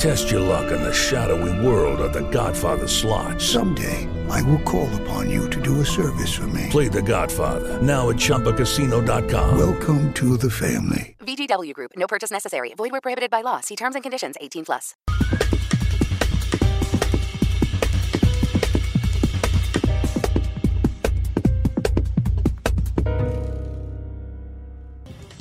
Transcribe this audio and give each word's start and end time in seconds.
Test 0.00 0.30
your 0.30 0.40
luck 0.40 0.72
in 0.72 0.80
the 0.80 0.94
shadowy 0.94 1.52
world 1.60 2.00
of 2.00 2.14
The 2.14 2.22
Godfather 2.30 2.88
slot. 2.88 3.38
Someday, 3.38 4.08
I 4.30 4.40
will 4.40 4.62
call 4.62 4.88
upon 5.02 5.28
you 5.28 5.46
to 5.50 5.60
do 5.60 5.82
a 5.82 5.84
service 5.84 6.32
for 6.34 6.46
me. 6.46 6.68
Play 6.70 6.88
The 6.88 7.02
Godfather 7.02 7.82
now 7.82 8.08
at 8.08 8.16
ChumbaCasino.com. 8.16 9.58
Welcome 9.58 10.10
to 10.14 10.38
the 10.38 10.48
family. 10.48 11.16
VGW 11.20 11.74
Group. 11.74 11.90
No 11.98 12.06
purchase 12.06 12.30
necessary. 12.30 12.72
Void 12.78 12.92
where 12.92 13.02
prohibited 13.02 13.30
by 13.30 13.42
law. 13.42 13.60
See 13.60 13.76
terms 13.76 13.94
and 13.94 14.02
conditions. 14.02 14.36
18 14.40 14.64
plus. 14.64 14.94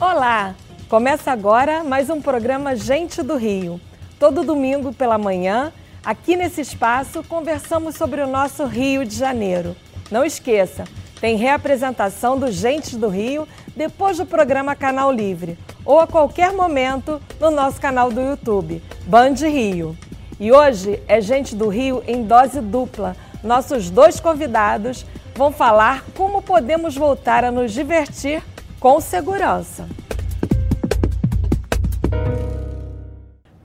Olá! 0.02 0.54
Começa 0.90 1.32
agora 1.32 1.82
mais 1.86 2.10
um 2.10 2.22
programa 2.22 2.76
Gente 2.76 3.24
do 3.24 3.38
Rio. 3.38 3.80
Todo 4.20 4.44
domingo 4.44 4.92
pela 4.92 5.18
manhã, 5.18 5.72
aqui 6.04 6.36
nesse 6.36 6.60
espaço, 6.60 7.24
conversamos 7.24 7.96
sobre 7.96 8.20
o 8.20 8.28
nosso 8.28 8.66
Rio 8.66 9.06
de 9.06 9.16
Janeiro. 9.16 9.78
Não 10.12 10.26
esqueça, 10.26 10.84
tem 11.22 11.38
reapresentação 11.38 12.38
do 12.38 12.52
Gente 12.52 12.98
do 12.98 13.08
Rio 13.08 13.48
depois 13.78 14.18
do 14.18 14.26
programa 14.26 14.76
Canal 14.76 15.10
Livre 15.10 15.58
ou 15.86 16.02
a 16.02 16.06
qualquer 16.06 16.52
momento 16.52 17.22
no 17.40 17.50
nosso 17.50 17.80
canal 17.80 18.12
do 18.12 18.20
YouTube, 18.20 18.84
Band 19.06 19.36
Rio. 19.36 19.98
E 20.38 20.52
hoje 20.52 21.02
é 21.08 21.22
Gente 21.22 21.56
do 21.56 21.70
Rio 21.70 22.04
em 22.06 22.24
dose 22.24 22.60
dupla. 22.60 23.16
Nossos 23.42 23.90
dois 23.90 24.20
convidados 24.20 25.06
vão 25.34 25.50
falar 25.50 26.04
como 26.14 26.42
podemos 26.42 26.94
voltar 26.94 27.46
a 27.46 27.52
nos 27.52 27.72
divertir 27.72 28.44
com 28.82 29.00
segurança. 29.00 29.88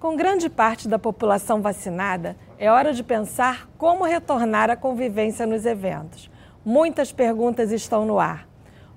Com 0.05 0.16
grande 0.16 0.50
parte 0.50 0.86
da 0.86 0.98
população 0.98 1.62
vacinada, 1.62 2.36
é 2.58 2.70
hora 2.70 2.92
de 2.92 3.02
pensar 3.02 3.70
como 3.78 4.05
retornar 4.05 4.69
à 4.69 4.77
convivência 4.77 5.47
nos 5.47 5.64
eventos. 5.64 6.30
Muitas 6.62 7.10
perguntas 7.10 7.72
estão 7.72 8.05
no 8.05 8.20
ar. 8.20 8.47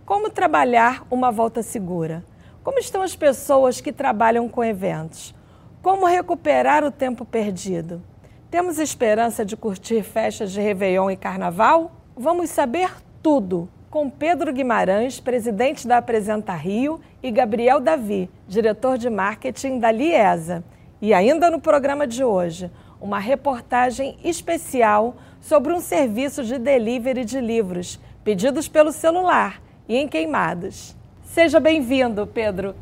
Como 0.05 0.29
trabalhar 0.29 1.07
uma 1.09 1.31
volta 1.31 1.63
segura? 1.63 2.25
Como 2.61 2.77
estão 2.77 3.01
as 3.01 3.15
pessoas 3.15 3.79
que 3.79 3.93
trabalham 3.93 4.49
com 4.49 4.61
eventos? 4.61 5.33
Como 5.81 6.05
recuperar 6.05 6.83
o 6.83 6.91
tempo 6.91 7.23
perdido? 7.23 8.03
Temos 8.51 8.77
esperança 8.77 9.45
de 9.45 9.55
curtir 9.55 10.03
festas 10.03 10.51
de 10.51 10.59
Réveillon 10.59 11.09
e 11.09 11.15
Carnaval? 11.15 11.89
Vamos 12.17 12.49
saber 12.49 12.93
tudo 13.23 13.69
com 13.89 14.09
Pedro 14.09 14.51
Guimarães, 14.51 15.21
presidente 15.21 15.87
da 15.87 15.99
Apresenta 15.99 16.53
Rio, 16.53 16.99
e 17.23 17.31
Gabriel 17.31 17.79
Davi, 17.79 18.29
diretor 18.45 18.97
de 18.97 19.09
marketing 19.09 19.79
da 19.79 19.89
Liesa. 19.89 20.65
E 21.01 21.13
ainda 21.13 21.51
no 21.51 21.59
programa 21.59 22.07
de 22.07 22.23
hoje, 22.23 22.71
uma 22.99 23.19
reportagem 23.19 24.17
especial 24.23 25.15
sobre 25.39 25.71
um 25.71 25.79
serviço 25.79 26.43
de 26.43 26.57
delivery 26.57 27.23
de 27.23 27.39
livros 27.39 27.99
pedidos 28.23 28.67
pelo 28.67 28.91
celular 28.91 29.61
e 29.87 29.95
em 29.95 30.07
queimados. 30.07 30.95
Seja 31.23 31.59
bem-vindo, 31.59 32.25
Pedro 32.25 32.75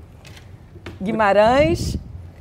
Guimarães. 1.01 1.97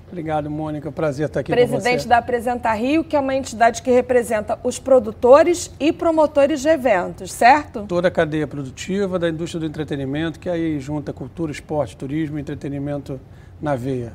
Obrigado, 0.07 0.49
Mônica. 0.49 0.93
Prazer 0.93 1.27
estar 1.27 1.41
aqui 1.41 1.51
Presidente 1.51 1.71
com 1.71 1.83
você. 1.83 1.89
Presidente 1.91 2.09
da 2.09 2.19
Apresenta 2.19 2.73
Rio, 2.73 3.03
que 3.03 3.17
é 3.17 3.21
uma 3.21 3.35
entidade 3.35 3.83
que 3.83 3.91
representa 3.91 4.57
os 4.63 4.79
produtores 4.79 5.75
e 5.81 5.93
promotores 5.93 6.61
de 6.61 6.69
eventos, 6.69 7.33
certo? 7.33 7.85
Toda 7.89 8.07
a 8.07 8.11
cadeia 8.13 8.47
produtiva 8.47 9.19
da 9.19 9.29
indústria 9.29 9.59
do 9.59 9.67
entretenimento, 9.67 10.39
que 10.39 10.49
aí 10.49 10.79
junta 10.79 11.13
cultura, 11.13 11.51
esporte, 11.51 11.97
turismo 11.97 12.39
e 12.39 12.41
entretenimento 12.41 13.21
na 13.61 13.75
veia. 13.75 14.13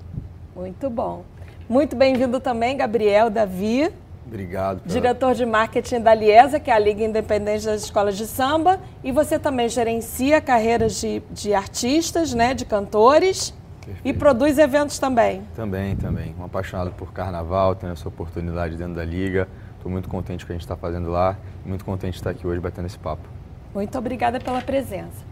Muito 0.56 0.90
bom. 0.90 1.25
Muito 1.69 1.96
bem-vindo 1.96 2.40
também, 2.40 2.75
Gabriel 2.75 3.30
Davi. 3.30 3.94
Obrigado. 4.25 4.80
Pela... 4.80 4.91
Diretor 4.91 5.35
de 5.35 5.46
marketing 5.46 6.02
da 6.02 6.16
Liesa, 6.16 6.59
que 6.59 6.72
é 6.72 6.74
a 6.74 6.80
Liga 6.80 7.03
Independente 7.03 7.63
das 7.63 7.84
Escolas 7.84 8.18
de 8.18 8.25
Samba. 8.25 8.80
E 9.03 9.12
você 9.12 9.38
também 9.38 9.69
gerencia 9.69 10.41
carreiras 10.41 11.00
de, 11.00 11.22
de 11.30 11.53
artistas, 11.53 12.34
né, 12.34 12.56
de 12.56 12.66
cantores. 12.66 13.53
Perfeito. 13.85 14.02
E 14.03 14.12
produz 14.12 14.57
eventos 14.57 14.97
também. 14.97 15.44
Também, 15.56 15.96
também. 15.96 16.35
Um 16.40 16.44
apaixonado 16.44 16.90
por 16.90 17.13
carnaval, 17.13 17.75
tendo 17.75 17.94
essa 17.94 18.07
oportunidade 18.07 18.75
dentro 18.75 18.96
da 18.96 19.06
Liga. 19.06 19.47
Estou 19.78 19.91
muito 19.91 20.09
contente 20.09 20.44
com 20.44 20.46
o 20.46 20.47
que 20.47 20.53
a 20.53 20.56
gente 20.56 20.63
está 20.63 20.75
fazendo 20.75 21.12
lá. 21.12 21.38
Muito 21.63 21.86
contente 21.86 22.13
de 22.13 22.18
estar 22.18 22.31
aqui 22.31 22.47
hoje 22.47 22.59
batendo 22.59 22.88
esse 22.88 22.97
papo. 22.97 23.30
Muito 23.75 23.96
obrigada 23.96 24.40
pela 24.40 24.59
presença. 24.59 25.24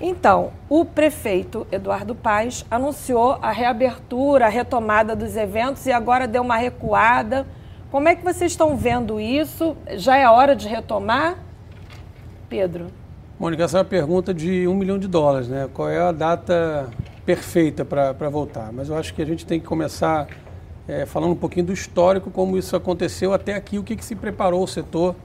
Então, 0.00 0.52
o 0.68 0.84
prefeito 0.84 1.66
Eduardo 1.72 2.14
Paes 2.14 2.66
anunciou 2.70 3.38
a 3.40 3.50
reabertura, 3.50 4.46
a 4.46 4.48
retomada 4.48 5.16
dos 5.16 5.36
eventos 5.36 5.86
e 5.86 5.92
agora 5.92 6.28
deu 6.28 6.42
uma 6.42 6.56
recuada. 6.56 7.46
Como 7.90 8.06
é 8.06 8.14
que 8.14 8.22
vocês 8.22 8.52
estão 8.52 8.76
vendo 8.76 9.18
isso? 9.18 9.74
Já 9.94 10.18
é 10.18 10.28
hora 10.28 10.54
de 10.54 10.68
retomar? 10.68 11.38
Pedro. 12.48 12.88
Mônica, 13.38 13.64
essa 13.64 13.78
é 13.78 13.80
uma 13.80 13.84
pergunta 13.86 14.34
de 14.34 14.68
um 14.68 14.74
milhão 14.74 14.98
de 14.98 15.08
dólares, 15.08 15.48
né? 15.48 15.68
Qual 15.72 15.88
é 15.88 15.98
a 15.98 16.12
data 16.12 16.90
perfeita 17.24 17.84
para 17.84 18.28
voltar? 18.28 18.70
Mas 18.72 18.90
eu 18.90 18.96
acho 18.96 19.14
que 19.14 19.22
a 19.22 19.26
gente 19.26 19.46
tem 19.46 19.58
que 19.58 19.66
começar 19.66 20.26
é, 20.86 21.06
falando 21.06 21.32
um 21.32 21.36
pouquinho 21.36 21.66
do 21.66 21.72
histórico, 21.72 22.30
como 22.30 22.58
isso 22.58 22.76
aconteceu 22.76 23.32
até 23.32 23.54
aqui, 23.54 23.78
o 23.78 23.82
que, 23.82 23.96
que 23.96 24.04
se 24.04 24.14
preparou 24.14 24.62
o 24.62 24.66
setor 24.66 25.16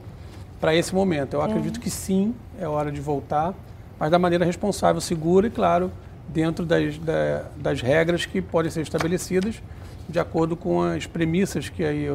para 0.58 0.74
esse 0.74 0.94
momento. 0.94 1.34
Eu 1.34 1.42
acredito 1.42 1.78
que 1.78 1.90
sim, 1.90 2.34
é 2.58 2.66
hora 2.66 2.90
de 2.90 3.00
voltar 3.00 3.54
mas 4.02 4.10
da 4.10 4.18
maneira 4.18 4.44
responsável, 4.44 5.00
segura 5.00 5.46
e, 5.46 5.50
claro, 5.50 5.88
dentro 6.26 6.66
das, 6.66 6.98
da, 6.98 7.44
das 7.56 7.80
regras 7.80 8.26
que 8.26 8.42
podem 8.42 8.68
ser 8.68 8.80
estabelecidas 8.80 9.62
de 10.08 10.18
acordo 10.18 10.56
com 10.56 10.82
as 10.82 11.06
premissas 11.06 11.68
que 11.68 11.84
aí 11.84 12.08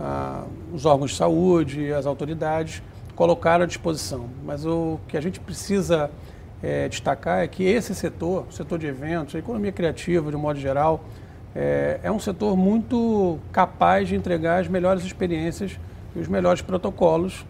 ah, 0.00 0.42
os 0.74 0.84
órgãos 0.84 1.12
de 1.12 1.16
saúde, 1.16 1.92
as 1.92 2.06
autoridades 2.06 2.82
colocaram 3.14 3.62
à 3.62 3.66
disposição. 3.68 4.28
Mas 4.44 4.66
o 4.66 4.98
que 5.06 5.16
a 5.16 5.20
gente 5.20 5.38
precisa 5.38 6.10
é, 6.60 6.88
destacar 6.88 7.44
é 7.44 7.46
que 7.46 7.62
esse 7.62 7.94
setor, 7.94 8.46
o 8.50 8.52
setor 8.52 8.76
de 8.76 8.88
eventos, 8.88 9.36
a 9.36 9.38
economia 9.38 9.70
criativa 9.70 10.30
de 10.30 10.36
um 10.36 10.40
modo 10.40 10.58
geral, 10.58 11.04
é, 11.54 12.00
é 12.02 12.10
um 12.10 12.18
setor 12.18 12.56
muito 12.56 13.38
capaz 13.52 14.08
de 14.08 14.16
entregar 14.16 14.60
as 14.60 14.66
melhores 14.66 15.04
experiências 15.04 15.78
e 16.16 16.18
os 16.18 16.26
melhores 16.26 16.62
protocolos 16.62 17.46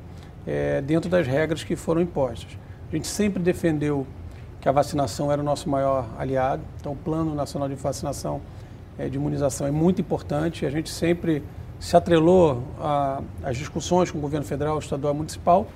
é, 0.47 0.83
dentro 0.83 1.09
das 1.09 1.27
regras 1.27 1.65
que 1.65 1.75
foram 1.75 2.03
impostas. 2.03 2.68
A 2.91 2.97
gente 2.97 3.07
sempre 3.07 3.43
defendeu 3.43 4.07
que 4.61 4.69
a 4.69 4.73
vacinação 4.73 5.31
era 5.31 5.41
o 5.41 5.45
nosso 5.45 5.69
maior 5.69 6.09
aliado. 6.19 6.63
Então, 6.81 6.93
o 6.93 6.97
Plano 6.97 7.35
Nacional 7.35 7.69
de 7.69 7.75
Vacinação 7.75 8.41
é, 8.99 9.09
de 9.09 9.17
Imunização 9.17 9.67
é 9.67 9.71
muito 9.71 10.01
importante. 10.01 10.65
A 10.65 10.71
gente 10.71 10.91
sempre 10.91 11.43
se 11.79 11.97
atrelou 11.97 12.65
às 13.43 13.57
discussões 13.57 14.11
com 14.11 14.19
o 14.19 14.21
governo 14.21 14.45
federal, 14.45 14.79
estadual 14.79 15.15
e 15.15 15.17
municipal 15.17 15.67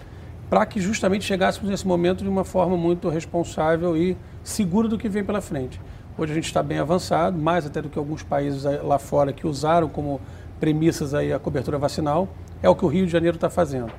para 0.53 0.67
que 0.67 0.79
justamente 0.81 1.25
chegássemos 1.25 1.70
nesse 1.70 1.87
momento 1.87 2.23
de 2.23 2.29
uma 2.29 2.44
forma 2.44 2.76
muito 2.76 3.09
responsável 3.09 3.97
e 3.97 4.19
segura 4.44 4.87
do 4.87 4.99
que 4.99 5.08
vem 5.08 5.25
pela 5.25 5.41
frente. 5.41 5.81
Hoje 6.19 6.32
a 6.32 6.35
gente 6.35 6.44
está 6.44 6.62
bem 6.62 6.79
avançado, 6.79 7.38
mais 7.38 7.65
até 7.65 7.81
do 7.81 7.88
que 7.88 7.99
alguns 7.99 8.23
países 8.23 8.65
lá 8.82 8.99
fora 8.99 9.32
que 9.32 9.47
usaram 9.47 9.88
como 9.88 10.20
premissas 10.61 11.15
aí 11.15 11.32
a 11.32 11.38
cobertura 11.38 11.79
vacinal. 11.79 12.29
É 12.62 12.69
o 12.69 12.76
que 12.76 12.85
o 12.85 12.88
Rio 12.88 13.06
de 13.06 13.12
Janeiro 13.12 13.37
está 13.37 13.49
fazendo. 13.49 13.91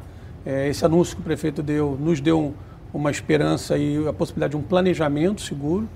É, 0.45 0.69
esse 0.69 0.85
anúncio 0.85 1.15
que 1.15 1.21
o 1.21 1.25
prefeito 1.25 1.63
deu 1.63 1.97
nos 1.99 2.21
deu 2.21 2.39
um, 2.39 2.53
uma 2.93 3.09
esperança 3.09 3.77
e 3.77 4.07
a 4.07 4.13
possibilidade 4.13 4.51
de 4.51 4.57
um 4.57 4.61
planejamento 4.61 5.41
seguro 5.41 5.89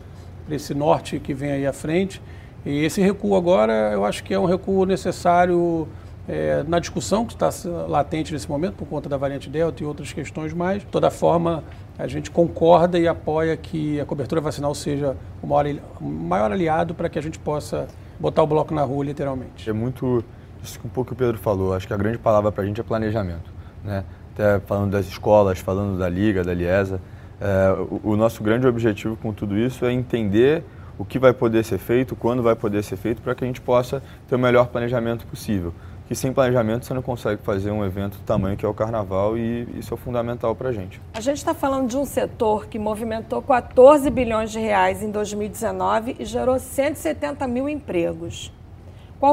para 0.45 0.55
esse 0.55 0.73
norte 0.73 1.19
que 1.19 1.33
vem 1.33 1.51
aí 1.51 1.67
à 1.67 1.73
frente. 1.73 2.21
E 2.65 2.83
esse 2.83 3.01
recuo 3.01 3.35
agora, 3.35 3.91
eu 3.93 4.03
acho 4.03 4.23
que 4.23 4.33
é 4.33 4.39
um 4.39 4.45
recuo 4.45 4.85
necessário 4.85 5.87
é, 6.27 6.63
na 6.67 6.79
discussão 6.79 7.25
que 7.25 7.33
está 7.33 7.49
latente 7.87 8.33
nesse 8.33 8.49
momento 8.49 8.75
por 8.75 8.87
conta 8.87 9.07
da 9.07 9.15
variante 9.15 9.49
Delta 9.49 9.81
e 9.81 9.85
outras 9.85 10.11
questões 10.11 10.53
mais. 10.53 10.81
De 10.81 10.87
toda 10.87 11.09
forma, 11.09 11.63
a 11.97 12.07
gente 12.07 12.29
concorda 12.29 12.99
e 12.99 13.07
apoia 13.07 13.55
que 13.55 13.99
a 13.99 14.05
cobertura 14.05 14.41
vacinal 14.41 14.75
seja 14.75 15.15
o 15.41 15.47
maior, 15.47 15.75
maior 16.01 16.51
aliado 16.51 16.93
para 16.93 17.07
que 17.07 17.17
a 17.17 17.21
gente 17.21 17.39
possa 17.39 17.87
botar 18.19 18.43
o 18.43 18.47
bloco 18.47 18.73
na 18.73 18.83
rua, 18.83 19.05
literalmente. 19.05 19.69
É 19.69 19.73
muito 19.73 20.23
isso 20.61 20.79
que 20.79 20.87
um 20.87 20.89
pouco 20.89 21.13
o 21.13 21.15
Pedro 21.15 21.37
falou. 21.37 21.73
Acho 21.73 21.87
que 21.87 21.93
a 21.93 21.97
grande 21.97 22.17
palavra 22.17 22.51
para 22.51 22.63
a 22.63 22.65
gente 22.65 22.81
é 22.81 22.83
planejamento. 22.83 23.53
Né? 23.83 24.03
Até 24.37 24.59
falando 24.59 24.91
das 24.91 25.07
escolas, 25.07 25.59
falando 25.59 25.97
da 25.97 26.07
Liga, 26.07 26.43
da 26.43 26.53
Liesa. 26.53 27.01
É, 27.41 27.71
o, 28.03 28.11
o 28.11 28.15
nosso 28.15 28.43
grande 28.43 28.67
objetivo 28.67 29.15
com 29.17 29.33
tudo 29.33 29.57
isso 29.57 29.83
é 29.83 29.91
entender 29.91 30.63
o 30.97 31.05
que 31.05 31.17
vai 31.17 31.33
poder 31.33 31.63
ser 31.63 31.77
feito, 31.79 32.15
quando 32.15 32.43
vai 32.43 32.55
poder 32.55 32.83
ser 32.83 32.97
feito, 32.97 33.21
para 33.21 33.33
que 33.33 33.43
a 33.43 33.47
gente 33.47 33.61
possa 33.61 34.01
ter 34.27 34.35
o 34.35 34.39
melhor 34.39 34.67
planejamento 34.67 35.25
possível 35.25 35.73
que 36.07 36.15
sem 36.15 36.31
planejamento 36.31 36.85
você 36.85 36.93
não 36.93 37.01
consegue 37.01 37.41
fazer 37.41 37.69
um 37.69 37.83
evento 37.83 38.17
do 38.17 38.23
tamanho 38.23 38.55
que 38.55 38.65
é 38.65 38.69
o 38.69 38.73
carnaval 38.73 39.37
e 39.37 39.67
isso 39.77 39.93
é 39.93 39.97
fundamental 39.97 40.55
para 40.55 40.69
a 40.69 40.71
gente. 40.71 41.01
A 41.13 41.19
gente 41.19 41.37
está 41.37 41.53
falando 41.53 41.89
de 41.89 41.97
um 41.97 42.05
setor 42.05 42.67
que 42.67 42.79
movimentou 42.79 43.41
14 43.41 44.09
bilhões 44.09 44.49
de 44.49 44.59
reais 44.59 45.03
em 45.03 45.11
2019 45.11 46.15
e 46.17 46.23
gerou 46.23 46.57
170 46.57 47.45
mil 47.47 47.67
empregos. 47.67 48.53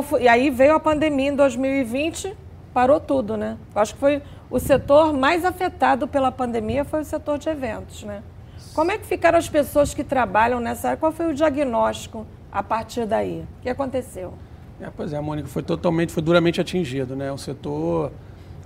Foi, 0.03 0.23
e 0.23 0.29
aí 0.29 0.51
veio 0.51 0.75
a 0.75 0.81
pandemia 0.81 1.29
em 1.29 1.37
2020, 1.37 2.35
parou 2.73 2.99
tudo, 2.99 3.37
né? 3.37 3.57
Eu 3.75 3.81
acho 3.81 3.95
que 3.95 4.01
foi 4.01 4.21
o 4.51 4.59
setor 4.59 5.13
mais 5.13 5.45
afetado 5.45 6.07
pela 6.07 6.31
pandemia 6.31 6.85
foi 6.85 7.01
o 7.01 7.05
setor 7.05 7.39
de 7.39 7.49
eventos, 7.49 8.05
né? 8.05 8.23
Como 8.75 8.91
é 8.91 8.99
que 8.99 9.07
ficaram 9.07 9.39
as 9.39 9.49
pessoas 9.49 9.95
que 9.95 10.03
trabalham 10.03 10.61
nessa 10.61 10.89
área? 10.89 10.99
Qual 10.99 11.13
foi 11.13 11.31
o 11.31 11.35
diagnóstico 11.35 12.27
a 12.51 12.63
partir 12.63 13.07
daí? 13.07 13.45
O 13.59 13.63
que 13.63 13.69
aconteceu? 13.69 14.35
É, 14.81 14.91
pois 14.95 15.13
é, 15.13 15.21
Mônica, 15.21 15.49
foi 15.49 15.63
totalmente, 15.63 16.13
foi 16.13 16.23
duramente 16.23 16.61
atingido, 16.61 17.15
né? 17.15 17.31
O 17.31 17.39
setor 17.39 18.13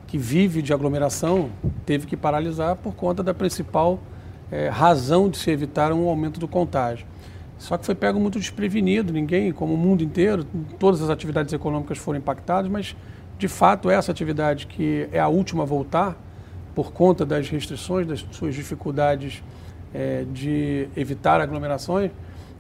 que 0.06 0.16
vive 0.16 0.62
de 0.62 0.72
aglomeração 0.72 1.50
teve 1.84 2.06
que 2.06 2.16
paralisar 2.16 2.76
por 2.76 2.94
conta 2.94 3.22
da 3.22 3.34
principal 3.34 3.98
é, 4.50 4.69
razão 4.69 5.28
de 5.28 5.36
se 5.36 5.50
evitar 5.50 5.92
um 5.92 6.08
aumento 6.08 6.40
do 6.40 6.48
contágio. 6.48 7.06
Só 7.58 7.76
que 7.76 7.84
foi 7.84 7.94
pego 7.94 8.19
muito 8.19 8.38
desprevenido, 8.38 9.12
ninguém, 9.12 9.52
como 9.52 9.75
o 9.75 9.76
mundo 9.76 10.02
inteiro, 10.02 10.44
todas 10.78 11.02
as 11.02 11.10
atividades 11.10 11.52
econômicas 11.52 11.98
foram 11.98 12.19
impactadas, 12.19 12.70
mas 12.70 12.96
de 13.38 13.49
fato 13.49 13.88
essa 13.88 14.11
atividade 14.11 14.67
que 14.67 15.08
é 15.12 15.20
a 15.20 15.29
última 15.29 15.62
a 15.62 15.67
voltar, 15.67 16.17
por 16.75 16.93
conta 16.93 17.25
das 17.25 17.49
restrições, 17.49 18.06
das 18.06 18.26
suas 18.32 18.55
dificuldades 18.55 19.43
é, 19.94 20.25
de 20.32 20.88
evitar 20.96 21.40
aglomerações, 21.40 22.11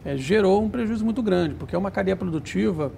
é, 0.04 0.16
gerou 0.16 0.62
um 0.62 0.70
prejuízo 0.70 1.04
muito 1.04 1.22
grande, 1.22 1.54
porque 1.54 1.74
é 1.74 1.78
uma 1.78 1.90
cadeia 1.90 2.16
produtiva 2.16 2.92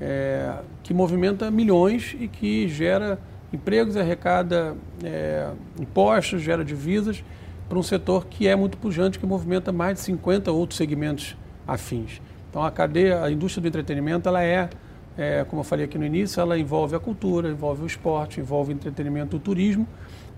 é, 0.00 0.54
que 0.82 0.94
movimenta 0.94 1.50
milhões 1.50 2.16
e 2.18 2.26
que 2.28 2.68
gera 2.68 3.18
empregos, 3.52 3.96
arrecada 3.96 4.76
é, 5.02 5.48
impostos, 5.78 6.42
gera 6.42 6.64
divisas 6.64 7.22
para 7.68 7.78
um 7.78 7.82
setor 7.82 8.26
que 8.26 8.46
é 8.48 8.56
muito 8.56 8.76
pujante, 8.76 9.18
que 9.18 9.26
movimenta 9.26 9.72
mais 9.72 9.94
de 9.98 10.00
50 10.04 10.50
outros 10.50 10.76
segmentos 10.76 11.36
afins. 11.66 12.20
Então 12.50 12.62
a 12.62 12.70
cadeia, 12.70 13.22
a 13.22 13.30
indústria 13.30 13.62
do 13.62 13.68
entretenimento, 13.68 14.28
ela 14.28 14.42
é, 14.42 14.68
é, 15.16 15.44
como 15.44 15.60
eu 15.60 15.64
falei 15.64 15.84
aqui 15.84 15.96
no 15.96 16.04
início, 16.04 16.40
ela 16.40 16.58
envolve 16.58 16.96
a 16.96 17.00
cultura, 17.00 17.48
envolve 17.48 17.82
o 17.82 17.86
esporte, 17.86 18.40
envolve 18.40 18.72
o 18.72 18.74
entretenimento, 18.74 19.36
o 19.36 19.40
turismo, 19.40 19.86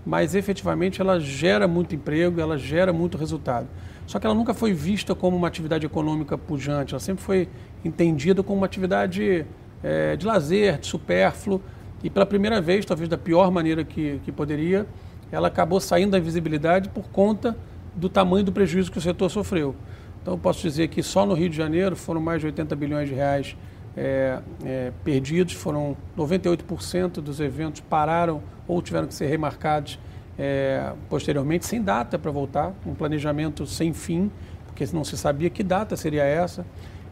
mas 0.05 0.35
efetivamente 0.35 1.01
ela 1.01 1.19
gera 1.19 1.67
muito 1.67 1.95
emprego, 1.95 2.39
ela 2.39 2.57
gera 2.57 2.93
muito 2.93 3.17
resultado. 3.17 3.67
Só 4.05 4.19
que 4.19 4.25
ela 4.25 4.35
nunca 4.35 4.53
foi 4.53 4.73
vista 4.73 5.13
como 5.13 5.35
uma 5.35 5.47
atividade 5.47 5.85
econômica 5.85 6.37
pujante, 6.37 6.93
ela 6.93 6.99
sempre 6.99 7.23
foi 7.23 7.49
entendida 7.83 8.41
como 8.41 8.59
uma 8.59 8.65
atividade 8.65 9.45
é, 9.83 10.15
de 10.15 10.25
lazer, 10.25 10.79
de 10.79 10.87
supérfluo, 10.87 11.61
e 12.03 12.09
pela 12.09 12.25
primeira 12.25 12.61
vez, 12.61 12.85
talvez 12.85 13.09
da 13.09 13.17
pior 13.17 13.51
maneira 13.51 13.83
que, 13.83 14.21
que 14.23 14.31
poderia, 14.31 14.85
ela 15.31 15.47
acabou 15.47 15.79
saindo 15.79 16.11
da 16.11 16.19
visibilidade 16.19 16.89
por 16.89 17.09
conta 17.09 17.57
do 17.95 18.07
tamanho 18.07 18.45
do 18.45 18.51
prejuízo 18.51 18.91
que 18.91 18.99
o 18.99 19.01
setor 19.01 19.29
sofreu. 19.29 19.75
Então, 20.21 20.35
eu 20.35 20.37
posso 20.37 20.61
dizer 20.61 20.87
que 20.89 21.01
só 21.01 21.25
no 21.25 21.33
Rio 21.33 21.49
de 21.49 21.57
Janeiro 21.57 21.95
foram 21.95 22.21
mais 22.21 22.39
de 22.39 22.45
80 22.45 22.75
bilhões 22.75 23.09
de 23.09 23.15
reais 23.15 23.57
é, 23.97 24.39
é, 24.63 24.91
perdidos, 25.03 25.53
foram 25.53 25.97
98% 26.15 27.13
dos 27.13 27.39
eventos 27.39 27.81
pararam 27.81 28.43
ou 28.67 28.79
tiveram 28.81 29.07
que 29.07 29.13
ser 29.15 29.25
remarcados 29.25 29.99
é, 30.37 30.93
posteriormente, 31.09 31.65
sem 31.65 31.81
data 31.81 32.19
para 32.19 32.29
voltar, 32.29 32.73
um 32.85 32.93
planejamento 32.93 33.65
sem 33.65 33.91
fim, 33.91 34.31
porque 34.67 34.87
não 34.93 35.03
se 35.03 35.17
sabia 35.17 35.49
que 35.49 35.63
data 35.63 35.97
seria 35.97 36.23
essa. 36.23 36.63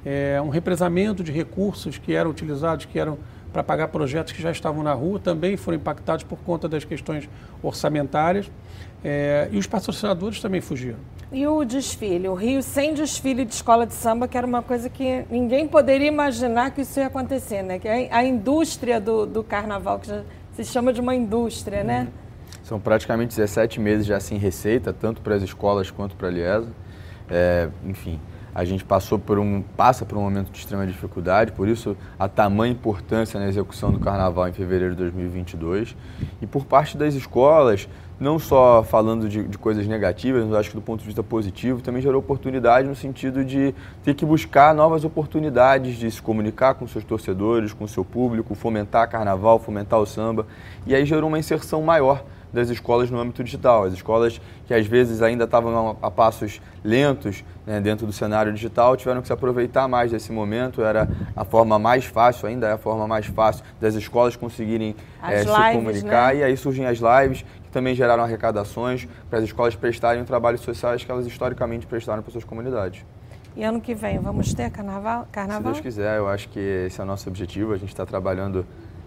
É, 0.05 0.39
um 0.39 0.49
represamento 0.49 1.23
de 1.23 1.31
recursos 1.31 1.97
que 1.97 2.13
eram 2.13 2.29
utilizados, 2.29 2.85
que 2.85 2.99
eram 2.99 3.17
para 3.55 3.63
pagar 3.63 3.87
projetos 3.87 4.33
que 4.33 4.41
já 4.41 4.51
estavam 4.51 4.83
na 4.83 4.91
rua, 4.91 5.17
também 5.17 5.55
foram 5.55 5.77
impactados 5.77 6.25
por 6.25 6.37
conta 6.39 6.67
das 6.67 6.83
questões 6.83 7.29
orçamentárias. 7.63 8.51
É, 9.01 9.47
e 9.49 9.57
os 9.57 9.65
patrocinadores 9.65 10.41
também 10.41 10.59
fugiram. 10.59 10.97
E 11.31 11.47
o 11.47 11.63
desfile? 11.63 12.27
O 12.27 12.33
Rio 12.33 12.61
sem 12.61 12.93
desfile 12.93 13.45
de 13.45 13.53
escola 13.53 13.87
de 13.87 13.93
samba, 13.93 14.27
que 14.27 14.37
era 14.37 14.45
uma 14.45 14.61
coisa 14.61 14.89
que 14.89 15.23
ninguém 15.31 15.69
poderia 15.69 16.07
imaginar 16.09 16.71
que 16.71 16.81
isso 16.81 16.99
ia 16.99 17.07
acontecer, 17.07 17.61
né? 17.63 17.79
Que 17.79 17.87
é 17.87 18.09
a 18.11 18.25
indústria 18.25 18.99
do, 18.99 19.25
do 19.25 19.41
carnaval, 19.41 19.99
que 19.99 20.07
já 20.07 20.23
se 20.51 20.65
chama 20.65 20.91
de 20.91 20.99
uma 20.99 21.15
indústria, 21.15 21.81
né? 21.81 22.01
Uhum. 22.01 22.57
São 22.61 22.77
praticamente 22.77 23.37
17 23.37 23.79
meses 23.79 24.05
já 24.05 24.19
sem 24.19 24.37
receita, 24.37 24.91
tanto 24.91 25.21
para 25.21 25.35
as 25.35 25.43
escolas 25.43 25.89
quanto 25.89 26.13
para 26.17 26.27
a 26.27 26.31
Liesa. 26.31 26.67
É, 27.29 27.69
enfim, 27.85 28.19
a 28.55 28.63
gente 28.63 28.85
passou 28.85 29.19
por 29.19 29.37
um, 29.37 29.61
passa 29.75 30.05
por 30.05 30.17
um 30.17 30.21
momento 30.21 30.49
de 30.49 30.57
extrema 30.57 30.87
dificuldade, 30.87 31.51
por 31.51 31.67
isso 31.67 31.97
a 32.17 32.29
tamanha 32.29 32.71
importância 32.71 33.37
na 33.37 33.49
execução 33.49 33.91
do 33.91 33.99
Carnaval 33.99 34.47
em 34.47 34.53
fevereiro 34.53 34.95
de 34.95 35.01
2022. 35.01 35.93
E 36.41 36.47
por 36.47 36.63
parte 36.63 36.97
das 36.97 37.13
escolas, 37.15 37.89
não 38.17 38.39
só 38.39 38.81
falando 38.81 39.27
de, 39.27 39.43
de, 39.43 39.57
coisas 39.57 39.85
negativas, 39.87 40.45
mas 40.45 40.53
acho 40.53 40.69
que 40.69 40.75
do 40.75 40.81
ponto 40.81 41.01
de 41.01 41.05
vista 41.05 41.21
positivo, 41.21 41.81
também 41.81 42.01
gerou 42.01 42.19
oportunidade 42.19 42.87
no 42.87 42.95
sentido 42.95 43.43
de 43.43 43.75
ter 44.05 44.13
que 44.13 44.25
buscar 44.25 44.73
novas 44.73 45.03
oportunidades 45.03 45.97
de 45.97 46.09
se 46.09 46.21
comunicar 46.21 46.75
com 46.75 46.87
seus 46.87 47.03
torcedores, 47.03 47.73
com 47.73 47.85
seu 47.85 48.05
público, 48.05 48.55
fomentar 48.55 49.09
carnaval, 49.09 49.59
fomentar 49.59 49.99
o 49.99 50.05
samba. 50.05 50.47
E 50.87 50.95
aí 50.95 51.05
gerou 51.05 51.27
uma 51.27 51.37
inserção 51.39 51.81
maior 51.81 52.23
das 52.51 52.69
escolas 52.69 53.09
no 53.09 53.19
âmbito 53.19 53.43
digital. 53.43 53.83
As 53.83 53.93
escolas 53.93 54.39
que 54.65 54.73
às 54.73 54.85
vezes 54.85 55.21
ainda 55.21 55.43
estavam 55.43 55.97
a, 56.01 56.11
passos 56.11 56.61
lentos 56.83 57.43
né, 57.65 57.79
dentro 57.81 58.05
do 58.05 58.13
cenário 58.13 58.53
digital 58.53 58.95
tiveram 58.95 59.21
que 59.21 59.27
se 59.27 59.33
aproveitar 59.33 59.87
mais 59.87 60.11
desse 60.11 60.31
momento. 60.31 60.81
Era 60.81 61.07
a 61.35 61.43
forma 61.43 61.77
mais 61.77 62.05
fácil, 62.05 62.47
ainda 62.47 62.67
é 62.67 62.71
a 62.73 62.77
forma 62.77 63.07
mais 63.07 63.25
fácil 63.25 63.63
das 63.79 63.95
escolas 63.95 64.35
conseguirem 64.35 64.95
é, 65.23 65.39
se 65.39 65.45
lives, 65.45 65.75
comunicar. 65.75 66.33
Né? 66.33 66.39
E 66.39 66.43
aí 66.43 66.57
surgem 66.57 66.85
as 66.85 66.99
lives, 66.99 67.43
que 67.63 67.69
também 67.71 67.93
geraram 67.93 68.23
arrecadações 68.23 69.07
para 69.29 69.39
as 69.39 69.45
escolas 69.45 69.75
prestarem 69.75 70.21
o 70.21 70.25
trabalho 70.25 70.57
sociais 70.57 71.03
que 71.03 71.11
elas 71.11 71.25
historicamente 71.25 71.85
prestaram 71.85 72.23
para 72.23 72.31
suas 72.31 72.43
comunidades. 72.43 73.05
E 73.55 73.63
ano 73.63 73.79
que 73.79 73.95
vem, 73.95 74.19
vamos 74.19 74.53
ter 74.53 74.69
carnaval? 74.69 75.27
carnaval? 75.31 75.73
Se 75.75 75.81
Deus 75.81 75.95
quiser, 75.95 76.17
eu 76.17 76.27
acho 76.27 76.49
que 76.49 76.59
esse 76.59 76.99
é 76.99 77.03
o 77.03 77.07
nosso 77.07 77.29
objetivo. 77.29 77.71
A 77.71 77.77
gente 77.77 77.87
está 77.89 78.05
trabalhando 78.05 78.65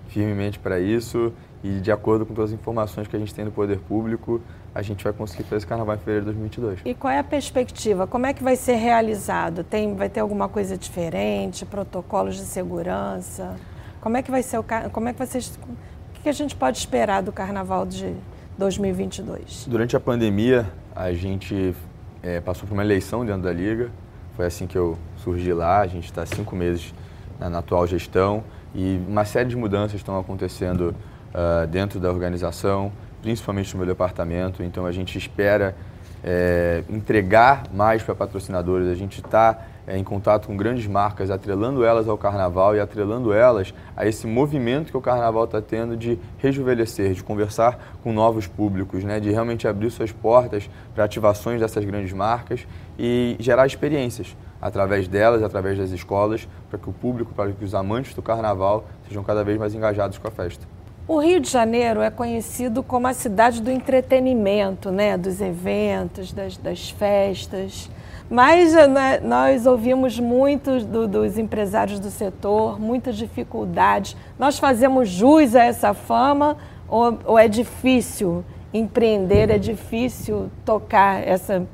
firmemente 0.09 0.59
para 0.59 0.81
isso 0.81 1.35
e 1.63 1.81
de 1.81 1.91
acordo 1.91 2.25
com 2.25 2.35
todas 2.35 2.53
as 2.53 2.59
informações 2.59 3.09
que 3.09 3.17
a 3.17 3.19
gente 3.19 3.35
tem 3.35 3.45
do 3.45 3.51
poder 3.51 3.79
público, 3.81 4.41
a 4.75 4.83
gente 4.83 5.03
vai 5.03 5.13
conseguir 5.13 5.43
fazer 5.45 5.57
esse 5.57 5.67
carnaval 5.67 5.97
em 5.97 5.99
fevereiro 5.99 6.27
de 6.27 6.39
2022. 6.39 6.81
E 6.85 6.95
qual 6.95 7.13
é 7.13 7.19
a 7.19 7.25
perspectiva? 7.25 8.07
Como 8.07 8.27
é 8.27 8.33
que 8.33 8.43
vai 8.43 8.55
ser 8.55 8.77
realizado? 8.77 9.65
Tem, 9.65 9.95
vai 9.95 10.09
ter 10.09 10.21
alguma 10.21 10.49
coisa 10.49 10.77
diferente? 10.77 11.67
Protocolos 11.67 12.37
de 12.37 12.43
segurança? 12.43 13.57
Como 14.01 14.17
é 14.17 14.23
que 14.23 14.31
vai 14.31 14.43
ser 14.43 14.59
o 14.59 14.65
como 14.93 15.09
é 15.09 15.13
que 15.13 15.27
ser, 15.27 15.39
o 15.41 16.23
que 16.23 16.29
a 16.29 16.33
gente 16.33 16.55
pode 16.55 16.79
esperar 16.79 17.23
do 17.23 17.33
carnaval 17.33 17.85
de 17.85 18.15
2022? 18.57 19.67
Durante 19.69 19.97
a 19.97 20.01
pandemia, 20.01 20.71
a 20.95 21.13
gente 21.13 21.75
é, 22.23 22.41
passou 22.41 22.69
por 22.69 22.75
uma 22.75 22.85
eleição 22.85 23.27
dentro 23.27 23.43
da 23.43 23.53
liga. 23.53 23.91
Foi 24.37 24.47
assim 24.47 24.69
que 24.69 24.79
eu 24.79 24.97
surgi 25.17 25.53
lá. 25.53 25.81
A 25.81 25.87
gente 25.89 26.05
está 26.05 26.25
cinco 26.25 26.55
meses 26.55 26.95
na, 27.41 27.51
na 27.51 27.59
atual 27.59 27.85
gestão 27.87 28.45
e 28.75 29.01
uma 29.09 29.25
série 29.25 29.49
de 29.49 29.57
mudanças 29.57 29.95
estão 29.95 30.19
acontecendo 30.19 30.95
uh, 31.35 31.67
dentro 31.67 31.99
da 32.01 32.11
organização, 32.11 32.93
principalmente 33.23 33.73
no 33.75 33.79
meu 33.79 33.87
departamento. 33.87 34.63
Então 34.63 34.87
a 34.87 34.93
gente 34.93 35.17
espera 35.17 35.75
é, 36.23 36.83
entregar 36.89 37.65
mais 37.73 38.03
para 38.03 38.15
patrocinadores. 38.15 38.89
A 38.89 38.95
gente 38.95 39.21
está 39.21 39.67
é, 39.87 39.97
em 39.97 40.05
contato 40.05 40.47
com 40.47 40.57
grandes 40.57 40.87
marcas, 40.87 41.31
atrelando 41.31 41.85
elas 41.85 42.09
ao 42.09 42.19
carnaval 42.19 42.77
e 42.77 42.81
atrelando 42.81 43.33
elas 43.33 43.73
a 43.97 44.07
esse 44.07 44.27
movimento 44.27 44.91
que 44.91 44.97
o 44.97 45.01
carnaval 45.01 45.45
está 45.45 45.61
tendo 45.61 45.97
de 45.97 46.19
rejuvenescer, 46.39 47.15
de 47.15 47.23
conversar 47.23 47.97
com 48.03 48.13
novos 48.13 48.47
públicos, 48.47 49.05
né, 49.05 49.21
de 49.21 49.31
realmente 49.31 49.67
abrir 49.67 49.91
suas 49.91 50.13
portas 50.13 50.69
para 50.95 51.05
ativações 51.05 51.61
dessas 51.61 51.85
grandes 51.85 52.13
marcas 52.13 52.67
e 52.99 53.37
gerar 53.41 53.67
experiências 53.67 54.37
através 54.61 55.07
delas, 55.07 55.43
através 55.43 55.79
das 55.79 55.91
escolas, 55.91 56.49
para 56.69 56.79
que 56.79 56.91
o 56.91 56.93
público, 56.93 57.33
para 57.33 57.51
que 57.53 57.65
os 57.65 57.75
amantes 57.75 58.13
do 58.13 58.21
carnaval 58.21 58.85
sejam 59.07 59.23
cada 59.23 59.45
vez 59.45 59.57
mais 59.57 59.73
engajados 59.75 60.19
com 60.19 60.27
a 60.27 60.31
festa. 60.33 60.78
O 61.09 61.21
Rio 61.21 61.41
de 61.41 61.49
Janeiro 61.49 62.03
é 62.03 62.11
conhecido 62.11 62.83
como 62.83 63.07
a 63.07 63.15
cidade 63.15 63.63
do 63.63 63.71
entretenimento, 63.71 64.93
né? 64.93 65.17
dos 65.17 65.41
eventos, 65.41 66.35
das, 66.35 66.59
das 66.59 66.91
festas. 66.91 67.91
Mas 68.29 68.75
né, 68.75 69.19
nós 69.21 69.65
ouvimos 69.65 70.21
muito 70.21 70.81
do, 70.81 71.09
dos 71.09 71.39
empresários 71.39 71.99
do 71.99 72.11
setor, 72.11 72.79
muitas 72.79 73.17
dificuldades. 73.17 74.15
Nós 74.39 74.59
fazemos 74.59 75.09
jus 75.09 75.57
a 75.57 75.65
essa 75.65 75.95
fama 75.95 76.59
ou, 76.87 77.19
ou 77.25 77.39
é 77.39 77.49
difícil 77.49 78.45
empreender, 78.75 79.49
é 79.49 79.57
difícil 79.57 80.51
tocar 80.63 81.27
essa, 81.27 81.67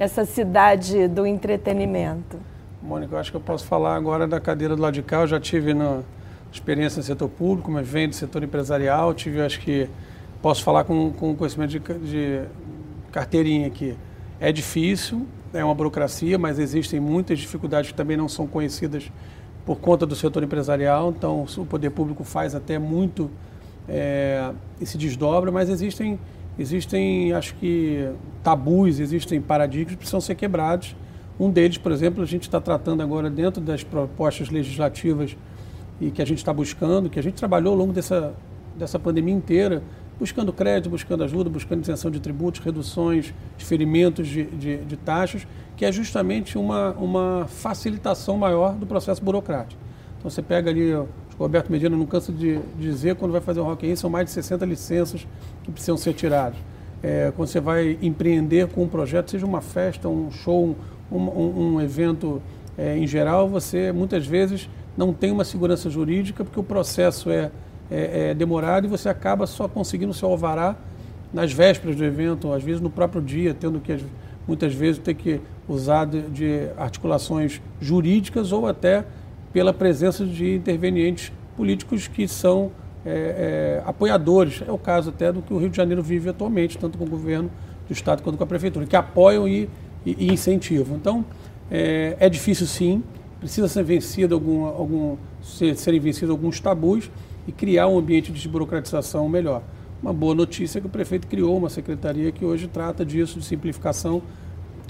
essa 0.00 0.24
cidade 0.24 1.06
do 1.06 1.24
entretenimento? 1.24 2.40
Mônica, 2.82 3.14
eu 3.14 3.20
acho 3.20 3.30
que 3.30 3.36
eu 3.36 3.40
posso 3.40 3.66
falar 3.66 3.94
agora 3.94 4.26
da 4.26 4.40
cadeira 4.40 4.74
do 4.74 4.82
lado 4.82 4.94
de 4.94 5.02
cá. 5.02 5.20
Eu 5.20 5.28
já 5.28 5.38
tive 5.38 5.74
na 5.74 6.00
experiência 6.52 6.98
no 6.98 7.02
setor 7.04 7.28
público, 7.28 7.70
mas 7.70 7.86
venho 7.86 8.08
do 8.08 8.14
setor 8.14 8.42
empresarial. 8.42 9.14
Tive, 9.14 9.40
acho 9.40 9.60
que 9.60 9.88
posso 10.42 10.62
falar 10.62 10.84
com, 10.84 11.12
com 11.12 11.34
conhecimento 11.36 11.70
de, 11.70 11.78
de 11.78 12.42
carteirinha 13.12 13.66
aqui. 13.66 13.96
É 14.38 14.50
difícil, 14.50 15.26
é 15.52 15.64
uma 15.64 15.74
burocracia, 15.74 16.38
mas 16.38 16.58
existem 16.58 16.98
muitas 16.98 17.38
dificuldades 17.38 17.90
que 17.90 17.96
também 17.96 18.16
não 18.16 18.28
são 18.28 18.46
conhecidas 18.46 19.10
por 19.66 19.78
conta 19.78 20.06
do 20.06 20.16
setor 20.16 20.42
empresarial. 20.42 21.14
Então, 21.16 21.46
o 21.56 21.66
poder 21.66 21.90
público 21.90 22.24
faz 22.24 22.54
até 22.54 22.78
muito 22.78 23.30
é, 23.88 24.50
e 24.80 24.86
se 24.86 24.96
desdobra, 24.96 25.50
mas 25.50 25.68
existem, 25.68 26.18
existem, 26.58 27.32
acho 27.32 27.54
que, 27.56 28.08
tabus, 28.42 28.98
existem 28.98 29.40
paradigmas 29.40 29.92
que 29.92 29.96
precisam 29.98 30.20
ser 30.20 30.34
quebrados. 30.34 30.96
Um 31.38 31.50
deles, 31.50 31.78
por 31.78 31.92
exemplo, 31.92 32.22
a 32.22 32.26
gente 32.26 32.42
está 32.42 32.60
tratando 32.60 33.02
agora 33.02 33.30
dentro 33.30 33.60
das 33.60 33.82
propostas 33.82 34.50
legislativas 34.50 35.36
e 36.00 36.10
que 36.10 36.22
a 36.22 36.24
gente 36.24 36.38
está 36.38 36.52
buscando, 36.52 37.10
que 37.10 37.18
a 37.18 37.22
gente 37.22 37.34
trabalhou 37.34 37.72
ao 37.72 37.78
longo 37.78 37.92
dessa, 37.92 38.34
dessa 38.76 38.98
pandemia 38.98 39.34
inteira, 39.34 39.82
buscando 40.18 40.52
crédito, 40.52 40.90
buscando 40.90 41.24
ajuda, 41.24 41.48
buscando 41.48 41.82
isenção 41.82 42.10
de 42.10 42.20
tributos, 42.20 42.60
reduções, 42.60 43.32
diferimentos 43.56 44.28
de, 44.28 44.44
de, 44.44 44.76
de 44.78 44.96
taxas, 44.96 45.46
que 45.76 45.84
é 45.84 45.90
justamente 45.90 46.58
uma, 46.58 46.92
uma 46.92 47.46
facilitação 47.48 48.36
maior 48.36 48.74
do 48.74 48.86
processo 48.86 49.22
burocrático. 49.22 49.80
Então 50.18 50.30
você 50.30 50.42
pega 50.42 50.70
ali, 50.70 50.92
o 50.92 51.08
Roberto 51.38 51.72
Medina 51.72 51.96
não 51.96 52.04
cansa 52.04 52.30
de 52.30 52.60
dizer, 52.78 53.16
quando 53.16 53.32
vai 53.32 53.40
fazer 53.40 53.60
um 53.60 53.64
Rock 53.64 53.86
in 53.86 53.96
são 53.96 54.10
mais 54.10 54.26
de 54.26 54.32
60 54.32 54.64
licenças 54.66 55.26
que 55.62 55.70
precisam 55.70 55.96
ser 55.96 56.12
tiradas. 56.12 56.58
É, 57.02 57.32
quando 57.34 57.48
você 57.48 57.60
vai 57.60 57.98
empreender 58.02 58.68
com 58.68 58.82
um 58.82 58.88
projeto, 58.88 59.30
seja 59.30 59.46
uma 59.46 59.62
festa, 59.62 60.06
um 60.06 60.30
show, 60.30 60.76
um, 61.10 61.16
um, 61.16 61.74
um 61.74 61.80
evento 61.80 62.42
é, 62.76 62.96
em 62.98 63.06
geral, 63.06 63.48
você 63.48 63.90
muitas 63.90 64.26
vezes 64.26 64.68
não 64.96 65.12
tem 65.12 65.30
uma 65.30 65.44
segurança 65.44 65.88
jurídica 65.88 66.44
porque 66.44 66.60
o 66.60 66.64
processo 66.64 67.30
é 67.30 67.50
é, 67.90 68.30
é, 68.30 68.34
demorado 68.34 68.86
e 68.86 68.88
você 68.88 69.08
acaba 69.08 69.46
só 69.46 69.66
conseguindo 69.66 70.14
seu 70.14 70.28
alvará 70.28 70.76
nas 71.32 71.52
vésperas 71.52 71.96
do 71.96 72.04
evento, 72.04 72.48
ou 72.48 72.54
às 72.54 72.62
vezes 72.62 72.80
no 72.80 72.90
próprio 72.90 73.20
dia, 73.20 73.54
tendo 73.54 73.80
que 73.80 73.98
muitas 74.46 74.72
vezes 74.72 75.00
ter 75.00 75.14
que 75.14 75.40
usar 75.68 76.04
de, 76.06 76.22
de 76.22 76.68
articulações 76.76 77.60
jurídicas 77.80 78.52
ou 78.52 78.66
até 78.66 79.04
pela 79.52 79.72
presença 79.72 80.24
de 80.24 80.54
intervenientes 80.54 81.32
políticos 81.56 82.08
que 82.08 82.26
são 82.26 82.70
é, 83.04 83.80
é, 83.82 83.82
apoiadores. 83.88 84.62
É 84.66 84.72
o 84.72 84.78
caso 84.78 85.10
até 85.10 85.32
do 85.32 85.42
que 85.42 85.52
o 85.52 85.58
Rio 85.58 85.70
de 85.70 85.76
Janeiro 85.76 86.02
vive 86.02 86.28
atualmente, 86.28 86.78
tanto 86.78 86.98
com 86.98 87.04
o 87.04 87.08
governo 87.08 87.50
do 87.86 87.92
Estado 87.92 88.22
quanto 88.22 88.36
com 88.36 88.44
a 88.44 88.46
Prefeitura, 88.46 88.86
que 88.86 88.96
apoiam 88.96 89.46
e, 89.46 89.68
e, 90.04 90.26
e 90.26 90.32
incentivam. 90.32 90.96
Então, 90.96 91.24
é, 91.70 92.16
é, 92.18 92.28
difícil 92.28 92.66
sim, 92.66 93.02
precisa 93.40 93.66
ser 93.66 93.82
vencido 93.82 94.34
algum, 94.34 94.66
algum, 94.66 95.16
ser, 95.42 95.74
serem 95.74 95.98
vencidos 95.98 96.30
alguns 96.30 96.60
tabus, 96.60 97.10
e 97.48 97.52
criar 97.52 97.88
um 97.88 97.98
ambiente 97.98 98.30
de 98.30 98.38
desburocratização 98.38 99.28
melhor. 99.28 99.62
Uma 100.02 100.12
boa 100.12 100.34
notícia 100.34 100.78
é 100.78 100.80
que 100.80 100.86
o 100.86 100.90
prefeito 100.90 101.26
criou 101.26 101.56
uma 101.56 101.68
secretaria 101.68 102.30
que 102.30 102.44
hoje 102.44 102.68
trata 102.68 103.04
disso, 103.04 103.38
de 103.38 103.44
simplificação 103.44 104.22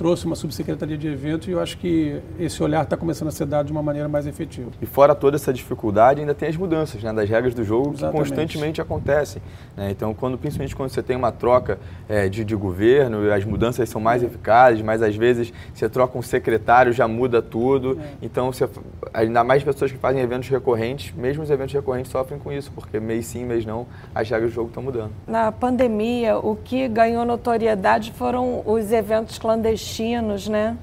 trouxe 0.00 0.24
uma 0.24 0.34
subsecretaria 0.34 0.96
de 0.96 1.08
eventos 1.08 1.46
e 1.46 1.50
eu 1.50 1.60
acho 1.60 1.76
que 1.76 2.22
esse 2.38 2.62
olhar 2.62 2.84
está 2.84 2.96
começando 2.96 3.28
a 3.28 3.30
ser 3.30 3.44
dado 3.44 3.66
de 3.66 3.72
uma 3.72 3.82
maneira 3.82 4.08
mais 4.08 4.26
efetiva. 4.26 4.70
E 4.80 4.86
fora 4.86 5.14
toda 5.14 5.36
essa 5.36 5.52
dificuldade, 5.52 6.20
ainda 6.20 6.34
tem 6.34 6.48
as 6.48 6.56
mudanças 6.56 7.02
né, 7.02 7.12
das 7.12 7.28
regras 7.28 7.52
do 7.52 7.62
jogo 7.62 7.90
Exatamente. 7.92 8.12
que 8.12 8.18
constantemente 8.30 8.80
acontecem. 8.80 9.42
Né? 9.76 9.90
Então, 9.90 10.14
quando, 10.14 10.38
principalmente 10.38 10.74
quando 10.74 10.88
você 10.88 11.02
tem 11.02 11.14
uma 11.14 11.30
troca 11.30 11.78
é, 12.08 12.30
de, 12.30 12.46
de 12.46 12.56
governo, 12.56 13.30
as 13.30 13.44
mudanças 13.44 13.86
são 13.90 14.00
mais 14.00 14.22
eficazes, 14.22 14.80
mas 14.80 15.02
às 15.02 15.14
vezes 15.14 15.52
você 15.74 15.86
troca 15.86 16.16
um 16.16 16.22
secretário, 16.22 16.94
já 16.94 17.06
muda 17.06 17.42
tudo. 17.42 18.00
É. 18.00 18.04
Então, 18.22 18.50
você, 18.50 18.66
ainda 19.12 19.44
mais 19.44 19.62
pessoas 19.62 19.92
que 19.92 19.98
fazem 19.98 20.22
eventos 20.22 20.48
recorrentes, 20.48 21.12
mesmo 21.14 21.42
os 21.42 21.50
eventos 21.50 21.74
recorrentes 21.74 22.10
sofrem 22.10 22.40
com 22.40 22.50
isso, 22.50 22.72
porque 22.72 22.98
mês 22.98 23.26
sim, 23.26 23.44
mês 23.44 23.66
não, 23.66 23.86
as 24.14 24.30
regras 24.30 24.50
do 24.50 24.54
jogo 24.54 24.68
estão 24.68 24.82
mudando. 24.82 25.10
Na 25.26 25.52
pandemia, 25.52 26.38
o 26.38 26.56
que 26.56 26.88
ganhou 26.88 27.26
notoriedade 27.26 28.12
foram 28.12 28.62
os 28.64 28.90
eventos 28.92 29.38
clandestinos 29.38 29.89
destinos, 29.90 30.48
né? 30.48 30.76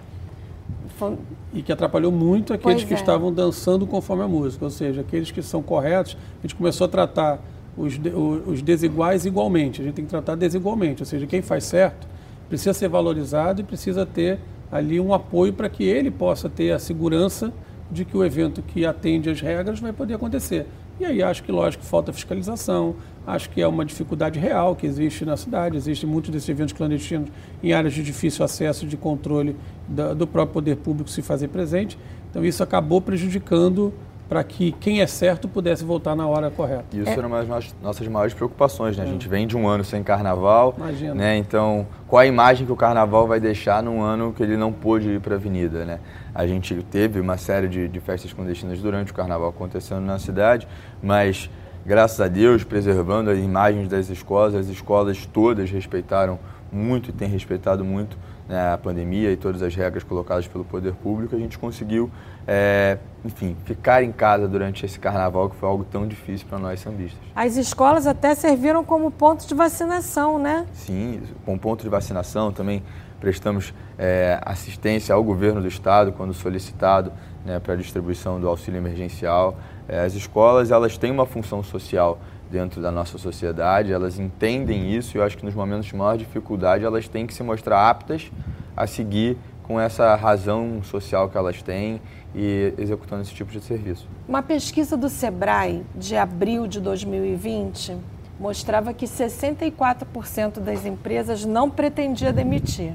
E 1.54 1.62
que 1.62 1.72
atrapalhou 1.72 2.12
muito 2.12 2.54
aqueles 2.54 2.78
pois 2.78 2.88
que 2.88 2.94
é. 2.94 2.98
estavam 2.98 3.32
dançando 3.32 3.88
conforme 3.88 4.24
a 4.24 4.28
música, 4.28 4.66
ou 4.66 4.72
seja, 4.72 5.02
aqueles 5.02 5.32
que 5.32 5.42
são 5.42 5.64
corretos, 5.64 6.18
a 6.40 6.42
gente 6.42 6.56
começou 6.56 6.86
a 6.86 6.88
tratar 6.88 7.40
os, 7.78 8.00
os 8.46 8.62
desiguais 8.62 9.26
igualmente, 9.26 9.82
a 9.82 9.84
gente 9.86 9.94
tem 9.94 10.06
que 10.06 10.10
tratar 10.10 10.36
desigualmente, 10.36 11.02
ou 11.02 11.06
seja, 11.06 11.26
quem 11.26 11.42
faz 11.42 11.64
certo 11.64 12.08
precisa 12.50 12.74
ser 12.74 12.88
valorizado 12.88 13.62
e 13.62 13.64
precisa 13.64 14.06
ter 14.06 14.40
ali 14.72 15.00
um 15.00 15.14
apoio 15.14 15.54
para 15.54 15.70
que 15.70 15.84
ele 15.84 16.10
possa 16.10 16.50
ter 16.50 16.72
a 16.72 16.80
segurança 16.80 17.54
de 17.92 18.04
que 18.04 18.18
o 18.18 18.24
evento 18.24 18.62
que 18.62 18.86
atende 18.86 19.30
às 19.30 19.40
regras 19.40 19.80
vai 19.80 19.94
poder 19.94 20.16
acontecer. 20.16 20.66
E 21.00 21.06
aí 21.06 21.22
acho 21.22 21.44
que, 21.44 21.51
lógico, 21.51 21.84
falta 21.84 22.12
fiscalização, 22.12 22.96
acho 23.25 23.50
que 23.50 23.62
é 23.62 23.68
uma 23.68 23.86
dificuldade 23.86 24.39
real 24.39 24.75
que 24.75 24.88
existe 24.88 25.25
na 25.25 25.38
cidade. 25.38 25.77
Existem 25.77 26.10
muitos 26.10 26.32
desses 26.32 26.50
eventos 26.50 26.74
clandestinos 26.74 27.30
em 27.62 27.74
áreas 27.74 27.94
de 27.94 28.01
difícil 28.01 28.44
acesso 28.44 28.86
de 28.88 28.98
controle 28.98 29.56
da, 29.88 30.13
do 30.13 30.25
próprio 30.25 30.54
poder 30.54 30.77
público 30.77 31.10
se 31.10 31.22
fazer 31.22 31.50
presente. 31.50 31.98
Então 32.30 32.44
isso 32.44 32.63
acabou 32.63 33.00
prejudicando 33.00 33.94
para 34.27 34.44
que 34.44 34.74
quem 34.74 35.01
é 35.01 35.08
certo 35.08 35.48
pudesse 35.48 35.84
voltar 35.84 36.16
na 36.16 36.27
hora 36.27 36.51
correta. 36.51 36.86
Isso 36.92 37.10
é. 37.10 37.13
era 37.13 37.27
uma 37.27 37.44
das 37.44 37.74
nossas 37.82 38.08
maiores 38.08 38.34
preocupações, 38.34 38.98
né? 38.98 39.06
É. 39.06 39.08
A 39.08 39.12
gente 39.12 39.27
vem 39.27 39.48
de 39.48 39.56
um 39.56 39.68
ano 39.68 39.84
sem 39.84 40.04
carnaval, 40.04 40.74
Imagina. 40.77 41.16
né? 41.16 41.38
Então, 41.38 41.88
qual 42.08 42.20
a 42.20 42.25
imagem 42.25 42.66
que 42.66 42.72
o 42.72 42.75
carnaval 42.75 43.25
vai 43.25 43.39
deixar 43.39 43.82
num 43.82 44.01
ano 44.01 44.34
que 44.34 44.44
ele 44.44 44.58
não 44.58 44.74
pôde 44.74 45.12
ir 45.12 45.22
para 45.22 45.36
a 45.36 45.38
avenida, 45.38 45.86
né? 45.86 46.00
A 46.38 46.46
gente 46.46 46.75
teve 46.84 47.20
uma 47.20 47.36
série 47.36 47.67
de, 47.67 47.88
de 47.88 48.00
festas 48.00 48.32
clandestinas 48.32 48.79
durante 48.79 49.12
o 49.12 49.15
carnaval 49.15 49.50
acontecendo 49.50 50.01
na 50.01 50.20
cidade, 50.20 50.67
mas 51.01 51.50
graças 51.84 52.22
a 52.22 52.27
Deus, 52.27 52.63
preservando 52.63 53.32
as 53.32 53.39
imagens 53.39 53.88
das 53.88 54.08
escolas, 54.08 54.53
as 54.53 54.67
escolas 54.67 55.25
todas 55.25 55.72
respeitaram 55.72 56.38
muito 56.72 57.10
e 57.10 57.12
têm 57.12 57.27
respeitado 57.27 57.84
muito 57.84 58.15
né, 58.48 58.72
a 58.72 58.77
pandemia 58.77 59.32
e 59.32 59.36
todas 59.36 59.63
as 59.63 59.74
regras 59.74 60.03
colocadas 60.03 60.48
pelo 60.48 60.63
poder 60.63 60.94
público, 60.94 61.36
a 61.36 61.39
gente 61.39 61.58
conseguiu, 61.58 62.12
é, 62.46 63.00
enfim, 63.25 63.58
ficar 63.65 64.03
em 64.03 64.12
casa 64.12 64.48
durante 64.48 64.86
esse 64.86 65.00
carnaval 65.00 65.50
que 65.50 65.56
foi 65.56 65.67
algo 65.67 65.84
tão 65.86 66.08
difícil 66.08 66.46
para 66.48 66.60
nós 66.60 66.79
sambistas. 66.79 67.20
As 67.36 67.58
escolas 67.58 68.06
até 68.06 68.36
serviram 68.36 68.84
como 68.84 69.10
ponto 69.10 69.48
de 69.48 69.56
vacinação, 69.56 70.38
né? 70.38 70.67
Sim, 70.72 71.20
com 71.44 71.58
ponto 71.58 71.82
de 71.82 71.89
vacinação 71.89 72.51
também 72.51 72.84
prestamos 73.19 73.74
é, 73.97 74.39
assistência 74.43 75.13
ao 75.13 75.24
governo 75.24 75.62
do 75.62 75.67
estado 75.67 76.12
quando 76.12 76.33
solicitado 76.33 77.12
né, 77.45 77.59
para 77.59 77.74
a 77.74 77.77
distribuição 77.77 78.39
do 78.39 78.47
auxílio 78.47 78.77
emergencial. 78.77 79.57
É, 79.88 80.01
as 80.01 80.13
escolas 80.13 80.71
elas 80.71 80.97
têm 80.97 81.12
uma 81.12 81.25
função 81.25 81.63
social 81.63 82.19
dentro 82.50 82.81
da 82.81 82.91
nossa 82.91 83.17
sociedade, 83.17 83.91
elas 83.91 84.19
entendem 84.19 84.95
isso 84.95 85.17
e 85.17 85.19
eu 85.19 85.24
acho 85.24 85.38
que 85.38 85.45
nos 85.45 85.53
momentos 85.53 85.86
de 85.86 85.95
maior 85.95 86.17
dificuldade 86.17 86.86
elas 86.86 87.07
têm 87.07 87.27
que 87.27 87.33
se 87.33 87.43
mostrar 87.43 87.89
aptas 87.89 88.31
a 88.75 88.88
seguir 88.88 89.38
com 89.63 89.79
essa 89.79 90.15
razão 90.15 90.81
social 90.81 91.29
que 91.29 91.38
elas 91.38 91.62
têm 91.62 92.01
e 92.33 92.74
executando 92.77 93.21
esse 93.24 93.33
tipo 93.33 93.51
de 93.51 93.59
serviço. 93.59 94.07
Uma 94.27 94.41
pesquisa 94.41 94.95
do 94.95 95.09
Sebrae 95.09 95.83
de 95.93 96.15
abril 96.15 96.67
de 96.67 96.79
2020 96.79 97.97
mostrava 98.39 98.94
que 98.94 99.06
64% 99.06 100.60
das 100.60 100.86
empresas 100.86 101.46
não 101.46 101.70
pretendia 101.70 102.32
demitir. 102.32 102.94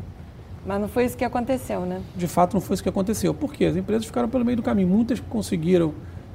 Mas 0.64 0.80
não 0.80 0.88
foi 0.88 1.04
isso 1.04 1.16
que 1.16 1.24
aconteceu, 1.24 1.80
né? 1.80 2.00
De 2.14 2.28
fato, 2.28 2.54
não 2.54 2.60
foi 2.60 2.74
isso 2.74 2.82
que 2.82 2.88
aconteceu. 2.88 3.34
Por 3.34 3.52
quê? 3.52 3.64
As 3.64 3.76
empresas 3.76 4.06
ficaram 4.06 4.28
pelo 4.28 4.44
meio 4.44 4.56
do 4.56 4.62
caminho. 4.62 4.86
Muitas 4.86 5.18
conseguiram 5.18 5.92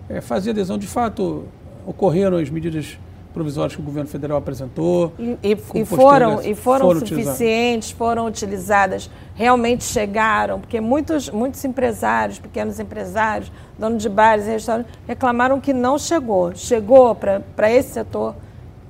é, 0.09 0.19
fazer 0.19 0.49
adesão. 0.49 0.77
De 0.77 0.87
fato, 0.87 1.45
ocorreram 1.85 2.37
as 2.37 2.49
medidas 2.49 2.97
provisórias 3.33 3.75
que 3.75 3.81
o 3.81 3.85
governo 3.85 4.09
federal 4.09 4.37
apresentou. 4.37 5.13
E, 5.19 5.37
e, 5.43 5.51
e 5.51 5.85
foram, 5.85 6.41
e 6.41 6.55
foram, 6.55 6.87
foram 6.87 6.99
suficientes, 6.99 7.91
foram 7.91 8.25
utilizadas, 8.25 9.09
realmente 9.35 9.83
chegaram, 9.83 10.59
porque 10.59 10.81
muitos, 10.81 11.29
muitos 11.29 11.63
empresários, 11.63 12.39
pequenos 12.39 12.79
empresários, 12.79 13.51
donos 13.77 14.01
de 14.01 14.09
bares 14.09 14.47
e 14.47 14.49
restaurantes, 14.49 14.91
reclamaram 15.07 15.61
que 15.61 15.71
não 15.71 15.99
chegou. 15.99 16.55
Chegou 16.55 17.15
para 17.15 17.71
esse 17.71 17.93
setor, 17.93 18.35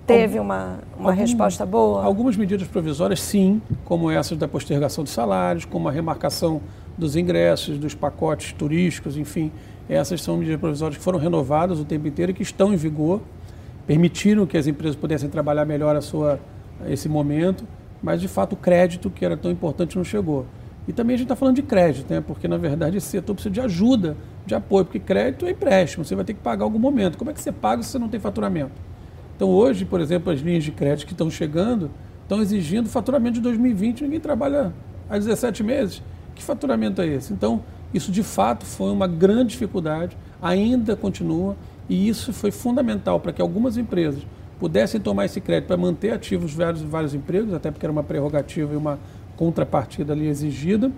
teve 0.08 0.40
uma, 0.40 0.80
uma 0.98 1.10
Algum, 1.10 1.22
resposta 1.22 1.66
boa? 1.66 2.04
Algumas 2.04 2.36
medidas 2.36 2.68
provisórias, 2.68 3.22
sim, 3.22 3.62
como 3.86 4.10
essas 4.10 4.38
da 4.38 4.48
postergação 4.48 5.04
de 5.04 5.10
salários, 5.10 5.66
como 5.66 5.88
a 5.88 5.92
remarcação 5.92 6.62
dos 6.98 7.16
ingressos, 7.16 7.78
dos 7.78 7.94
pacotes 7.94 8.54
turísticos, 8.54 9.18
enfim. 9.18 9.52
Essas 9.88 10.22
são 10.22 10.38
medidas 10.38 10.60
provisórias 10.60 10.98
que 10.98 11.04
foram 11.04 11.20
renovadas 11.20 11.80
o 11.80 11.86
tempo 11.86 12.08
inteiro 12.08 12.32
e 12.32 12.34
que 12.34 12.42
estão 12.42 12.74
em 12.74 12.78
vigor 12.78 13.22
permitiram 13.88 14.46
que 14.46 14.58
as 14.58 14.68
empresas 14.68 14.98
pudessem 14.98 15.30
trabalhar 15.30 15.66
melhor 15.66 15.96
a 15.96 16.02
sua, 16.02 16.40
esse 16.88 17.08
momento, 17.08 17.66
mas 18.04 18.20
de 18.20 18.28
fato 18.28 18.54
o 18.54 18.56
crédito 18.58 19.10
que 19.10 19.24
era 19.24 19.38
tão 19.38 19.50
importante 19.50 19.96
não 19.96 20.04
chegou. 20.04 20.46
E 20.88 20.94
também 20.94 21.16
a 21.16 21.18
gente 21.18 21.26
está 21.26 21.36
falando 21.36 21.56
de 21.56 21.64
crédito, 21.64 22.14
né? 22.14 22.22
porque 22.26 22.48
na 22.48 22.58
verdade 22.58 22.98
esse 22.98 23.08
setor 23.08 23.34
precisa 23.34 23.54
de 23.54 23.62
ajuda, 23.62 24.18
de 24.46 24.54
apoio, 24.54 24.86
porque 24.86 25.00
crédito 25.00 25.46
é 25.46 25.52
empréstimo, 25.52 26.04
você 26.04 26.16
vai 26.16 26.26
ter 26.26 26.34
que 26.34 26.42
pagar 26.42 26.64
em 26.64 26.68
algum 26.68 26.80
momento. 26.80 27.18
Como 27.18 27.32
é 27.32 27.34
que 27.34 27.42
você 27.42 27.52
paga 27.52 27.82
se 27.82 27.90
você 27.90 28.00
não 28.00 28.10
tem 28.10 28.20
faturamento? 28.20 28.87
Então 29.38 29.50
hoje, 29.52 29.86
por 29.86 30.02
exemplo, 30.02 30.34
as 30.34 30.40
linhas 30.40 30.64
de 30.64 30.72
crédito 30.72 31.06
que 31.06 31.14
estão 31.14 31.30
chegando 31.30 31.92
estão 32.24 32.42
exigindo 32.42 32.90
faturamento 32.90 33.36
de 33.36 33.42
2020, 33.42 34.02
ninguém 34.02 34.20
trabalha 34.20 34.74
há 35.08 35.18
17 35.18 35.64
meses. 35.64 36.02
Que 36.34 36.44
faturamento 36.44 37.02
é 37.02 37.08
esse? 37.08 37.32
Então, 37.32 37.62
isso 37.94 38.12
de 38.12 38.24
fato 38.24 38.66
foi 38.66 38.92
uma 38.92 39.08
grande 39.08 39.52
dificuldade, 39.52 40.18
ainda 40.42 40.96
continua, 40.96 41.56
e 41.88 42.10
isso 42.10 42.34
foi 42.34 42.50
fundamental 42.50 43.20
para 43.20 43.32
que 43.32 43.42
algumas 43.42 43.78
empresas 43.78 44.26
pudessem 44.60 45.00
tomar 45.00 45.26
esse 45.26 45.40
crédito 45.40 45.68
para 45.68 45.78
manter 45.78 46.12
ativos 46.12 46.54
vários, 46.54 46.82
vários 46.82 47.14
empregos, 47.14 47.54
até 47.54 47.70
porque 47.70 47.86
era 47.86 47.94
uma 47.94 48.04
prerrogativa 48.04 48.74
e 48.74 48.76
uma 48.76 49.00
contrapartida 49.36 50.14
ali 50.14 50.28
exigida, 50.28 50.92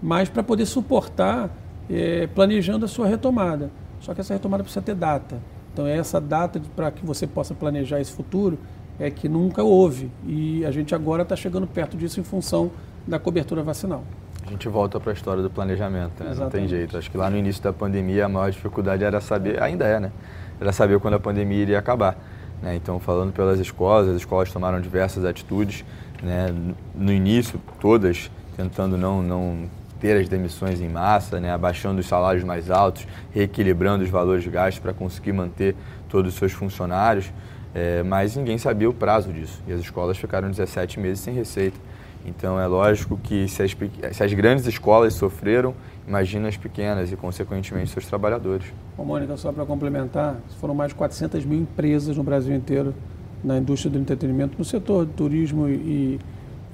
mas 0.00 0.28
para 0.28 0.44
poder 0.44 0.64
suportar, 0.64 1.50
eh, 1.90 2.28
planejando 2.36 2.84
a 2.84 2.88
sua 2.88 3.08
retomada. 3.08 3.68
Só 4.00 4.14
que 4.14 4.20
essa 4.20 4.32
retomada 4.32 4.62
precisa 4.62 4.80
ter 4.80 4.94
data. 4.94 5.38
Então, 5.72 5.86
é 5.86 5.96
essa 5.96 6.20
data 6.20 6.60
para 6.74 6.90
que 6.90 7.04
você 7.04 7.26
possa 7.26 7.54
planejar 7.54 8.00
esse 8.00 8.12
futuro 8.12 8.58
é 8.98 9.10
que 9.10 9.28
nunca 9.28 9.62
houve. 9.62 10.10
E 10.26 10.64
a 10.64 10.70
gente 10.70 10.94
agora 10.94 11.22
está 11.22 11.34
chegando 11.34 11.66
perto 11.66 11.96
disso 11.96 12.20
em 12.20 12.24
função 12.24 12.70
da 13.06 13.18
cobertura 13.18 13.62
vacinal. 13.62 14.04
A 14.46 14.50
gente 14.50 14.68
volta 14.68 14.98
para 14.98 15.12
a 15.12 15.14
história 15.14 15.42
do 15.42 15.48
planejamento, 15.48 16.22
né? 16.22 16.34
não 16.36 16.50
tem 16.50 16.66
jeito. 16.68 16.96
Acho 16.96 17.10
que 17.10 17.16
lá 17.16 17.30
no 17.30 17.36
início 17.36 17.62
da 17.62 17.72
pandemia 17.72 18.26
a 18.26 18.28
maior 18.28 18.50
dificuldade 18.50 19.04
era 19.04 19.20
saber, 19.20 19.62
ainda 19.62 19.86
é, 19.86 20.00
né? 20.00 20.12
Era 20.60 20.72
saber 20.72 20.98
quando 20.98 21.14
a 21.14 21.20
pandemia 21.20 21.62
iria 21.62 21.78
acabar. 21.78 22.18
Né? 22.60 22.74
Então, 22.74 22.98
falando 22.98 23.32
pelas 23.32 23.58
escolas, 23.58 24.08
as 24.08 24.16
escolas 24.16 24.52
tomaram 24.52 24.80
diversas 24.80 25.24
atitudes. 25.24 25.84
Né? 26.22 26.54
No 26.94 27.12
início, 27.12 27.60
todas 27.80 28.30
tentando 28.56 28.98
não, 28.98 29.22
não 29.22 29.70
ter 30.00 30.16
as 30.16 30.28
demissões 30.28 30.80
em 30.80 30.88
massa, 30.88 31.38
né? 31.38 31.52
abaixando 31.52 32.00
os 32.00 32.06
salários 32.06 32.42
mais 32.42 32.70
altos, 32.70 33.06
reequilibrando 33.30 34.02
os 34.02 34.10
valores 34.10 34.46
gastos 34.46 34.80
para 34.80 34.92
conseguir 34.92 35.32
manter 35.32 35.76
todos 36.08 36.32
os 36.32 36.38
seus 36.38 36.52
funcionários. 36.52 37.30
É, 37.72 38.02
mas 38.02 38.34
ninguém 38.34 38.58
sabia 38.58 38.88
o 38.88 38.94
prazo 38.94 39.32
disso. 39.32 39.62
E 39.68 39.72
as 39.72 39.80
escolas 39.80 40.18
ficaram 40.18 40.50
17 40.50 40.98
meses 40.98 41.20
sem 41.20 41.34
receita. 41.34 41.78
Então 42.24 42.60
é 42.60 42.66
lógico 42.66 43.16
que 43.16 43.48
se 43.48 43.62
as, 43.62 43.76
se 44.12 44.24
as 44.24 44.32
grandes 44.32 44.66
escolas 44.66 45.14
sofreram, 45.14 45.74
imagina 46.06 46.48
as 46.48 46.56
pequenas 46.56 47.12
e, 47.12 47.16
consequentemente, 47.16 47.90
seus 47.90 48.06
trabalhadores. 48.06 48.66
Ô, 48.98 49.04
Mônica, 49.04 49.36
só 49.36 49.52
para 49.52 49.64
complementar, 49.64 50.36
foram 50.60 50.74
mais 50.74 50.90
de 50.90 50.96
400 50.96 51.44
mil 51.44 51.60
empresas 51.60 52.16
no 52.16 52.22
Brasil 52.22 52.54
inteiro 52.54 52.94
na 53.42 53.56
indústria 53.56 53.90
do 53.90 53.98
entretenimento, 53.98 54.56
no 54.58 54.64
setor 54.64 55.06
de 55.06 55.12
turismo 55.12 55.66
e, 55.66 56.18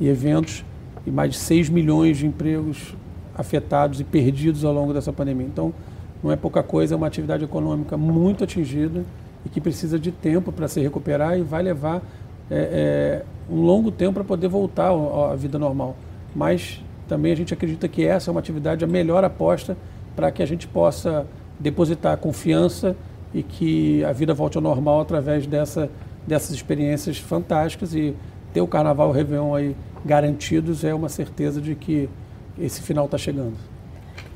e 0.00 0.08
eventos, 0.08 0.64
e 1.06 1.10
mais 1.10 1.32
de 1.32 1.38
6 1.38 1.68
milhões 1.68 2.16
de 2.16 2.26
empregos 2.26 2.96
afetados 3.36 4.00
e 4.00 4.04
perdidos 4.04 4.64
ao 4.64 4.72
longo 4.72 4.92
dessa 4.92 5.12
pandemia. 5.12 5.46
Então, 5.46 5.72
não 6.22 6.32
é 6.32 6.36
pouca 6.36 6.62
coisa, 6.62 6.94
é 6.94 6.96
uma 6.96 7.06
atividade 7.06 7.44
econômica 7.44 7.96
muito 7.96 8.42
atingida 8.44 9.04
e 9.44 9.48
que 9.48 9.60
precisa 9.60 9.98
de 9.98 10.10
tempo 10.10 10.50
para 10.50 10.66
se 10.66 10.80
recuperar 10.80 11.38
e 11.38 11.42
vai 11.42 11.62
levar 11.62 12.02
é, 12.50 13.22
é, 13.22 13.52
um 13.52 13.60
longo 13.60 13.90
tempo 13.90 14.14
para 14.14 14.24
poder 14.24 14.48
voltar 14.48 14.90
à 14.90 15.36
vida 15.36 15.58
normal. 15.58 15.96
Mas 16.34 16.82
também 17.08 17.32
a 17.32 17.36
gente 17.36 17.54
acredita 17.54 17.86
que 17.88 18.04
essa 18.04 18.30
é 18.30 18.32
uma 18.32 18.40
atividade 18.40 18.84
a 18.84 18.88
melhor 18.88 19.22
aposta 19.22 19.76
para 20.14 20.30
que 20.30 20.42
a 20.42 20.46
gente 20.46 20.66
possa 20.66 21.26
depositar 21.58 22.16
confiança 22.18 22.96
e 23.32 23.42
que 23.42 24.04
a 24.04 24.12
vida 24.12 24.32
volte 24.34 24.56
ao 24.56 24.62
normal 24.62 25.00
através 25.00 25.46
dessa, 25.46 25.90
dessas 26.26 26.50
experiências 26.50 27.18
fantásticas 27.18 27.94
e 27.94 28.14
ter 28.52 28.60
o 28.60 28.66
Carnaval 28.66 29.10
o 29.10 29.12
Réveillon 29.12 29.54
aí 29.54 29.76
garantidos 30.04 30.84
é 30.84 30.94
uma 30.94 31.08
certeza 31.08 31.60
de 31.60 31.74
que 31.74 32.08
esse 32.58 32.82
final 32.82 33.06
está 33.06 33.18
chegando. 33.18 33.56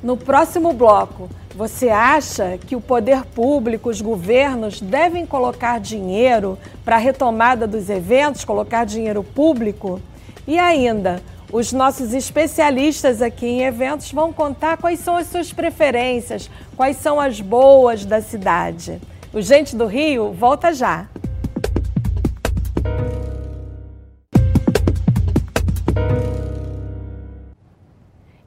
No 0.03 0.17
próximo 0.17 0.73
bloco, 0.73 1.29
você 1.55 1.91
acha 1.91 2.59
que 2.59 2.75
o 2.75 2.81
poder 2.81 3.25
público, 3.25 3.91
os 3.91 4.00
governos 4.00 4.81
devem 4.81 5.27
colocar 5.27 5.79
dinheiro 5.79 6.59
para 6.85 6.97
a 6.97 6.99
retomada 6.99 7.67
dos 7.67 7.91
eventos, 7.91 8.45
colocar 8.45 8.85
dinheiro 8.85 9.23
público? 9.23 10.00
E 10.47 10.59
ainda, 10.59 11.23
os 11.53 11.73
nossos 11.73 12.15
especialistas 12.15 13.21
aqui 13.21 13.45
em 13.45 13.62
eventos 13.62 14.11
vão 14.12 14.33
contar 14.33 14.79
quais 14.79 15.00
são 15.00 15.17
as 15.17 15.27
suas 15.27 15.53
preferências, 15.53 16.49
quais 16.77 16.97
são 16.97 17.21
as 17.21 17.41
boas 17.41 18.05
da 18.07 18.23
cidade. 18.23 19.00
O 19.35 19.43
Gente 19.43 19.77
do 19.77 19.87
Rio 19.87 20.33
volta 20.33 20.73
já. 20.73 21.09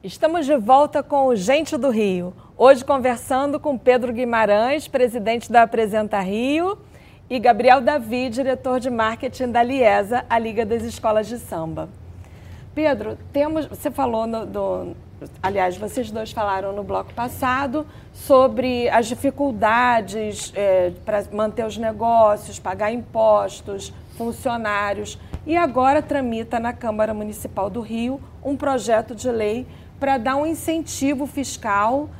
Estamos 0.04 0.44
de 0.44 0.54
volta 0.58 1.02
com 1.02 1.28
o 1.28 1.34
Gente 1.34 1.78
do 1.78 1.88
Rio. 1.88 2.34
Hoje 2.58 2.84
conversando 2.84 3.58
com 3.58 3.78
Pedro 3.78 4.12
Guimarães, 4.12 4.86
presidente 4.86 5.50
da 5.50 5.62
Apresenta 5.62 6.20
Rio, 6.20 6.76
e 7.30 7.38
Gabriel 7.38 7.80
Davi, 7.80 8.28
diretor 8.28 8.78
de 8.78 8.90
marketing 8.90 9.50
da 9.50 9.62
Liesa, 9.62 10.26
a 10.28 10.38
Liga 10.38 10.66
das 10.66 10.82
Escolas 10.82 11.26
de 11.26 11.38
Samba. 11.38 11.88
Pedro, 12.74 13.16
temos, 13.32 13.64
você 13.64 13.90
falou 13.90 14.26
no, 14.26 14.44
do, 14.44 14.94
aliás, 15.42 15.78
vocês 15.78 16.10
dois 16.10 16.32
falaram 16.32 16.74
no 16.74 16.84
bloco 16.84 17.14
passado 17.14 17.86
sobre 18.12 18.90
as 18.90 19.06
dificuldades 19.06 20.52
é, 20.54 20.92
para 21.02 21.24
manter 21.32 21.64
os 21.64 21.78
negócios, 21.78 22.58
pagar 22.58 22.92
impostos, 22.92 23.90
funcionários, 24.18 25.18
e 25.46 25.56
agora 25.56 26.02
tramita 26.02 26.60
na 26.60 26.74
Câmara 26.74 27.14
Municipal 27.14 27.70
do 27.70 27.80
Rio 27.80 28.20
um 28.42 28.54
projeto 28.54 29.14
de 29.14 29.30
lei 29.30 29.66
para 29.98 30.18
dar 30.18 30.36
um 30.36 30.46
incentivo 30.46 31.26
fiscal 31.26 32.10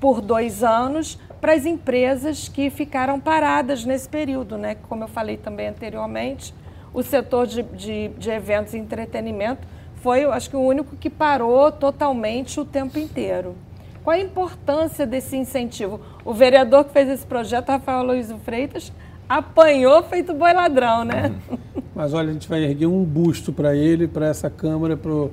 por 0.00 0.20
dois 0.20 0.62
anos 0.62 1.18
para 1.40 1.52
as 1.52 1.64
empresas 1.64 2.48
que 2.48 2.70
ficaram 2.70 3.20
paradas 3.20 3.84
nesse 3.84 4.08
período, 4.08 4.58
né? 4.58 4.76
Como 4.88 5.04
eu 5.04 5.08
falei 5.08 5.36
também 5.36 5.68
anteriormente, 5.68 6.52
o 6.92 7.02
setor 7.02 7.46
de, 7.46 7.62
de, 7.62 8.08
de 8.08 8.30
eventos 8.30 8.74
e 8.74 8.78
entretenimento 8.78 9.66
foi, 9.96 10.24
acho 10.24 10.50
que, 10.50 10.56
o 10.56 10.60
único 10.60 10.96
que 10.96 11.10
parou 11.10 11.70
totalmente 11.70 12.58
o 12.58 12.64
tempo 12.64 12.98
inteiro. 12.98 13.54
Qual 14.02 14.16
a 14.16 14.20
importância 14.20 15.06
desse 15.06 15.36
incentivo? 15.36 16.00
O 16.24 16.32
vereador 16.32 16.84
que 16.84 16.92
fez 16.92 17.08
esse 17.08 17.26
projeto, 17.26 17.68
Rafael 17.68 18.04
Luiz 18.04 18.32
Freitas, 18.44 18.92
apanhou 19.28 20.02
feito 20.04 20.32
boi 20.32 20.52
ladrão, 20.52 21.04
né? 21.04 21.34
Mas 21.94 22.14
olha, 22.14 22.30
a 22.30 22.32
gente 22.32 22.48
vai 22.48 22.62
erguer 22.62 22.86
um 22.86 23.02
busto 23.02 23.52
para 23.52 23.74
ele, 23.74 24.06
para 24.06 24.28
essa 24.28 24.48
Câmara, 24.48 24.96
para 24.96 25.10
o 25.10 25.30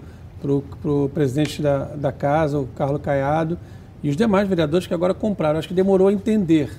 presidente 1.13 1.61
da, 1.61 1.85
da 1.95 2.11
casa, 2.11 2.59
o 2.59 2.67
Carlos 2.75 3.01
Caiado, 3.01 3.57
e 4.03 4.09
os 4.09 4.17
demais 4.17 4.47
vereadores 4.47 4.85
que 4.85 4.93
agora 4.93 5.13
compraram. 5.13 5.59
Acho 5.59 5.67
que 5.67 5.73
demorou 5.73 6.07
a 6.07 6.13
entender. 6.13 6.69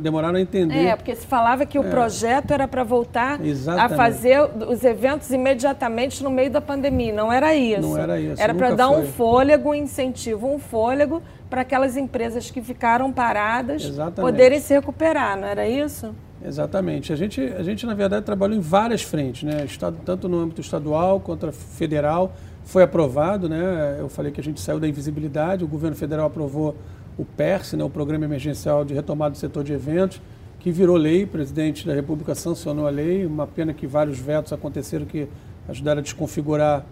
Demoraram 0.00 0.36
a 0.36 0.40
entender. 0.40 0.86
É, 0.86 0.94
porque 0.94 1.16
se 1.16 1.26
falava 1.26 1.66
que 1.66 1.78
o 1.78 1.84
é. 1.84 1.90
projeto 1.90 2.52
era 2.52 2.68
para 2.68 2.84
voltar 2.84 3.44
Exatamente. 3.44 3.92
a 3.92 3.96
fazer 3.96 4.40
os 4.68 4.84
eventos 4.84 5.30
imediatamente 5.30 6.22
no 6.22 6.30
meio 6.30 6.50
da 6.50 6.60
pandemia. 6.60 7.12
Não 7.12 7.32
era 7.32 7.54
isso. 7.56 7.80
Não 7.80 7.98
era 7.98 8.20
isso. 8.20 8.40
Era 8.40 8.54
para 8.54 8.74
dar 8.74 8.88
foi. 8.88 9.02
um 9.02 9.06
fôlego, 9.06 9.70
um 9.70 9.74
incentivo, 9.74 10.46
um 10.46 10.60
fôlego 10.60 11.20
para 11.50 11.62
aquelas 11.62 11.96
empresas 11.96 12.50
que 12.50 12.62
ficaram 12.62 13.12
paradas 13.12 13.84
Exatamente. 13.84 14.32
poderem 14.32 14.60
se 14.60 14.74
recuperar, 14.74 15.38
não 15.38 15.48
era 15.48 15.68
isso? 15.68 16.14
Exatamente. 16.44 17.12
A 17.12 17.16
gente, 17.16 17.40
a 17.40 17.62
gente, 17.62 17.86
na 17.86 17.94
verdade, 17.94 18.24
trabalhou 18.24 18.56
em 18.56 18.60
várias 18.60 19.02
frentes, 19.02 19.42
né? 19.42 19.64
Estado, 19.64 19.96
tanto 20.04 20.28
no 20.28 20.38
âmbito 20.38 20.60
estadual 20.60 21.18
quanto 21.18 21.50
federal 21.50 22.32
foi 22.64 22.82
aprovado, 22.82 23.48
né? 23.48 23.96
Eu 23.98 24.08
falei 24.08 24.32
que 24.32 24.40
a 24.40 24.44
gente 24.44 24.60
saiu 24.60 24.80
da 24.80 24.88
invisibilidade, 24.88 25.62
o 25.64 25.68
governo 25.68 25.96
federal 25.96 26.26
aprovou 26.26 26.74
o 27.16 27.24
PERS, 27.24 27.74
né, 27.74 27.84
o 27.84 27.90
Programa 27.90 28.24
Emergencial 28.24 28.84
de 28.84 28.92
Retomada 28.94 29.32
do 29.32 29.38
Setor 29.38 29.62
de 29.62 29.72
Eventos, 29.72 30.20
que 30.58 30.72
virou 30.72 30.96
lei, 30.96 31.24
o 31.24 31.28
presidente 31.28 31.86
da 31.86 31.94
República 31.94 32.34
sancionou 32.34 32.86
a 32.86 32.90
lei, 32.90 33.24
uma 33.26 33.46
pena 33.46 33.72
que 33.72 33.86
vários 33.86 34.18
vetos 34.18 34.52
aconteceram 34.52 35.04
que 35.04 35.28
ajudaram 35.68 36.00
a 36.00 36.02
desconfigurar 36.02 36.84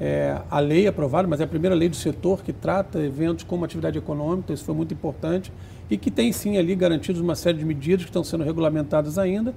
é, 0.00 0.40
a 0.50 0.60
lei 0.60 0.86
aprovada, 0.86 1.28
mas 1.28 1.40
é 1.40 1.44
a 1.44 1.46
primeira 1.46 1.74
lei 1.74 1.88
do 1.88 1.96
setor 1.96 2.42
que 2.42 2.52
trata 2.52 2.98
eventos 3.00 3.44
como 3.44 3.64
atividade 3.64 3.98
econômica, 3.98 4.52
isso 4.52 4.64
foi 4.64 4.74
muito 4.74 4.94
importante, 4.94 5.52
e 5.90 5.96
que 5.96 6.10
tem 6.10 6.32
sim 6.32 6.56
ali 6.56 6.74
garantidos 6.74 7.20
uma 7.20 7.34
série 7.34 7.58
de 7.58 7.64
medidas 7.64 8.04
que 8.04 8.10
estão 8.10 8.24
sendo 8.24 8.44
regulamentadas 8.44 9.18
ainda, 9.18 9.54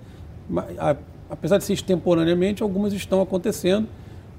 apesar 1.29 1.57
de 1.57 1.63
ser 1.63 1.73
extemporaneamente, 1.73 2.61
algumas 2.61 2.93
estão 2.93 3.21
acontecendo, 3.21 3.87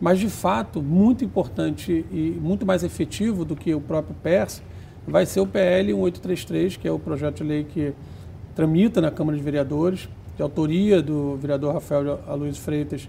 mas, 0.02 0.18
de 0.18 0.28
fato, 0.28 0.82
muito 0.82 1.24
importante 1.24 2.04
e 2.10 2.36
muito 2.42 2.66
mais 2.66 2.82
efetivo 2.82 3.44
do 3.44 3.54
que 3.54 3.72
o 3.72 3.80
próprio 3.80 4.16
PERS 4.20 4.60
vai 5.06 5.24
ser 5.24 5.38
o 5.38 5.46
PL 5.46 5.92
1833, 5.92 6.76
que 6.76 6.88
é 6.88 6.90
o 6.90 6.98
projeto 6.98 7.36
de 7.36 7.44
lei 7.44 7.62
que 7.62 7.92
tramita 8.52 9.00
na 9.00 9.12
Câmara 9.12 9.38
de 9.38 9.44
Vereadores, 9.44 10.08
de 10.36 10.42
autoria 10.42 11.00
do 11.00 11.36
vereador 11.36 11.74
Rafael 11.74 12.18
Aloysio 12.26 12.60
Freitas, 12.60 13.08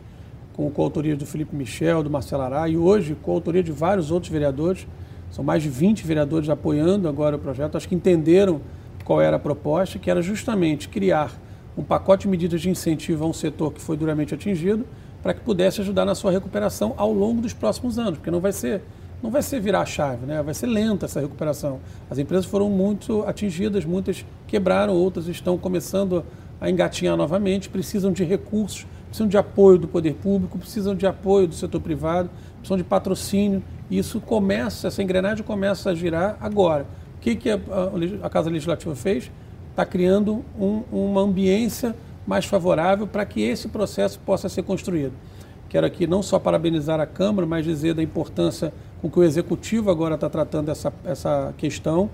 com 0.54 0.70
coautoria 0.70 1.16
do 1.16 1.26
Felipe 1.26 1.56
Michel, 1.56 2.04
do 2.04 2.12
Marcelo 2.12 2.44
Ará, 2.44 2.70
e 2.70 2.78
hoje 2.78 3.18
com 3.24 3.32
autoria 3.32 3.64
de 3.64 3.72
vários 3.72 4.12
outros 4.12 4.32
vereadores. 4.32 4.86
São 5.32 5.44
mais 5.44 5.64
de 5.64 5.70
20 5.70 6.06
vereadores 6.06 6.48
apoiando 6.48 7.10
agora 7.10 7.38
o 7.38 7.40
projeto. 7.40 7.76
Acho 7.76 7.90
que 7.90 7.96
entenderam 7.96 8.62
qual 9.04 9.20
era 9.20 9.38
a 9.38 9.40
proposta, 9.40 9.98
que 9.98 10.12
era 10.12 10.22
justamente 10.22 10.88
criar 10.88 11.32
um 11.76 11.82
pacote 11.82 12.24
de 12.26 12.28
medidas 12.28 12.62
de 12.62 12.70
incentivo 12.70 13.24
a 13.24 13.28
um 13.28 13.34
setor 13.34 13.74
que 13.74 13.82
foi 13.82 13.98
duramente 13.98 14.36
atingido, 14.36 14.86
para 15.24 15.34
que 15.34 15.40
pudesse 15.40 15.80
ajudar 15.80 16.04
na 16.04 16.14
sua 16.14 16.32
recuperação 16.32 16.94
ao 16.98 17.14
longo 17.14 17.42
dos 17.42 17.54
próximos 17.54 17.98
anos, 17.98 18.18
porque 18.20 18.30
não 18.30 18.42
vai 18.42 18.52
ser 18.52 18.84
não 19.24 19.32
vai 19.32 19.42
ser 19.42 19.62
virar 19.62 19.80
a 19.80 19.86
chave, 19.86 20.26
né? 20.26 20.44
vai 20.44 20.54
ser 20.54 20.68
lenta 20.68 21.06
essa 21.06 21.22
recuperação. 21.22 21.80
As 22.10 22.20
empresas 22.20 22.46
foram 22.46 22.70
muito 22.70 23.24
atingidas, 23.26 23.86
muitas 23.86 24.26
quebraram, 24.46 24.94
outras 24.94 25.30
estão 25.30 25.58
começando 25.58 26.26
a 26.60 26.70
engatinhar 26.70 27.16
novamente, 27.16 27.70
precisam 27.70 28.12
de 28.12 28.26
recursos, 28.26 28.86
precisam 29.06 29.26
de 29.26 29.38
apoio 29.38 29.78
do 29.78 29.88
poder 29.88 30.16
público, 30.16 30.58
precisam 30.58 30.94
de 30.94 31.08
apoio 31.08 31.48
do 31.48 31.56
setor 31.56 31.80
privado, 31.80 32.30
precisam 32.58 32.76
de 32.76 32.84
patrocínio. 32.84 33.64
E 33.90 33.98
isso 33.98 34.20
começa, 34.20 34.90
essa 34.90 35.02
engrenagem 35.02 35.46
começa 35.46 35.92
a 35.92 35.96
girar 35.96 36.36
agora. 36.42 36.86
O 37.16 37.22
que, 37.22 37.38
que 37.38 37.50
a, 37.50 37.56
a, 37.56 38.28
a 38.28 38.30
Casa 38.30 38.50
Legislativa 38.50 38.94
fez? 38.94 39.32
Está 39.70 39.86
criando 39.86 40.44
um, 40.60 40.84
uma 40.92 41.22
ambiência 41.22 41.96
mais 42.26 42.46
favorável 42.46 43.08
para 43.08 43.26
que 43.26 43.42
esse 43.42 43.68
processo 43.68 44.20
possa 44.20 44.48
ser 44.50 44.64
construído. 44.64 45.14
Quero 45.70 45.88
aqui 45.88 46.06
não 46.06 46.22
só 46.22 46.38
parabenizar 46.38 47.00
a 47.00 47.06
Câmara, 47.06 47.48
mas 47.48 47.66
dizer 47.66 47.96
da 47.96 48.04
importância 48.04 48.72
com 49.02 49.10
que 49.10 49.20
o 49.20 49.24
Executivo 49.24 49.90
agora 49.90 50.16
está 50.16 50.30
tratando 50.30 50.70
essa, 50.70 50.94
essa 51.04 51.54
questão, 51.58 52.10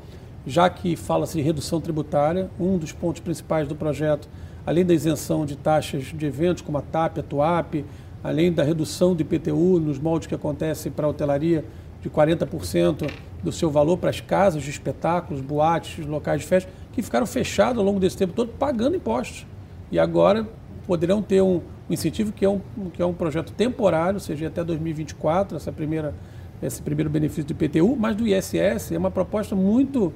já 0.47 0.69
que 0.69 0.95
fala-se 0.95 1.37
de 1.37 1.41
redução 1.41 1.81
tributária. 1.81 2.49
Um 2.59 2.77
dos 2.77 2.93
pontos 2.93 3.21
principais 3.21 3.67
do 3.67 3.75
projeto, 3.75 4.29
além 4.65 4.85
da 4.85 4.93
isenção 4.93 5.45
de 5.45 5.57
taxas 5.57 6.03
de 6.05 6.25
eventos 6.25 6.63
como 6.63 6.77
a 6.77 6.81
TAP, 6.81 7.19
a 7.19 7.23
TUAP, 7.23 7.85
além 8.23 8.51
da 8.51 8.63
redução 8.63 9.13
do 9.13 9.21
IPTU 9.21 9.79
nos 9.79 9.99
moldes 9.99 10.27
que 10.27 10.35
acontece 10.35 10.89
para 10.89 11.05
a 11.05 11.09
hotelaria 11.09 11.65
de 12.01 12.09
40% 12.09 13.11
do 13.43 13.51
seu 13.51 13.69
valor 13.69 13.97
para 13.97 14.09
as 14.09 14.21
casas 14.21 14.63
de 14.63 14.69
espetáculos, 14.69 15.41
boates, 15.41 16.05
locais 16.05 16.41
de 16.41 16.47
festa, 16.47 16.71
que 16.93 17.01
ficaram 17.01 17.25
fechados 17.25 17.77
ao 17.77 17.83
longo 17.83 17.99
desse 17.99 18.17
tempo 18.17 18.33
todo 18.33 18.51
pagando 18.57 18.95
impostos. 18.95 19.45
E 19.91 19.99
agora 19.99 20.47
poderão 20.85 21.21
ter 21.21 21.41
um, 21.41 21.61
um 21.89 21.93
incentivo 21.93 22.31
que 22.31 22.45
é 22.45 22.49
um, 22.49 22.59
que 22.93 23.01
é 23.01 23.05
um 23.05 23.13
projeto 23.13 23.51
temporário, 23.53 24.15
ou 24.15 24.19
seja, 24.19 24.47
até 24.47 24.63
2024, 24.63 25.57
essa 25.57 25.71
primeira, 25.71 26.13
esse 26.61 26.81
primeiro 26.81 27.09
benefício 27.09 27.45
do 27.45 27.51
IPTU, 27.51 27.95
mas 27.95 28.15
do 28.15 28.27
ISS 28.27 28.91
é 28.91 28.97
uma 28.97 29.11
proposta 29.11 29.55
muito 29.55 30.13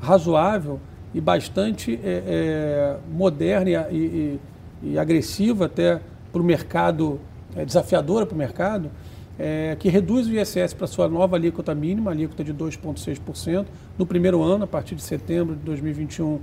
razoável 0.00 0.80
e 1.14 1.20
bastante 1.20 1.98
é, 2.02 2.22
é, 2.26 2.96
moderna 3.12 3.88
e, 3.90 3.96
e, 3.96 4.40
e, 4.82 4.98
agressiva 4.98 5.66
até 5.66 6.00
para 6.32 6.40
o 6.40 6.44
mercado, 6.44 7.20
é, 7.54 7.64
desafiadora 7.64 8.24
para 8.24 8.34
o 8.34 8.38
mercado, 8.38 8.90
é, 9.38 9.76
que 9.78 9.88
reduz 9.88 10.26
o 10.26 10.32
ISS 10.32 10.74
para 10.74 10.86
sua 10.86 11.08
nova 11.08 11.36
alíquota 11.36 11.74
mínima, 11.74 12.10
alíquota 12.10 12.42
de 12.42 12.54
2,6%, 12.54 13.66
no 13.98 14.06
primeiro 14.06 14.42
ano, 14.42 14.64
a 14.64 14.66
partir 14.66 14.94
de 14.94 15.02
setembro 15.02 15.54
de 15.54 15.62
2021 15.62 16.40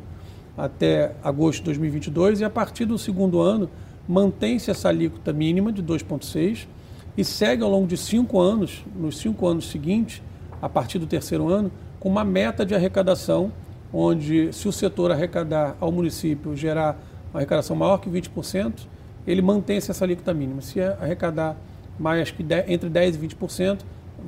até 0.60 1.14
agosto 1.24 1.60
de 1.60 1.66
2022, 1.66 2.42
e 2.42 2.44
a 2.44 2.50
partir 2.50 2.86
do 2.86 2.98
segundo 2.98 3.40
ano 3.40 3.70
mantém-se 4.08 4.70
essa 4.70 4.90
alíquota 4.90 5.32
mínima 5.32 5.72
de 5.72 5.82
2,6% 5.82 6.68
e 7.18 7.24
segue 7.24 7.64
ao 7.64 7.70
longo 7.70 7.88
de 7.88 7.98
cinco 7.98 8.40
anos, 8.40 8.84
nos 8.96 9.18
cinco 9.18 9.48
anos 9.48 9.70
seguintes, 9.70 10.22
a 10.62 10.68
partir 10.68 11.00
do 11.00 11.08
terceiro 11.08 11.48
ano, 11.50 11.72
com 12.00 12.10
uma 12.10 12.24
meta 12.24 12.66
de 12.66 12.76
arrecadação, 12.76 13.52
onde 13.92 14.54
se 14.54 14.68
o 14.68 14.72
setor 14.72 15.12
arrecadar 15.12 15.76
ao 15.80 15.92
município 15.92 16.56
gerar 16.56 17.00
uma 17.32 17.40
arrecadação 17.40 17.76
maior 17.76 17.98
que 17.98 18.10
20%, 18.10 18.88
ele 19.28 19.42
mantém-se 19.42 19.92
essa 19.92 20.06
alíquota 20.06 20.34
mínima. 20.34 20.62
Se 20.62 20.82
arrecadar 20.82 21.58
mais 22.00 22.32
que 22.32 22.42
10, 22.42 22.70
entre 22.70 22.90
10% 22.90 23.16
e 23.16 23.28
20%, 23.28 23.80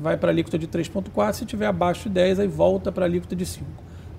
vai 0.01 0.17
para 0.17 0.29
a 0.29 0.33
alíquota 0.33 0.57
de 0.57 0.67
3,4%, 0.67 1.33
se 1.33 1.45
tiver 1.45 1.67
abaixo 1.67 2.09
de 2.09 2.19
10%, 2.19 2.39
aí 2.39 2.47
volta 2.47 2.91
para 2.91 3.05
a 3.05 3.07
alíquota 3.07 3.35
de 3.35 3.45
5%. 3.45 3.59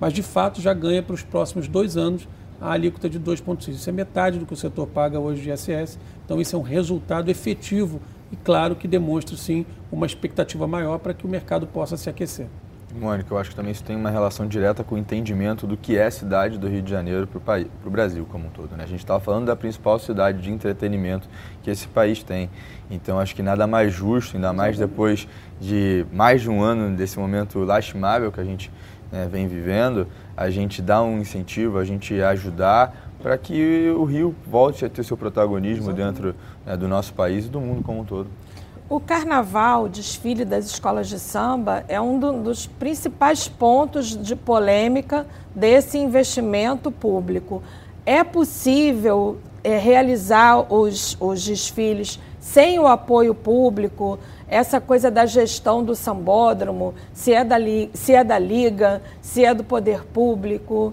Mas 0.03 0.13
de 0.13 0.21
fato 0.21 0.61
já 0.61 0.75
ganha 0.75 1.01
para 1.01 1.15
os 1.15 1.23
próximos 1.23 1.69
dois 1.69 1.97
anos 1.97 2.27
a 2.61 2.73
alíquota 2.73 3.09
de 3.09 3.21
2,6%. 3.21 3.69
Isso 3.69 3.89
é 3.89 3.93
metade 3.93 4.37
do 4.37 4.45
que 4.45 4.53
o 4.53 4.57
setor 4.57 4.89
paga 4.89 5.21
hoje 5.21 5.43
de 5.43 5.51
ISS. 5.53 5.97
Então, 6.25 6.41
isso 6.41 6.57
é 6.57 6.59
um 6.59 6.63
resultado 6.63 7.31
efetivo 7.31 8.01
e, 8.33 8.35
claro, 8.35 8.75
que 8.75 8.89
demonstra, 8.89 9.37
sim, 9.37 9.65
uma 9.93 10.05
expectativa 10.05 10.67
maior 10.67 10.99
para 10.99 11.15
que 11.15 11.25
o 11.25 11.29
mercado 11.29 11.69
possa 11.69 11.97
se 11.97 12.11
aquecer. 12.11 12.49
Mônica, 12.95 13.33
eu 13.33 13.39
acho 13.39 13.51
que 13.51 13.57
também 13.57 13.73
isso 13.73 13.83
tem 13.85 13.97
uma 13.97 14.11
relação 14.11 14.47
direta 14.47 14.85
com 14.85 14.97
o 14.97 14.99
entendimento 14.99 15.67
do 15.67 15.77
que 15.77 15.97
é 15.97 16.07
a 16.07 16.11
cidade 16.11 16.59
do 16.59 16.69
Rio 16.69 16.83
de 16.83 16.91
Janeiro 16.91 17.27
para 17.27 17.65
o 17.87 17.91
Brasil 17.91 18.27
como 18.31 18.49
um 18.49 18.51
todo. 18.51 18.77
Né? 18.77 18.85
A 18.85 18.87
gente 18.87 19.01
estava 19.01 19.19
falando 19.19 19.47
da 19.47 19.57
principal 19.57 19.99
cidade 19.99 20.43
de 20.43 20.51
entretenimento 20.51 21.29
que 21.63 21.71
esse 21.71 21.87
país 21.89 22.23
tem. 22.23 22.51
Então, 22.91 23.19
acho 23.19 23.35
que 23.35 23.43
nada 23.43 23.67
mais 23.67 23.95
justo, 23.95 24.37
ainda 24.37 24.53
mais 24.53 24.77
depois 24.77 25.27
de 25.61 26.05
mais 26.13 26.43
de 26.43 26.51
um 26.51 26.61
ano 26.61 26.95
desse 26.95 27.19
momento 27.19 27.61
lastimável 27.61 28.31
que 28.31 28.41
a 28.41 28.45
gente 28.45 28.71
né, 29.13 29.29
vem 29.31 29.47
vivendo, 29.47 30.09
a 30.35 30.49
gente 30.49 30.81
dá 30.81 31.03
um 31.03 31.21
incentivo, 31.21 31.79
a 31.79 31.85
gente 31.85 32.21
ajudar 32.21 33.13
para 33.23 33.39
que 33.39 33.89
o 33.97 34.05
Rio 34.05 34.35
volte 34.45 34.85
a 34.85 34.89
ter 34.89 35.05
seu 35.05 35.17
protagonismo 35.17 35.91
Exatamente. 35.91 36.15
dentro 36.15 36.35
né, 36.67 36.77
do 36.77 36.89
nosso 36.89 37.13
país 37.13 37.45
e 37.47 37.49
do 37.49 37.61
mundo 37.61 37.83
como 37.83 38.01
um 38.01 38.05
todo. 38.05 38.29
O 38.89 38.99
carnaval, 38.99 39.85
o 39.85 39.89
desfile 39.89 40.45
das 40.45 40.67
escolas 40.67 41.09
de 41.09 41.19
samba, 41.19 41.85
é 41.89 42.01
um 42.01 42.19
do, 42.19 42.33
dos 42.43 42.67
principais 42.67 43.49
pontos 43.49 44.17
de 44.17 44.35
polêmica 44.35 45.27
desse 45.55 45.99
investimento 45.99 46.91
público. 46.91 47.63
É 48.05 48.25
possível 48.25 49.39
é, 49.63 49.79
realizar 49.79 50.73
os, 50.73 51.17
os 51.21 51.45
desfiles 51.45 52.19
sem 52.41 52.79
o 52.79 52.87
apoio 52.87 53.35
público? 53.35 54.19
Essa 54.53 54.79
coisa 54.83 55.11
da 55.11 55.25
gestão 55.25 55.83
do 55.83 55.97
sambódromo, 55.97 56.95
se 57.15 57.33
é 57.33 57.43
da, 57.43 57.57
se 57.95 58.13
é 58.13 58.23
da 58.23 58.39
Liga, 58.39 59.01
se 59.23 59.43
é 59.43 59.55
do 59.55 59.65
poder 59.65 60.05
público. 60.05 60.93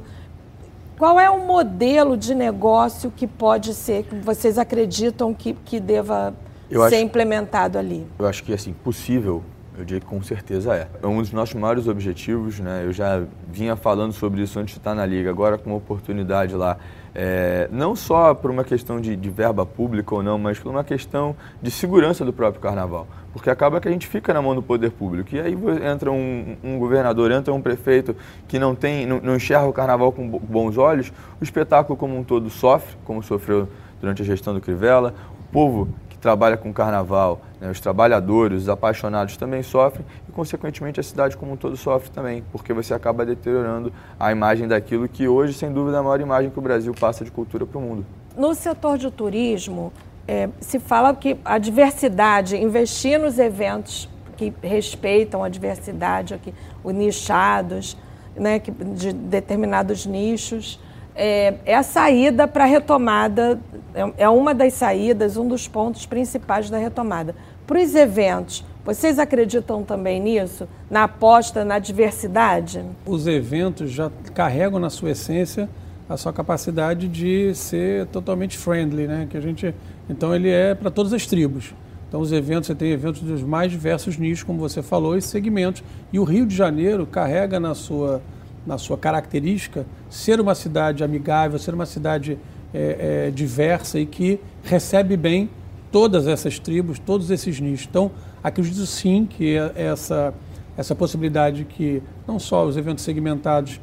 Qual 0.98 1.20
é 1.20 1.30
o 1.30 1.46
modelo 1.46 2.16
de 2.16 2.34
negócio 2.34 3.12
que 3.12 3.28
pode 3.28 3.74
ser, 3.74 4.04
que 4.04 4.16
vocês 4.16 4.58
acreditam 4.58 5.34
que, 5.34 5.54
que 5.54 5.78
deva 5.78 6.34
eu 6.72 6.88
ser 6.88 6.96
acho, 6.96 7.04
implementado 7.04 7.78
ali? 7.78 8.08
Eu 8.18 8.28
acho 8.28 8.46
que, 8.46 8.54
assim, 8.54 8.72
possível, 8.72 9.44
eu 9.78 9.84
diria 9.84 10.00
que 10.00 10.08
com 10.08 10.24
certeza 10.24 10.74
é. 10.74 10.88
É 11.04 11.08
um 11.08 11.20
dos 11.20 11.34
nossos 11.34 11.56
maiores 11.56 11.86
objetivos, 11.86 12.62
né? 12.62 12.84
Eu 12.86 12.94
já 12.94 13.24
vinha 13.46 13.76
falando 13.76 14.14
sobre 14.14 14.42
isso 14.42 14.58
antes 14.58 14.76
de 14.76 14.80
estar 14.80 14.96
na 14.96 15.06
Liga, 15.06 15.30
agora 15.30 15.58
com 15.58 15.72
uma 15.72 15.78
oportunidade 15.78 16.56
lá 16.56 16.78
é, 17.14 17.68
não 17.72 17.96
só 17.96 18.34
por 18.34 18.52
uma 18.52 18.64
questão 18.64 19.00
de, 19.00 19.16
de, 19.16 19.30
verba 19.30 19.66
pública 19.66 20.16
ou 20.16 20.24
não, 20.24 20.38
mas 20.38 20.60
por 20.60 20.70
uma 20.70 20.84
questão 20.84 21.36
de 21.62 21.72
segurança 21.72 22.24
do 22.24 22.32
próprio 22.34 22.62
carnaval. 22.62 23.08
Porque 23.34 23.50
acaba 23.50 23.80
que 23.80 23.88
a 23.88 23.92
gente 23.92 24.08
fica 24.08 24.34
na 24.34 24.42
mão 24.42 24.56
do 24.56 24.62
poder 24.62 24.92
público. 24.92 25.36
E 25.36 25.40
aí 25.40 25.58
entra 25.92 26.12
um, 26.12 26.58
um 26.64 26.80
governador, 26.80 27.32
entra 27.32 27.54
um 27.54 27.62
prefeito 27.62 28.16
que 28.48 28.58
não, 28.58 28.74
tem, 28.76 29.06
não, 29.06 29.20
não 29.22 29.36
enxerga 29.36 29.68
o 29.68 29.74
carnaval 29.74 30.12
com 30.12 30.28
bons 30.28 30.78
olhos, 30.78 31.12
o 31.40 31.44
espetáculo 31.44 31.98
como 31.98 32.18
um 32.18 32.24
todo 32.24 32.50
sofre, 32.50 32.96
como 33.06 33.22
sofreu 33.22 33.68
durante 34.02 34.22
a 34.22 34.26
gestão 34.26 34.54
do 34.54 34.62
Crivella, 34.62 35.14
o 35.40 35.52
povo 35.52 35.90
trabalha 36.20 36.58
com 36.58 36.72
carnaval, 36.74 37.42
né, 37.60 37.70
os 37.70 37.80
trabalhadores, 37.80 38.64
os 38.64 38.70
apaixonados 38.70 39.38
também 39.38 39.64
sofrem 39.64 40.06
e, 40.28 40.32
consequentemente, 40.32 41.00
a 41.00 41.04
cidade 41.04 41.38
como 41.38 41.54
um 41.54 41.56
todo 41.56 41.76
sofre 41.78 42.10
também, 42.12 42.44
porque 42.52 42.74
você 42.74 42.94
acaba 42.94 43.26
deteriorando 43.26 43.92
a 44.20 44.32
imagem 44.32 44.68
daquilo 44.68 45.08
que 45.08 45.28
hoje, 45.28 45.54
sem 45.54 45.72
dúvida, 45.72 45.98
é 45.98 46.00
a 46.00 46.04
maior 46.04 46.20
imagem 46.20 46.50
que 46.50 46.60
o 46.60 46.62
Brasil 46.62 46.94
passa 47.00 47.24
de 47.24 47.32
cultura 47.32 47.66
para 47.66 47.78
o 47.78 47.82
mundo. 47.82 48.06
No 48.38 48.54
setor 48.54 48.98
de 48.98 49.10
turismo, 49.10 49.92
é, 50.28 50.50
se 50.60 50.80
fala 50.80 51.14
que 51.16 51.38
a 51.44 51.58
diversidade, 51.58 52.56
investir 52.56 53.20
nos 53.20 53.40
eventos 53.40 54.08
que 54.38 54.54
respeitam 54.62 55.44
a 55.44 55.50
diversidade, 55.50 56.34
aqui, 56.34 56.54
os 56.84 56.94
nichados, 56.94 57.98
né, 58.36 58.62
de 58.96 59.12
determinados 59.12 60.06
nichos, 60.06 60.80
é, 61.16 61.56
é 61.66 61.76
a 61.76 61.84
saída 61.84 62.48
para 62.48 62.64
a 62.64 62.68
retomada, 62.68 63.60
é, 63.94 64.24
é 64.24 64.30
uma 64.30 64.54
das 64.54 64.74
saídas, 64.74 65.38
um 65.38 65.48
dos 65.48 65.68
pontos 65.68 66.06
principais 66.06 66.70
da 66.70 66.78
retomada. 66.78 67.36
Para 67.68 67.80
os 67.80 67.94
eventos, 67.94 68.66
vocês 68.84 69.20
acreditam 69.20 69.84
também 69.84 70.20
nisso? 70.20 70.68
Na 70.90 71.04
aposta 71.04 71.64
na 71.64 71.78
diversidade? 71.78 72.84
Os 73.06 73.28
eventos 73.28 73.92
já 73.92 74.12
carregam 74.34 74.80
na 74.80 74.90
sua 74.90 75.12
essência 75.12 75.70
a 76.10 76.18
sua 76.18 76.34
capacidade 76.34 77.08
de 77.08 77.54
ser 77.54 78.08
totalmente 78.08 78.58
friendly, 78.58 79.06
né? 79.06 79.28
Que 79.30 79.38
a 79.38 79.42
gente, 79.42 79.76
então 80.10 80.34
ele 80.34 80.50
é 80.50 80.74
para 80.74 80.90
todas 80.90 81.14
as 81.14 81.28
tribos. 81.28 81.76
Então 82.08 82.20
os 82.20 82.32
eventos, 82.32 82.66
você 82.66 82.74
tem 82.74 82.90
eventos 82.90 83.22
dos 83.22 83.44
mais 83.44 83.72
diversos 83.72 84.18
nichos, 84.18 84.42
como 84.44 84.58
você 84.58 84.82
falou, 84.82 85.16
e 85.16 85.22
segmentos. 85.22 85.84
E 86.12 86.18
o 86.18 86.24
Rio 86.24 86.48
de 86.48 86.56
Janeiro 86.56 87.06
carrega 87.06 87.60
na 87.60 87.76
sua 87.76 88.20
na 88.66 88.78
sua 88.78 88.98
característica, 88.98 89.86
ser 90.10 90.40
uma 90.40 90.56
cidade 90.56 91.04
amigável, 91.04 91.58
ser 91.58 91.74
uma 91.74 91.86
cidade 91.86 92.38
é, 92.74 93.28
é, 93.28 93.32
diversa 93.32 94.00
e 94.00 94.06
que 94.06 94.40
recebe 94.64 95.18
bem 95.18 95.50
todas 95.92 96.28
essas 96.28 96.60
tribos, 96.60 97.00
todos 97.00 97.32
esses 97.32 97.60
nichos. 97.60 97.88
Então, 97.90 98.12
acredito 98.44 98.86
sim 98.86 99.26
que 99.26 99.58
é 99.58 99.72
essa, 99.76 100.34
essa 100.78 100.94
possibilidade 100.94 101.66
que 101.66 102.02
não 102.28 102.40
só 102.40 102.66
os 102.66 102.78
eventos 102.78 103.04
segmentados, 103.04 103.80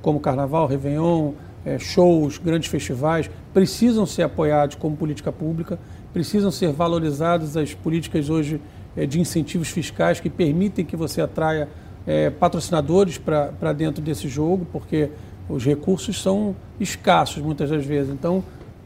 como 0.00 0.20
Carnaval, 0.20 0.66
Réveillon, 0.66 1.32
é, 1.64 1.78
shows, 1.78 2.38
grandes 2.38 2.70
festivais, 2.70 3.30
precisam 3.52 4.06
ser 4.06 4.22
apoiados 4.22 4.76
como 4.76 4.96
política 4.96 5.30
pública, 5.30 5.78
precisam 6.12 6.50
ser 6.50 6.72
valorizadas 6.72 7.56
as 7.56 7.74
políticas 7.74 8.30
hoje 8.30 8.60
é, 8.96 9.06
de 9.06 9.20
incentivos 9.20 9.68
fiscais 9.68 10.20
que 10.20 10.30
permitem 10.30 10.84
que 10.84 10.96
você 10.96 11.20
atraia 11.20 11.68
é, 12.06 12.30
patrocinadores 12.30 13.18
para 13.18 13.72
dentro 13.72 14.02
desse 14.02 14.28
jogo, 14.28 14.66
porque 14.72 15.10
os 15.48 15.64
recursos 15.64 16.20
são 16.20 16.54
escassos 16.78 17.42
muitas 17.42 17.70
das 17.70 17.84
vezes. 17.84 18.12
Então, 18.12 18.42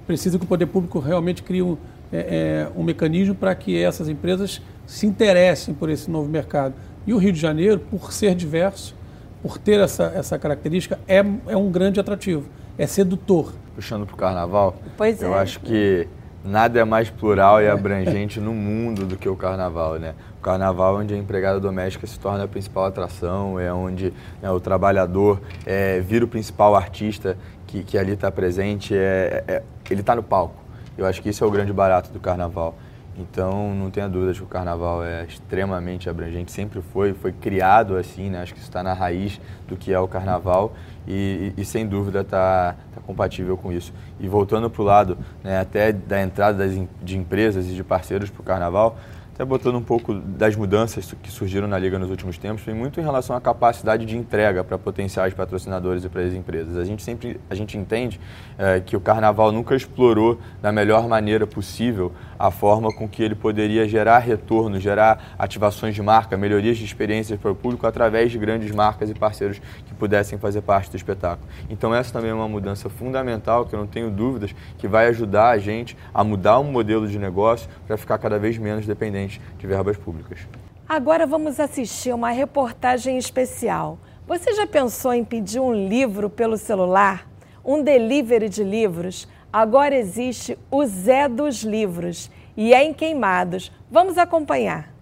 precisa 0.07 0.39
que 0.39 0.45
o 0.45 0.49
poder 0.49 0.67
público 0.67 0.99
realmente 0.99 1.43
crie 1.43 1.63
um, 1.63 1.77
é, 2.13 2.19
é, 2.19 2.79
um 2.79 2.83
mecanismo 2.83 3.35
para 3.35 3.55
que 3.55 3.77
essas 3.83 4.09
empresas 4.09 4.61
se 4.87 5.07
interessem 5.07 5.75
por 5.75 5.91
esse 5.91 6.11
novo 6.11 6.29
mercado. 6.29 6.75
E 7.07 7.13
o 7.13 7.19
Rio 7.19 7.33
de 7.33 7.41
Janeiro, 7.41 7.79
por 7.79 8.13
ser 8.13 8.35
diverso, 8.35 8.95
por 9.43 9.59
ter 9.59 9.81
essa, 9.81 10.13
essa 10.15 10.39
característica, 10.39 10.99
é, 11.07 11.19
é 11.49 11.57
um 11.57 11.71
grande 11.71 12.01
atrativo, 12.01 12.49
é 12.79 12.87
sedutor. 12.87 13.53
Puxando 13.75 14.07
para 14.07 14.15
o 14.15 14.17
carnaval, 14.17 14.77
Pois 14.97 15.21
eu 15.21 15.35
é. 15.35 15.41
acho 15.41 15.61
que 15.61 16.09
nada 16.45 16.79
é 16.79 16.85
mais 16.85 17.09
plural 17.09 17.63
e 17.63 17.69
abrangente 17.69 18.39
no 18.39 18.53
mundo 18.53 19.07
do 19.07 19.17
que 19.17 19.29
o 19.29 19.35
carnaval, 19.35 19.95
né? 19.99 20.15
O 20.39 20.43
carnaval 20.43 20.97
é 20.97 21.03
onde 21.03 21.15
a 21.15 21.17
empregada 21.17 21.59
doméstica 21.59 22.07
se 22.07 22.21
torna 22.21 22.45
a 22.45 22.49
principal 22.49 22.85
atração, 22.85 23.59
é 23.59 23.73
onde 23.73 24.13
né, 24.43 24.51
o 24.51 24.61
trabalhador 24.61 25.41
é, 25.65 26.01
vira 26.01 26.25
o 26.25 26.29
principal 26.29 26.77
artista 26.77 27.37
que, 27.67 27.83
que 27.83 27.97
ali 27.97 28.13
está 28.13 28.31
presente, 28.31 28.95
é, 28.95 29.43
é- 29.49 29.63
ele 29.91 30.01
está 30.01 30.15
no 30.15 30.23
palco. 30.23 30.57
Eu 30.99 31.07
acho 31.07 31.23
que 31.23 31.31
isso 31.31 31.43
é 31.43 31.47
o 31.47 31.51
grande 31.51 31.73
barato 31.73 32.13
do 32.13 32.21
carnaval. 32.21 32.75
Então, 33.17 33.73
não 33.75 33.91
tenha 33.91 34.09
dúvida 34.09 34.33
que 34.33 34.43
o 34.43 34.47
carnaval 34.47 35.05
é 35.05 35.25
extremamente 35.25 36.11
abrangente, 36.11 36.51
sempre 36.51 36.83
foi, 36.93 37.15
foi 37.15 37.33
criado 37.33 37.97
assim, 37.97 38.29
né? 38.29 38.43
Acho 38.43 38.53
que 38.53 38.59
isso 38.59 38.69
está 38.69 38.83
na 38.83 38.93
raiz 38.93 39.41
do 39.69 39.77
que 39.77 39.93
é 39.93 39.99
o 39.99 40.09
carnaval 40.09 40.75
e, 41.07 41.53
e- 41.57 41.65
sem 41.65 41.87
dúvida 41.87 42.21
está 42.21 42.75
compatível 43.07 43.57
com 43.57 43.73
isso. 43.73 43.93
E 44.19 44.27
voltando 44.29 44.71
para 44.71 44.83
o 44.83 44.85
lado 44.85 45.19
né, 45.43 45.59
até 45.59 45.93
da 45.93 46.23
entrada 46.23 46.59
das, 46.59 46.79
de 47.03 47.17
empresas 47.17 47.67
e 47.67 47.75
de 47.75 47.85
parceiros 47.85 48.31
para 48.31 48.41
o 48.41 48.45
carnaval, 48.45 48.99
até 49.35 49.45
botando 49.45 49.75
um 49.75 49.83
pouco 49.83 50.15
das 50.15 50.55
mudanças 50.55 51.13
que 51.21 51.29
surgiram 51.29 51.67
na 51.67 51.77
Liga 51.77 51.99
nos 51.99 52.09
últimos 52.09 52.39
tempos, 52.39 52.63
foi 52.63 52.73
muito 52.73 53.01
em 53.01 53.03
relação 53.03 53.35
à 53.35 53.41
capacidade 53.41 54.07
de 54.07 54.17
entrega 54.17 54.63
para 54.63 54.79
potenciais 54.79 55.35
patrocinadores 55.35 56.05
e 56.05 56.09
para 56.09 56.23
as 56.23 56.33
empresas. 56.33 56.77
A 56.77 56.85
gente 56.85 57.03
sempre 57.03 57.41
a 57.51 57.55
gente 57.57 57.77
entende 57.77 58.21
eh, 58.57 58.81
que 58.87 58.97
o 58.97 59.01
Carnaval 59.01 59.51
nunca 59.51 59.75
explorou 59.75 60.39
da 60.63 60.71
melhor 60.71 61.09
maneira 61.09 61.49
possível 61.49 62.13
a 62.39 62.53
forma 62.53 62.95
com 62.95 63.09
que 63.09 63.25
ele 63.25 63.35
poderia 63.35 63.89
gerar 63.89 64.21
retorno, 64.21 64.79
gerar 64.79 65.35
ativações 65.37 65.97
de 65.97 66.03
marca, 66.03 66.37
melhorias 66.37 66.79
de 66.79 66.85
experiências 66.85 67.39
para 67.39 67.51
o 67.51 67.57
público 67.57 67.89
através 67.89 68.31
de 68.31 68.39
grandes 68.39 68.71
marcas 68.71 69.11
e 69.11 69.15
parceiros 69.15 69.61
que 69.85 69.95
pudessem 69.95 70.39
fazer 70.39 70.61
parte 70.61 70.91
do 70.93 70.97
espetáculo. 70.97 71.49
Então 71.69 71.93
essa 71.93 72.13
também 72.13 72.31
é 72.31 72.35
uma 72.35 72.49
mudança 72.49 72.89
fundamental 72.89 73.67
que 73.67 73.75
eu 73.75 73.81
não 73.81 73.87
tenho 73.87 74.13
dúvidas 74.13 74.55
que 74.79 74.87
vai 74.87 75.09
ajudar 75.09 75.51
a 75.51 75.59
gente 75.59 75.97
a 76.13 76.23
mudar 76.23 76.61
um 76.61 76.71
modelo 76.71 77.09
de 77.09 77.19
negócio 77.19 77.69
para 77.85 77.97
ficar 77.97 78.19
cada 78.19 78.39
vez 78.39 78.57
menos 78.59 78.87
dependente 78.87 79.24
de 79.59 79.67
verbas 79.67 79.97
públicas. 79.97 80.41
Agora 80.89 81.27
vamos 81.27 81.59
assistir 81.59 82.15
uma 82.15 82.31
reportagem 82.31 83.17
especial. 83.17 83.99
Você 84.27 84.55
já 84.55 84.67
pensou 84.67 85.13
em 85.13 85.25
pedir 85.25 85.61
um 85.61 85.73
livro 85.73 86.31
pelo 86.31 86.57
celular? 86.57 87.29
Um 87.65 87.83
delivery 87.83 88.49
de 88.49 88.63
livros? 88.63 89.27
Agora 89.53 89.95
existe 89.95 90.59
o 90.71 90.85
Zé 90.85 91.29
dos 91.29 91.63
Livros 91.63 92.31
e 92.57 92.75
é 92.75 92.85
em 92.85 92.93
Queimados. 92.93 93.71
Vamos 93.91 94.19
acompanhar. 94.19 94.93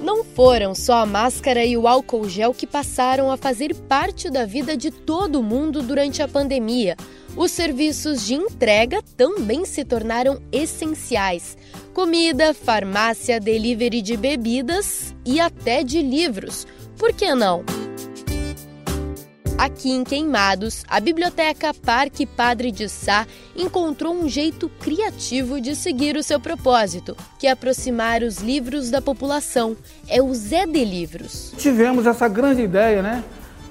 Não 0.00 0.22
foram 0.22 0.74
só 0.74 1.02
a 1.02 1.06
máscara 1.06 1.64
e 1.64 1.76
o 1.76 1.88
álcool 1.88 2.28
gel 2.28 2.54
que 2.54 2.66
passaram 2.66 3.30
a 3.30 3.36
fazer 3.36 3.74
parte 3.74 4.30
da 4.30 4.46
vida 4.46 4.76
de 4.76 4.90
todo 4.90 5.42
mundo 5.42 5.82
durante 5.82 6.22
a 6.22 6.28
pandemia. 6.28 6.96
Os 7.38 7.52
serviços 7.52 8.26
de 8.26 8.34
entrega 8.34 9.00
também 9.16 9.64
se 9.64 9.84
tornaram 9.84 10.42
essenciais. 10.50 11.56
Comida, 11.94 12.52
farmácia, 12.52 13.38
delivery 13.38 14.02
de 14.02 14.16
bebidas 14.16 15.14
e 15.24 15.38
até 15.38 15.84
de 15.84 16.02
livros. 16.02 16.66
Por 16.96 17.12
que 17.12 17.32
não? 17.36 17.62
Aqui 19.56 19.92
em 19.92 20.02
Queimados, 20.02 20.82
a 20.88 20.98
Biblioteca 20.98 21.72
Parque 21.72 22.26
Padre 22.26 22.72
de 22.72 22.88
Sá 22.88 23.24
encontrou 23.54 24.12
um 24.12 24.28
jeito 24.28 24.68
criativo 24.80 25.60
de 25.60 25.76
seguir 25.76 26.16
o 26.16 26.24
seu 26.24 26.40
propósito, 26.40 27.16
que 27.38 27.46
é 27.46 27.52
aproximar 27.52 28.24
os 28.24 28.38
livros 28.38 28.90
da 28.90 29.00
população. 29.00 29.76
É 30.08 30.20
o 30.20 30.34
Zé 30.34 30.66
de 30.66 30.84
Livros. 30.84 31.54
tivemos 31.56 32.04
essa 32.04 32.26
grande 32.26 32.62
ideia, 32.62 33.00
né, 33.00 33.22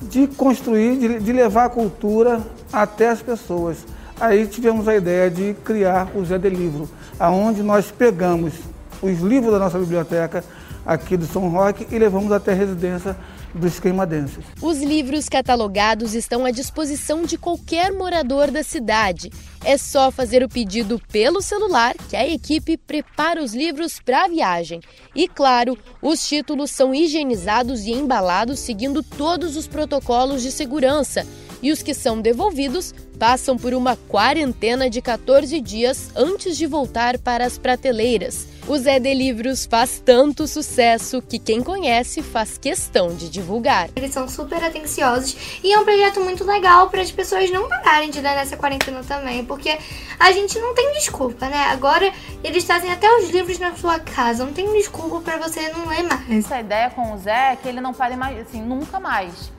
de 0.02 0.26
construir, 0.26 0.98
de, 0.98 1.20
de 1.20 1.34
levar 1.34 1.66
a 1.66 1.70
cultura 1.70 2.42
até 2.72 3.10
as 3.10 3.22
pessoas. 3.22 3.86
Aí 4.20 4.48
tivemos 4.48 4.88
a 4.88 4.96
ideia 4.96 5.30
de 5.30 5.56
criar 5.64 6.10
o 6.16 6.26
Zé 6.26 6.38
de 6.38 6.50
Livro, 6.50 6.90
aonde 7.20 7.62
nós 7.62 7.92
pegamos 7.92 8.54
os 9.02 9.20
livros 9.20 9.52
da 9.52 9.60
nossa 9.60 9.78
biblioteca 9.78 10.44
aqui 10.86 11.18
do 11.18 11.28
São 11.28 11.50
Roque 11.50 11.86
e 11.92 12.00
levamos 12.00 12.32
até 12.32 12.54
a 12.54 12.56
residência 12.56 13.16
dos 13.54 13.80
queimadenses. 13.80 14.44
Os 14.62 14.82
livros 14.82 15.28
catalogados 15.28 16.14
estão 16.14 16.46
à 16.46 16.52
disposição 16.52 17.24
de 17.24 17.38
qualquer 17.38 17.92
morador 17.92 18.52
da 18.52 18.64
cidade. 18.64 19.32
É 19.64 19.78
só 19.78 20.12
fazer 20.12 20.44
o 20.44 20.50
pedido 20.50 21.02
pelo 21.12 21.42
celular 21.42 21.96
que 22.10 22.16
a 22.16 22.28
equipe 22.28 22.78
prepara 22.78 23.44
os 23.44 23.54
livros 23.54 24.00
para 24.00 24.26
a 24.26 24.28
viagem. 24.28 24.82
E 25.16 25.28
claro, 25.28 25.78
os 26.02 26.26
títulos 26.28 26.72
são 26.72 26.94
higienizados 26.94 27.86
e 27.86 27.92
embalados 27.92 28.60
seguindo 28.60 29.02
todos 29.04 29.58
os 29.58 29.68
protocolos 29.68 30.42
de 30.42 30.52
segurança. 30.52 31.26
E 31.62 31.72
os 31.72 31.82
que 31.82 31.94
são 31.94 32.22
devolvidos 32.22 32.94
passam 33.18 33.58
por 33.58 33.74
uma 33.74 33.96
quarentena 33.96 34.90
de 34.90 35.02
14 35.02 35.60
dias 35.60 36.12
antes 36.16 36.56
de 36.56 36.68
voltar 36.68 37.18
para 37.18 37.46
as 37.46 37.58
prateleiras. 37.58 38.48
O 38.68 38.78
Zé 38.78 39.00
de 39.00 39.14
Livros 39.14 39.66
faz 39.66 40.02
tanto 40.04 40.46
sucesso 40.46 41.22
que 41.22 41.40
quem 41.40 41.64
conhece 41.64 42.22
faz 42.22 42.58
questão 42.58 43.16
de 43.16 43.30
divulgar. 43.30 43.90
Eles 43.96 44.12
são 44.12 44.28
super 44.28 44.62
atenciosos 44.62 45.38
e 45.64 45.72
é 45.72 45.80
um 45.80 45.86
projeto 45.86 46.20
muito 46.20 46.44
legal 46.44 46.90
para 46.90 47.02
as 47.02 47.10
pessoas 47.10 47.50
não 47.50 47.70
pararem 47.70 48.10
de 48.10 48.20
ler 48.20 48.36
nessa 48.36 48.58
quarentena 48.58 49.02
também, 49.08 49.46
porque 49.46 49.78
a 50.20 50.32
gente 50.34 50.60
não 50.60 50.76
tem 50.76 50.92
desculpa, 50.94 51.48
né? 51.48 51.68
Agora 51.70 52.12
eles 52.44 52.66
trazem 52.66 52.92
até 52.92 53.10
os 53.18 53.30
livros 53.30 53.58
na 53.58 53.74
sua 53.76 54.00
casa, 54.00 54.46
não 54.46 54.52
tem 54.52 54.72
desculpa 54.74 55.22
para 55.22 55.38
você 55.38 55.70
não 55.70 55.88
ler 55.88 56.04
mais. 56.04 56.46
Essa 56.46 56.60
ideia 56.60 56.90
com 56.90 57.14
o 57.14 57.18
Zé 57.18 57.54
é 57.54 57.56
que 57.56 57.70
ele 57.70 57.80
não 57.80 57.94
pare 57.94 58.18
mais, 58.18 58.38
assim, 58.38 58.62
nunca 58.62 59.00
mais. 59.00 59.57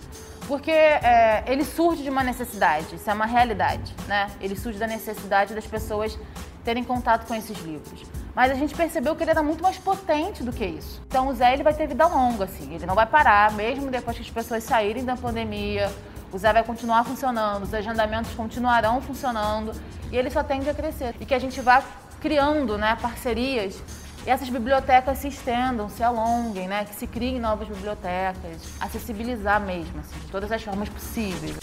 Porque 0.48 0.70
é, 0.70 1.44
ele 1.46 1.62
surge 1.62 2.02
de 2.02 2.08
uma 2.08 2.24
necessidade, 2.24 2.96
isso 2.96 3.08
é 3.08 3.12
uma 3.12 3.26
realidade, 3.26 3.94
né? 4.08 4.30
Ele 4.40 4.56
surge 4.56 4.78
da 4.78 4.86
necessidade 4.86 5.54
das 5.54 5.66
pessoas 5.66 6.18
terem 6.64 6.82
contato 6.82 7.26
com 7.26 7.34
esses 7.34 7.58
livros. 7.58 8.02
Mas 8.34 8.50
a 8.50 8.54
gente 8.54 8.74
percebeu 8.74 9.14
que 9.14 9.22
ele 9.22 9.30
era 9.30 9.42
muito 9.42 9.62
mais 9.62 9.76
potente 9.76 10.42
do 10.42 10.50
que 10.50 10.64
isso. 10.64 11.02
Então 11.06 11.28
o 11.28 11.34
Zé 11.34 11.52
ele 11.52 11.62
vai 11.62 11.74
ter 11.74 11.86
vida 11.86 12.06
longa, 12.06 12.44
assim, 12.44 12.74
ele 12.74 12.86
não 12.86 12.94
vai 12.94 13.04
parar, 13.04 13.52
mesmo 13.52 13.90
depois 13.90 14.16
que 14.16 14.22
as 14.22 14.30
pessoas 14.30 14.64
saírem 14.64 15.04
da 15.04 15.16
pandemia. 15.16 15.92
O 16.32 16.38
Zé 16.38 16.50
vai 16.50 16.64
continuar 16.64 17.04
funcionando, 17.04 17.64
os 17.64 17.74
agendamentos 17.74 18.32
continuarão 18.32 19.02
funcionando 19.02 19.72
e 20.10 20.16
ele 20.16 20.30
só 20.30 20.42
tende 20.42 20.70
a 20.70 20.74
crescer. 20.74 21.14
E 21.20 21.26
que 21.26 21.34
a 21.34 21.38
gente 21.38 21.60
vá 21.60 21.82
criando 22.20 22.78
né, 22.78 22.96
parcerias 23.00 23.78
e 24.26 24.30
essas 24.30 24.48
bibliotecas 24.48 25.18
se 25.18 25.28
estendam, 25.28 25.88
se 25.88 26.02
alonguem, 26.02 26.68
né? 26.68 26.84
Que 26.84 26.94
se 26.94 27.06
criem 27.06 27.40
novas 27.40 27.68
bibliotecas, 27.68 28.62
acessibilizar 28.80 29.60
mesmo, 29.60 30.00
assim, 30.00 30.18
de 30.20 30.30
todas 30.30 30.50
as 30.52 30.62
formas 30.62 30.88
possíveis. 30.88 31.56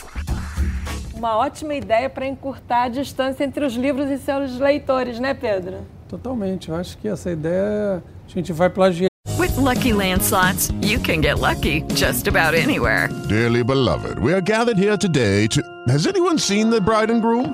Uma 1.13 1.38
ótima 1.38 1.74
ideia 1.74 2.10
para 2.10 2.28
encurtar 2.28 2.84
a 2.84 2.89
distância 2.89 3.44
entre 3.44 3.63
os 3.63 3.74
livros 3.74 4.10
e 4.10 4.18
seus 4.18 4.60
leitores, 4.60 5.20
né, 5.20 5.34
Pedro? 5.34 5.86
Totalmente. 6.10 6.70
Eu 6.70 6.76
acho 6.76 6.98
que 6.98 7.08
essa 7.08 7.32
ideia 7.32 8.04
a 8.28 8.30
gente 8.30 8.52
vai 8.52 8.70
plagiar. 8.70 9.10
With 9.38 9.58
Lucky 9.58 9.94
Land 9.94 10.24
slots, 10.24 10.72
you 10.82 11.00
can 11.00 11.22
get 11.22 11.39
lucky 11.39 11.84
just 11.94 12.28
about 12.28 12.56
anywhere. 12.56 13.10
Dearly 13.28 13.63
beloved, 13.63 14.20
we 14.20 14.34
are 14.34 14.41
gathered 14.41 14.78
here 14.78 14.98
today 14.98 15.48
to. 15.50 15.62
Has 15.88 16.08
anyone 16.08 16.38
seen 16.38 16.70
the 16.70 16.80
bride 16.80 17.12
and 17.12 17.22
groom? 17.22 17.54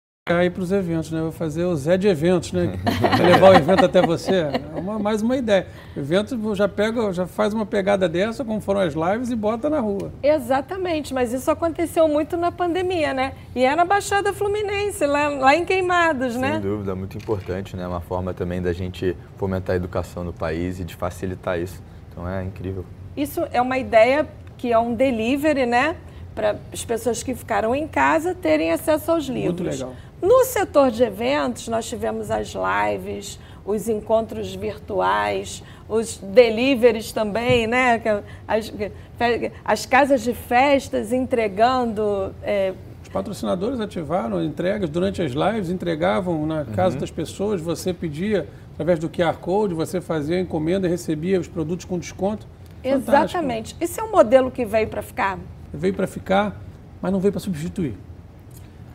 Aí 0.29 0.51
para 0.51 0.61
os 0.61 0.71
eventos, 0.71 1.09
né? 1.11 1.19
Vou 1.19 1.31
fazer 1.31 1.65
o 1.65 1.75
Zé 1.75 1.97
de 1.97 2.07
eventos, 2.07 2.51
né? 2.51 2.79
Vai 3.17 3.31
levar 3.31 3.53
o 3.53 3.55
evento 3.55 3.85
até 3.85 4.03
você. 4.03 4.35
É 4.35 4.79
uma, 4.79 4.99
mais 4.99 5.23
uma 5.23 5.35
ideia. 5.35 5.65
O 5.95 5.99
evento 5.99 6.53
já 6.53 6.67
pega, 6.67 7.11
já 7.11 7.25
faz 7.25 7.55
uma 7.55 7.65
pegada 7.65 8.07
dessa, 8.07 8.45
como 8.45 8.61
foram 8.61 8.81
as 8.81 8.93
lives, 8.93 9.31
e 9.31 9.35
bota 9.35 9.67
na 9.67 9.79
rua. 9.79 10.11
Exatamente, 10.21 11.11
mas 11.11 11.33
isso 11.33 11.49
aconteceu 11.49 12.07
muito 12.07 12.37
na 12.37 12.51
pandemia, 12.51 13.15
né? 13.15 13.33
E 13.55 13.65
é 13.65 13.75
na 13.75 13.83
Baixada 13.83 14.31
Fluminense, 14.31 15.03
lá, 15.07 15.27
lá 15.27 15.55
em 15.55 15.65
Queimados, 15.65 16.35
né? 16.35 16.51
Sem 16.51 16.61
dúvida, 16.61 16.93
muito 16.93 17.17
importante, 17.17 17.75
né? 17.75 17.87
Uma 17.87 18.01
forma 18.01 18.31
também 18.31 18.61
da 18.61 18.73
gente 18.73 19.17
fomentar 19.37 19.73
a 19.73 19.77
educação 19.77 20.23
no 20.23 20.31
país 20.31 20.79
e 20.79 20.83
de 20.83 20.93
facilitar 20.95 21.59
isso. 21.59 21.81
Então 22.11 22.29
é 22.29 22.43
incrível. 22.43 22.85
Isso 23.17 23.41
é 23.51 23.59
uma 23.59 23.79
ideia 23.79 24.27
que 24.55 24.71
é 24.71 24.77
um 24.77 24.93
delivery, 24.93 25.65
né? 25.65 25.95
Para 26.35 26.57
as 26.71 26.85
pessoas 26.85 27.23
que 27.23 27.33
ficaram 27.33 27.75
em 27.75 27.87
casa 27.87 28.35
terem 28.35 28.71
acesso 28.71 29.11
aos 29.11 29.25
livros. 29.25 29.59
Muito 29.59 29.63
legal. 29.63 29.93
No 30.21 30.45
setor 30.45 30.91
de 30.91 31.03
eventos, 31.03 31.67
nós 31.67 31.87
tivemos 31.87 32.29
as 32.29 32.53
lives, 32.53 33.39
os 33.65 33.89
encontros 33.89 34.53
virtuais, 34.53 35.63
os 35.89 36.17
deliveries 36.17 37.11
também, 37.11 37.65
né? 37.65 38.01
As, 38.47 38.71
as 39.65 39.85
casas 39.85 40.21
de 40.21 40.33
festas 40.33 41.11
entregando 41.11 42.33
é, 42.43 42.73
patrocinadores 43.11 43.79
ativaram 43.79 44.43
entregas 44.43 44.89
durante 44.89 45.21
as 45.21 45.33
lives, 45.33 45.69
entregavam 45.69 46.45
na 46.45 46.65
casa 46.65 46.97
das 46.97 47.11
pessoas, 47.11 47.61
você 47.61 47.93
pedia 47.93 48.47
através 48.73 48.99
do 48.99 49.09
QR 49.09 49.37
Code, 49.37 49.73
você 49.73 49.99
fazia 49.99 50.37
a 50.37 50.39
encomenda 50.39 50.87
e 50.87 50.89
recebia 50.89 51.39
os 51.39 51.47
produtos 51.47 51.85
com 51.85 51.99
desconto. 51.99 52.47
Fantástico. 52.81 53.09
Exatamente. 53.11 53.75
Esse 53.79 53.99
é 53.99 54.03
um 54.03 54.11
modelo 54.11 54.49
que 54.49 54.65
veio 54.65 54.87
para 54.87 55.01
ficar? 55.01 55.37
Veio 55.73 55.93
para 55.93 56.07
ficar, 56.07 56.59
mas 57.01 57.11
não 57.11 57.19
veio 57.19 57.31
para 57.31 57.41
substituir. 57.41 57.95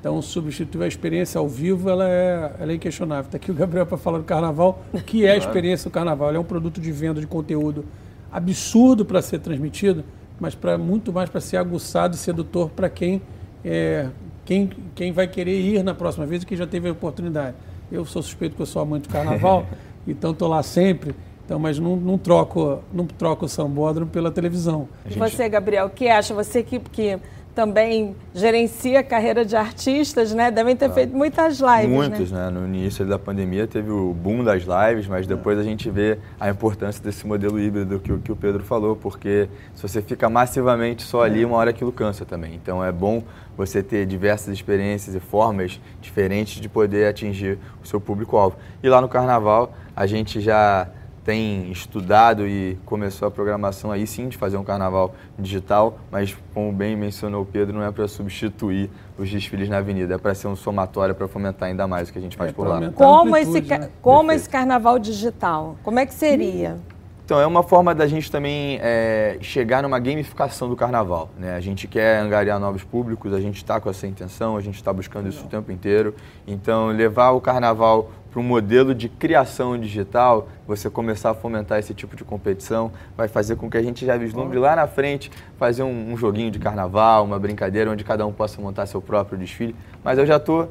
Então, 0.07 0.23
substituir 0.23 0.85
a 0.85 0.87
experiência 0.87 1.37
ao 1.37 1.49
vivo, 1.49 1.91
ela 1.91 2.09
é, 2.09 2.53
ela 2.61 2.71
é 2.71 2.77
inquestionável. 2.77 3.25
Está 3.25 3.39
aqui 3.39 3.51
o 3.51 3.55
Gabriel 3.55 3.85
para 3.85 3.99
falar 3.99 4.19
do 4.19 4.25
carnaval. 4.25 4.85
O 4.93 5.01
que 5.01 5.27
é 5.27 5.33
a 5.33 5.37
experiência 5.37 5.91
do 5.91 5.93
carnaval? 5.93 6.29
Ele 6.29 6.37
é 6.37 6.41
um 6.41 6.45
produto 6.45 6.81
de 6.81 6.93
venda 6.93 7.21
de 7.21 7.27
conteúdo 7.27 7.85
absurdo 8.31 9.05
para 9.05 9.21
ser 9.21 9.41
transmitido, 9.41 10.05
mas 10.39 10.55
para 10.55 10.79
muito 10.79 11.13
mais 11.13 11.29
para 11.29 11.41
ser 11.41 11.57
aguçado 11.57 12.15
e 12.15 12.19
sedutor 12.19 12.71
para 12.71 12.89
quem, 12.89 13.21
é, 13.65 14.07
quem, 14.45 14.71
quem 14.95 15.11
vai 15.11 15.27
querer 15.27 15.59
ir 15.59 15.83
na 15.83 15.93
próxima 15.93 16.25
vez 16.25 16.45
e 16.45 16.47
que 16.47 16.55
já 16.55 16.69
teve 16.69 16.89
a 16.89 16.93
oportunidade. 16.93 17.57
Eu 17.91 18.05
sou 18.05 18.23
suspeito 18.23 18.55
que 18.55 18.63
eu 18.63 18.67
sou 18.67 18.81
amante 18.81 19.09
do 19.09 19.13
carnaval, 19.13 19.67
então 20.07 20.31
estou 20.31 20.47
lá 20.47 20.63
sempre. 20.63 21.17
Então, 21.45 21.59
mas 21.59 21.81
não, 21.81 21.97
não 21.97 22.17
troco 22.17 22.81
não 22.93 23.07
troco 23.07 23.47
o 23.47 23.49
sambódromo 23.49 24.09
pela 24.09 24.31
televisão. 24.31 24.89
E 25.11 25.19
você, 25.19 25.49
Gabriel, 25.49 25.87
o 25.87 25.91
que 25.91 26.09
acha? 26.09 26.33
Você 26.33 26.63
que, 26.63 26.79
que 26.79 27.19
também 27.57 28.15
gerencia 28.35 29.01
a 29.01 29.03
carreira 29.03 29.43
de 29.43 29.57
artistas, 29.57 30.35
né? 30.35 30.51
Devem 30.51 30.77
ter 30.77 30.91
feito 30.93 31.17
muitas 31.17 31.59
lives, 31.59 31.89
Muitos, 31.89 32.31
né? 32.31 32.45
né? 32.45 32.51
No 32.51 32.67
início 32.67 33.07
da 33.07 33.19
pandemia 33.19 33.67
teve 33.67 33.91
o 33.91 34.13
boom 34.13 34.45
das 34.45 34.63
lives, 34.65 35.09
mas 35.09 35.27
depois 35.27 35.59
a 35.59 35.63
gente 35.63 35.89
vê 35.89 36.19
a 36.39 36.51
importância 36.51 37.03
desse 37.03 37.27
modelo 37.27 37.59
híbrido 37.59 37.99
que, 37.99 38.13
o- 38.13 38.19
que 38.19 38.31
o 38.31 38.37
Pedro 38.37 38.63
falou, 38.63 38.95
porque 38.95 39.49
se 39.75 39.81
você 39.83 40.03
fica 40.03 40.29
massivamente 40.29 41.03
só 41.03 41.23
ali, 41.23 41.47
uma 41.47 41.57
hora 41.57 41.71
aquilo 41.71 41.91
cansa 41.91 42.27
também. 42.27 42.55
Então 42.55 42.85
é 42.85 42.93
bom 42.93 43.23
você 43.57 43.83
ter 43.83 44.05
diversas 44.05 44.53
experiências 44.53 45.15
e 45.17 45.21
formas 45.21 45.81
diferentes 46.03 46.61
de 46.61 46.69
poder 46.69 47.09
atingir 47.09 47.59
o 47.83 47.87
seu 47.89 47.99
público-alvo. 47.99 48.57
E 48.83 48.89
lá 48.91 49.01
no 49.01 49.09
Carnaval, 49.09 49.73
a 49.97 50.07
gente 50.07 50.43
já 50.43 50.89
tem 51.27 51.73
estudado 51.73 52.47
e 52.47 52.79
começou 52.87 53.27
a 53.27 53.31
programação 53.33 53.91
aí 53.91 54.07
sim 54.07 54.29
de 54.29 54.37
fazer 54.37 54.57
um 54.57 54.63
carnaval 54.63 55.13
digital, 55.37 55.99
mas 56.09 56.37
como 56.55 56.73
bem 56.73 56.95
mencionou 56.97 57.43
o 57.43 57.45
Pedro, 57.45 57.75
não 57.77 57.83
é 57.83 57.91
para 57.91 58.07
substituir 58.07 58.89
os 59.19 59.29
desfiles 59.29 59.69
na 59.69 59.79
avenida, 59.79 60.15
é 60.15 60.19
para 60.19 60.33
ser 60.37 60.47
um 60.47 60.55
somatório 60.55 61.17
para 61.17 61.27
fomentar 61.27 61.69
ainda 61.69 61.85
mais 61.89 62.09
o 62.09 62.13
que 62.13 62.19
a 62.21 62.23
gente 62.23 62.37
faz 62.37 62.53
por 62.53 62.69
lá. 62.69 62.93
Como, 62.93 63.37
esse, 63.37 63.61
ca- 63.61 63.89
como 64.01 64.31
esse 64.31 64.49
carnaval 64.49 65.01
digital? 65.01 65.77
Como 65.83 65.99
é 65.99 66.07
que 66.07 66.15
seria? 66.15 66.77
Então, 67.25 67.41
é 67.41 67.47
uma 67.47 67.65
forma 67.65 67.93
da 67.93 68.07
gente 68.07 68.31
também 68.31 68.79
é, 68.81 69.37
chegar 69.41 69.83
numa 69.83 69.99
gamificação 69.99 70.69
do 70.69 70.77
carnaval. 70.77 71.29
Né? 71.37 71.57
A 71.57 71.61
gente 71.61 71.89
quer 71.89 72.21
angariar 72.21 72.61
novos 72.61 72.85
públicos, 72.85 73.35
a 73.35 73.41
gente 73.41 73.57
está 73.57 73.81
com 73.81 73.91
essa 73.91 74.07
intenção, 74.07 74.57
a 74.57 74.61
gente 74.61 74.77
está 74.77 74.93
buscando 74.93 75.29
isso 75.29 75.45
o 75.45 75.49
tempo 75.49 75.73
inteiro. 75.73 76.15
Então, 76.47 76.87
levar 76.87 77.33
o 77.33 77.41
carnaval 77.41 78.13
para 78.37 78.43
um 78.43 78.47
modelo 78.47 78.95
de 78.95 79.09
criação 79.09 79.81
digital, 79.81 80.47
você 80.67 80.91
começar 80.91 81.31
a 81.31 81.35
fomentar 81.35 81.79
esse 81.79 81.95
tipo 81.95 82.15
de 82.15 82.23
competição, 82.23 82.93
vai 83.17 83.29
fazer 83.29 83.57
com 83.57 83.71
que 83.71 83.79
a 83.79 83.83
gente 83.83 84.05
já 84.05 84.15
vislumbre 84.19 84.59
lá 84.59 84.77
na 84.77 84.87
frente 84.87 85.33
fazer 85.59 85.83
um, 85.83 86.13
um 86.13 86.19
joguinho 86.19 86.51
de 86.51 86.59
carnaval, 86.59 87.25
uma 87.25 87.39
brincadeira 87.39 87.91
onde 87.91 88.05
cada 88.05 88.27
um 88.27 88.33
possa 88.35 88.61
montar 88.61 88.85
seu 88.85 89.01
próprio 89.01 89.39
desfile. 89.39 89.75
Mas 90.05 90.19
eu 90.19 90.27
já 90.27 90.37
estou 90.37 90.71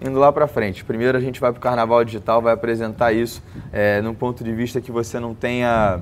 indo 0.00 0.18
lá 0.18 0.32
para 0.32 0.46
frente. 0.46 0.82
Primeiro 0.86 1.18
a 1.18 1.20
gente 1.20 1.38
vai 1.38 1.52
para 1.52 1.58
o 1.58 1.60
Carnaval 1.60 2.02
Digital, 2.02 2.40
vai 2.40 2.54
apresentar 2.54 3.12
isso 3.12 3.42
é, 3.70 4.00
num 4.00 4.14
ponto 4.14 4.42
de 4.42 4.54
vista 4.54 4.80
que 4.80 4.90
você 4.90 5.20
não 5.20 5.34
tenha 5.34 6.00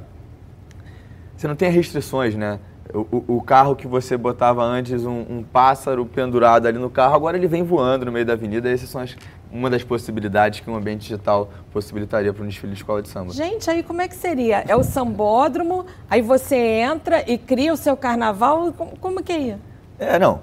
você 1.36 1.48
não 1.48 1.56
tenha 1.56 1.72
restrições, 1.72 2.36
né? 2.36 2.60
O, 2.94 3.24
o- 3.36 3.42
carro 3.42 3.74
que 3.76 3.86
você 3.86 4.16
botava 4.16 4.62
antes, 4.62 5.04
um, 5.04 5.20
um 5.28 5.42
pássaro 5.42 6.04
pendurado 6.06 6.66
ali 6.66 6.78
no 6.78 6.90
carro, 6.90 7.14
agora 7.14 7.36
ele 7.36 7.46
vem 7.46 7.62
voando 7.62 8.04
no 8.06 8.12
meio 8.12 8.24
da 8.24 8.32
avenida. 8.34 8.70
Essas 8.70 8.88
são 8.88 9.00
as- 9.00 9.16
uma 9.52 9.68
das 9.68 9.82
possibilidades 9.82 10.60
que 10.60 10.70
um 10.70 10.76
ambiente 10.76 11.02
digital 11.02 11.50
possibilitaria 11.72 12.32
para 12.32 12.44
um 12.44 12.46
desfile 12.46 12.72
de 12.72 12.78
escola 12.78 13.02
de 13.02 13.08
samba. 13.08 13.32
Gente, 13.32 13.68
aí 13.70 13.82
como 13.82 14.00
é 14.00 14.08
que 14.08 14.14
seria? 14.14 14.64
É 14.66 14.76
o 14.76 14.82
sambódromo, 14.82 15.86
aí 16.08 16.22
você 16.22 16.56
entra 16.56 17.24
e 17.30 17.36
cria 17.36 17.72
o 17.72 17.76
seu 17.76 17.96
carnaval, 17.96 18.72
como, 18.72 18.96
como 18.98 19.22
que 19.22 19.32
é? 19.32 19.58
É, 19.98 20.18
não. 20.18 20.40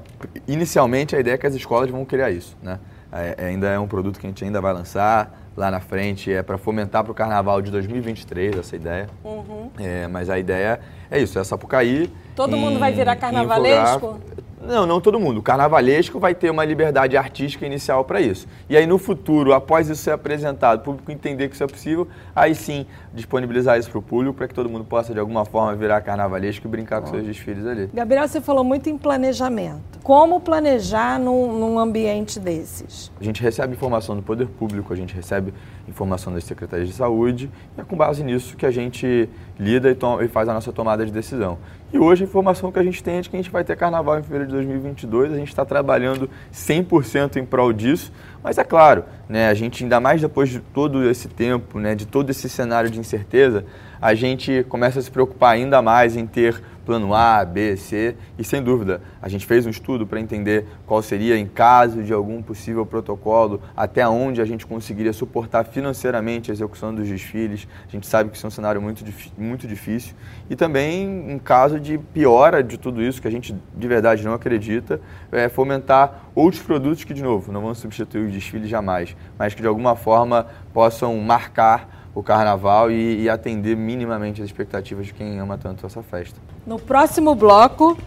Inicialmente 0.48 1.16
a 1.16 1.20
ideia 1.20 1.36
é 1.36 1.38
que 1.38 1.48
as 1.48 1.56
escolas 1.56 1.90
vão 1.90 2.04
criar 2.06 2.30
isso, 2.32 2.56
né? 2.62 2.80
É, 3.12 3.36
é, 3.38 3.46
ainda 3.48 3.68
é 3.68 3.80
um 3.80 3.88
produto 3.88 4.20
que 4.20 4.28
a 4.28 4.30
gente 4.30 4.44
ainda 4.44 4.60
vai 4.60 4.74
lançar 4.74 5.48
lá 5.56 5.72
na 5.72 5.80
frente, 5.80 6.32
é 6.32 6.44
para 6.44 6.58
fomentar 6.58 7.04
para 7.04 7.12
o 7.12 7.16
carnaval 7.16 7.62
de 7.62 7.72
2023 7.72 8.58
essa 8.58 8.76
ideia. 8.76 9.08
Uhum. 9.24 9.70
É, 9.80 10.08
mas 10.08 10.30
a 10.30 10.38
ideia 10.38 10.80
é 11.10 11.20
isso, 11.22 11.40
é 11.40 11.44
Sapucaí. 11.44 12.12
Todo 12.36 12.58
mundo 12.58 12.80
vai 12.80 12.92
virar 12.94 13.16
carnavalesco? 13.16 14.20
Não, 14.68 14.86
não 14.86 15.00
todo 15.00 15.18
mundo. 15.20 15.40
O 15.40 15.42
carnavalesco 15.42 16.20
vai 16.20 16.36
ter 16.36 16.50
uma 16.50 16.66
liberdade 16.66 17.16
artística 17.16 17.66
inicial 17.66 18.04
para 18.04 18.20
isso. 18.20 18.48
E 18.70 18.76
aí 18.76 18.86
no 18.86 18.98
futuro, 18.98 19.54
após 19.54 19.88
isso 19.90 20.04
ser 20.04 20.12
apresentado, 20.12 20.82
o 20.82 20.84
público 20.84 21.12
entender 21.12 21.48
que 21.48 21.56
isso 21.56 21.64
é 21.64 21.68
possível, 21.68 22.08
aí 22.36 22.54
sim 22.54 22.86
disponibilizar 23.14 23.80
isso 23.80 23.90
para 23.90 24.00
o 24.00 24.02
público 24.02 24.36
para 24.36 24.48
que 24.48 24.54
todo 24.54 24.70
mundo 24.70 24.84
possa 24.84 25.14
de 25.14 25.20
alguma 25.20 25.46
forma 25.46 25.74
virar 25.76 26.02
carnavalesco 26.02 26.68
e 26.68 26.70
brincar 26.70 27.02
com 27.02 27.08
seus 27.08 27.26
desfiles 27.26 27.66
ali. 27.66 27.90
Gabriel, 27.94 28.28
você 28.28 28.42
falou 28.42 28.64
muito 28.64 28.90
em 28.90 28.98
planejamento. 28.98 30.00
Como 30.04 30.40
planejar 30.40 31.20
num, 31.20 31.58
num 31.58 31.80
ambiente 31.80 32.40
desses? 32.40 33.12
A 33.20 33.24
gente 33.24 33.42
recebe 33.42 33.74
informação 33.74 34.16
do 34.16 34.22
poder 34.22 34.48
público, 34.48 34.94
a 34.94 34.96
gente 34.96 35.16
recebe 35.16 35.54
informação 35.88 36.34
das 36.34 36.44
secretarias 36.44 36.90
de 36.90 36.94
saúde 36.94 37.50
e 37.78 37.82
é 37.82 37.84
com 37.84 37.96
base 37.96 38.24
nisso 38.24 38.58
que 38.58 38.66
a 38.66 38.72
gente 38.72 39.30
lida 39.58 39.90
e, 39.90 40.26
e 40.26 40.28
faz 40.28 40.50
a 40.50 40.54
nossa 40.54 40.72
tomada 40.72 41.06
de 41.06 41.12
decisão. 41.12 41.58
E 41.92 41.98
hoje 41.98 42.26
a 42.26 42.28
informação 42.28 42.70
que 42.70 42.80
a 42.80 42.84
gente 42.84 43.02
tem 43.02 43.16
é 43.16 43.22
de 43.22 43.30
que 43.30 43.38
a 43.38 43.40
gente 43.40 43.50
vai 43.50 43.64
ter 43.64 43.78
carnaval 43.78 44.20
em 44.20 44.24
fevereiro 44.24 44.48
de 44.48 44.56
2022, 44.56 45.32
a 45.32 45.38
gente 45.38 45.48
está 45.48 45.64
trabalhando 45.64 46.30
100% 46.54 47.38
em 47.38 47.46
prol 47.46 47.72
disso, 47.72 48.12
mas 48.44 48.58
é 48.58 48.64
claro, 48.66 49.06
né, 49.30 49.48
a 49.48 49.54
gente 49.54 49.84
ainda 49.84 49.98
mais 49.98 50.20
depois 50.20 50.50
de 50.50 50.60
todo 50.60 51.10
esse 51.10 51.30
tempo, 51.30 51.80
né, 51.80 51.96
de 51.96 52.06
todo 52.06 52.30
esse 52.30 52.50
cenário 52.50 52.90
de 52.90 53.00
incerteza, 53.00 53.64
a 54.02 54.14
gente 54.14 54.66
começa 54.68 55.00
a 55.00 55.02
se 55.02 55.10
preocupar 55.10 55.54
ainda 55.54 55.82
mais 55.82 56.18
em 56.18 56.28
ter 56.28 56.62
plano 56.88 57.14
A, 57.14 57.44
B, 57.44 57.76
C, 57.76 58.16
e 58.40 58.46
sem 58.46 58.64
dúvida, 58.64 59.02
a 59.22 59.28
gente 59.28 59.46
fez 59.46 59.66
um 59.66 59.70
estudo 59.70 60.08
para 60.08 60.22
entender 60.22 60.66
qual 60.86 61.02
seria, 61.02 61.38
em 61.38 61.46
caso 61.46 62.02
de 62.02 62.14
algum 62.14 62.42
possível 62.42 62.86
protocolo, 62.86 63.60
até 63.76 64.08
onde 64.08 64.42
a 64.42 64.46
gente 64.46 64.66
conseguiria 64.66 65.12
suportar 65.12 65.66
financeiramente 65.66 66.50
a 66.50 66.54
execução 66.54 66.96
dos 66.96 67.06
desfiles. 67.06 67.68
A 67.86 67.92
gente 67.92 68.08
sabe 68.08 68.30
que 68.30 68.38
isso 68.38 68.46
é 68.46 68.48
um 68.48 68.52
cenário 68.52 68.82
muito, 68.82 69.04
muito 69.38 69.68
difícil. 69.68 70.16
E 70.50 70.56
também, 70.56 71.30
em 71.30 71.38
caso 71.38 71.78
de 71.78 71.98
piora 71.98 72.64
de 72.64 72.78
tudo 72.78 73.04
isso, 73.04 73.22
que 73.22 73.28
a 73.28 73.32
gente 73.32 73.54
de 73.76 73.88
verdade 73.88 74.24
não 74.24 74.34
acredita, 74.34 75.02
é 75.30 75.50
fomentar 75.50 76.30
outros 76.34 76.64
produtos 76.64 77.04
que, 77.04 77.14
de 77.14 77.22
novo, 77.22 77.52
não 77.52 77.60
vão 77.60 77.76
substituir 77.76 78.28
os 78.28 78.32
desfiles 78.32 78.70
jamais, 78.70 79.14
mas 79.38 79.54
que 79.54 79.62
de 79.62 79.68
alguma 79.68 79.98
forma 79.98 80.48
possam 80.74 81.18
marcar 81.18 82.10
o 82.16 82.24
carnaval 82.24 82.90
e, 82.90 83.24
e 83.24 83.30
atender 83.30 83.76
minimamente 83.76 84.42
as 84.42 84.48
expectativas 84.48 85.08
de 85.08 85.14
quem 85.14 85.38
ama 85.38 85.58
tanto 85.58 85.86
essa 85.86 86.02
festa. 86.02 86.40
No 86.68 86.78
próximo 86.78 87.34
bloco, 87.34 87.98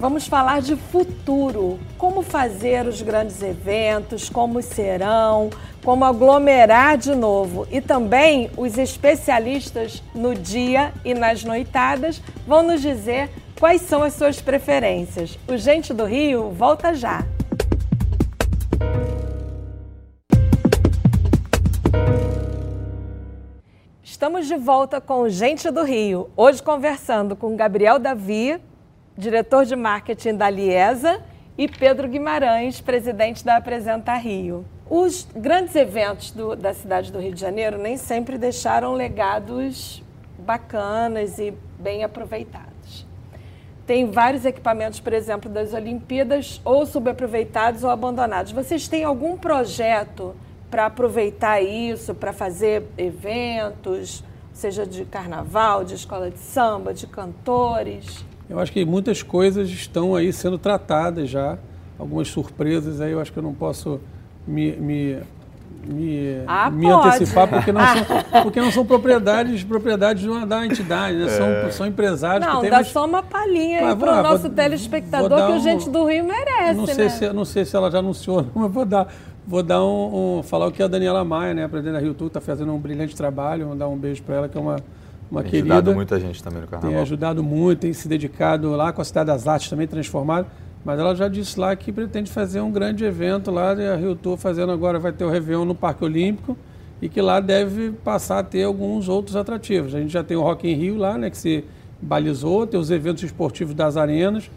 vamos 0.00 0.26
falar 0.26 0.62
de 0.62 0.74
futuro. 0.74 1.78
Como 1.98 2.22
fazer 2.22 2.86
os 2.86 3.02
grandes 3.02 3.42
eventos, 3.42 4.30
como 4.30 4.62
serão, 4.62 5.50
como 5.84 6.02
aglomerar 6.02 6.96
de 6.96 7.14
novo. 7.14 7.68
E 7.70 7.78
também 7.78 8.50
os 8.56 8.78
especialistas 8.78 10.02
no 10.14 10.34
dia 10.34 10.94
e 11.04 11.12
nas 11.12 11.44
noitadas 11.44 12.22
vão 12.46 12.62
nos 12.62 12.80
dizer 12.80 13.28
quais 13.60 13.82
são 13.82 14.02
as 14.02 14.14
suas 14.14 14.40
preferências. 14.40 15.38
O 15.46 15.58
Gente 15.58 15.92
do 15.92 16.06
Rio 16.06 16.48
volta 16.52 16.94
já. 16.94 17.22
Estamos 24.26 24.48
de 24.48 24.56
volta 24.56 25.00
com 25.00 25.28
Gente 25.28 25.70
do 25.70 25.84
Rio, 25.84 26.28
hoje 26.36 26.60
conversando 26.60 27.36
com 27.36 27.54
Gabriel 27.54 27.96
Davi, 27.96 28.60
diretor 29.16 29.64
de 29.64 29.76
marketing 29.76 30.34
da 30.34 30.50
Liesa, 30.50 31.22
e 31.56 31.68
Pedro 31.68 32.08
Guimarães, 32.08 32.80
presidente 32.80 33.44
da 33.44 33.58
Apresenta 33.58 34.14
Rio. 34.16 34.64
Os 34.90 35.28
grandes 35.32 35.76
eventos 35.76 36.32
do- 36.32 36.56
da 36.56 36.74
cidade 36.74 37.12
do 37.12 37.20
Rio 37.20 37.32
de 37.34 37.40
Janeiro 37.40 37.78
nem 37.78 37.96
sempre 37.96 38.36
deixaram 38.36 38.94
legados 38.94 40.02
bacanas 40.40 41.38
e 41.38 41.54
bem 41.78 42.02
aproveitados. 42.02 43.06
Tem 43.86 44.10
vários 44.10 44.44
equipamentos, 44.44 44.98
por 44.98 45.12
exemplo, 45.12 45.48
das 45.48 45.72
Olimpíadas, 45.72 46.60
ou 46.64 46.84
subaproveitados 46.84 47.84
ou 47.84 47.90
abandonados. 47.90 48.50
Vocês 48.50 48.88
têm 48.88 49.04
algum 49.04 49.36
projeto 49.36 50.34
para 50.76 50.84
aproveitar 50.84 51.62
isso, 51.62 52.14
para 52.14 52.34
fazer 52.34 52.82
eventos, 52.98 54.22
seja 54.52 54.84
de 54.84 55.06
carnaval, 55.06 55.82
de 55.84 55.94
escola 55.94 56.30
de 56.30 56.38
samba, 56.38 56.92
de 56.92 57.06
cantores? 57.06 58.22
Eu 58.46 58.58
acho 58.60 58.70
que 58.70 58.84
muitas 58.84 59.22
coisas 59.22 59.70
estão 59.70 60.14
aí 60.14 60.30
sendo 60.34 60.58
tratadas 60.58 61.30
já, 61.30 61.56
algumas 61.98 62.28
surpresas 62.28 63.00
aí 63.00 63.12
eu 63.12 63.20
acho 63.22 63.32
que 63.32 63.38
eu 63.38 63.42
não 63.42 63.54
posso 63.54 63.98
me, 64.46 64.72
me, 64.72 65.18
me, 65.86 66.42
Ah, 66.46 66.70
me 66.70 66.90
antecipar, 66.90 67.48
porque 67.48 67.72
não 67.72 67.80
são, 67.80 68.04
porque 68.42 68.60
não 68.60 68.70
são 68.70 68.84
propriedades, 68.84 69.64
propriedades 69.64 70.24
de 70.24 70.28
uma, 70.28 70.44
da 70.44 70.66
entidade, 70.66 71.16
né? 71.16 71.28
São, 71.30 71.70
são 71.72 71.86
empresários 71.86 72.46
Não, 72.46 72.56
que 72.56 72.60
têm 72.60 72.70
dá 72.70 72.76
mas- 72.76 72.88
só 72.88 73.06
uma 73.06 73.22
palhinha 73.22 73.78
aí 73.78 73.96
pro 73.96 74.12
vou- 74.12 74.22
nosso 74.22 74.42
vou- 74.42 74.50
telespectador 74.50 75.38
vou 75.38 75.46
que 75.46 75.52
o 75.52 75.56
um- 75.56 75.60
Gente 75.60 75.88
do 75.88 76.04
Rio 76.04 76.22
merece, 76.26 76.74
não 76.74 76.84
né? 76.84 76.92
sei 76.92 77.08
se 77.08 77.32
não 77.32 77.46
sei 77.46 77.64
se 77.64 77.74
ela 77.74 77.90
já 77.90 78.00
anunciou, 78.00 78.42
não, 78.42 78.50
mas 78.62 78.70
vou 78.70 78.84
dar 78.84 79.08
vou 79.46 79.62
dar 79.62 79.82
um, 79.84 80.38
um- 80.38 80.42
falar 80.42 80.66
o 80.66 80.72
que 80.72 80.82
a 80.82 80.88
Daniela 80.88 81.24
Maia, 81.24 81.54
né, 81.54 81.64
a 81.64 81.68
presidente 81.68 81.94
da 81.94 82.00
Rio 82.00 82.14
Tour, 82.14 82.28
está 82.28 82.40
fazendo 82.40 82.72
um 82.72 82.78
brilhante 82.78 83.14
trabalho, 83.14 83.66
vou 83.68 83.76
dar 83.76 83.88
um 83.88 83.96
beijo 83.96 84.22
para 84.22 84.34
ela 84.36 84.48
que 84.48 84.56
é 84.56 84.60
uma 84.60 84.76
uma 85.28 85.42
Tem 85.42 85.50
querida. 85.50 85.74
ajudado 85.74 85.92
muita 85.94 86.20
gente 86.20 86.40
também 86.40 86.60
no 86.60 86.68
carnaval. 86.68 86.92
Tem 86.92 87.00
ajudado 87.02 87.42
muito, 87.42 87.80
tem 87.80 87.92
se 87.92 88.06
dedicado 88.06 88.70
lá 88.76 88.92
com 88.92 89.02
a 89.02 89.04
Cidade 89.04 89.26
das 89.26 89.48
Artes 89.48 89.68
também 89.68 89.84
transformado. 89.88 90.46
Mas 90.84 91.00
ela 91.00 91.16
já 91.16 91.26
disse 91.26 91.58
lá 91.58 91.74
que 91.74 91.90
pretende 91.90 92.30
fazer 92.30 92.60
um 92.60 92.70
grande 92.70 93.04
evento 93.04 93.50
lá, 93.50 93.74
e 93.74 93.88
a 93.88 93.96
Rio 93.96 94.14
Tour 94.14 94.36
fazendo 94.36 94.70
agora, 94.70 95.00
vai 95.00 95.10
ter 95.10 95.24
o 95.24 95.28
Réveillon 95.28 95.64
no 95.64 95.74
Parque 95.74 96.04
Olímpico, 96.04 96.56
e 97.02 97.08
que 97.08 97.20
lá 97.20 97.40
deve 97.40 97.90
passar 98.04 98.38
a 98.38 98.42
ter 98.44 98.62
alguns 98.62 99.08
outros 99.08 99.34
atrativos. 99.34 99.96
A 99.96 99.98
gente 99.98 100.12
já 100.12 100.22
tem 100.22 100.36
o 100.36 100.42
Rock 100.42 100.68
in 100.70 100.74
Rio 100.74 100.96
lá, 100.96 101.18
né, 101.18 101.28
que 101.28 101.36
se 101.36 101.64
balizou, 102.00 102.64
tem 102.64 102.78
os 102.78 102.92
eventos 102.92 103.24
esportivos 103.24 103.74
das 103.74 103.96
arenas. 103.96 104.48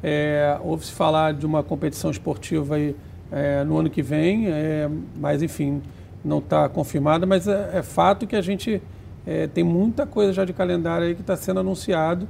É, 0.00 0.56
Ouve-se 0.62 0.92
falar 0.92 1.32
de 1.32 1.44
uma 1.44 1.64
competição 1.64 2.12
esportiva 2.12 2.76
aí, 2.76 2.94
é, 3.32 3.64
no 3.64 3.78
ano 3.78 3.88
que 3.88 4.02
vem, 4.02 4.46
é, 4.46 4.88
mas 5.16 5.42
enfim, 5.42 5.82
não 6.24 6.38
está 6.38 6.68
confirmada, 6.68 7.24
mas 7.24 7.48
é, 7.48 7.70
é 7.78 7.82
fato 7.82 8.26
que 8.26 8.36
a 8.36 8.42
gente 8.42 8.80
é, 9.26 9.46
tem 9.46 9.64
muita 9.64 10.06
coisa 10.06 10.32
já 10.32 10.44
de 10.44 10.52
calendário 10.52 11.06
aí 11.06 11.14
que 11.14 11.22
está 11.22 11.34
sendo 11.34 11.60
anunciado 11.60 12.28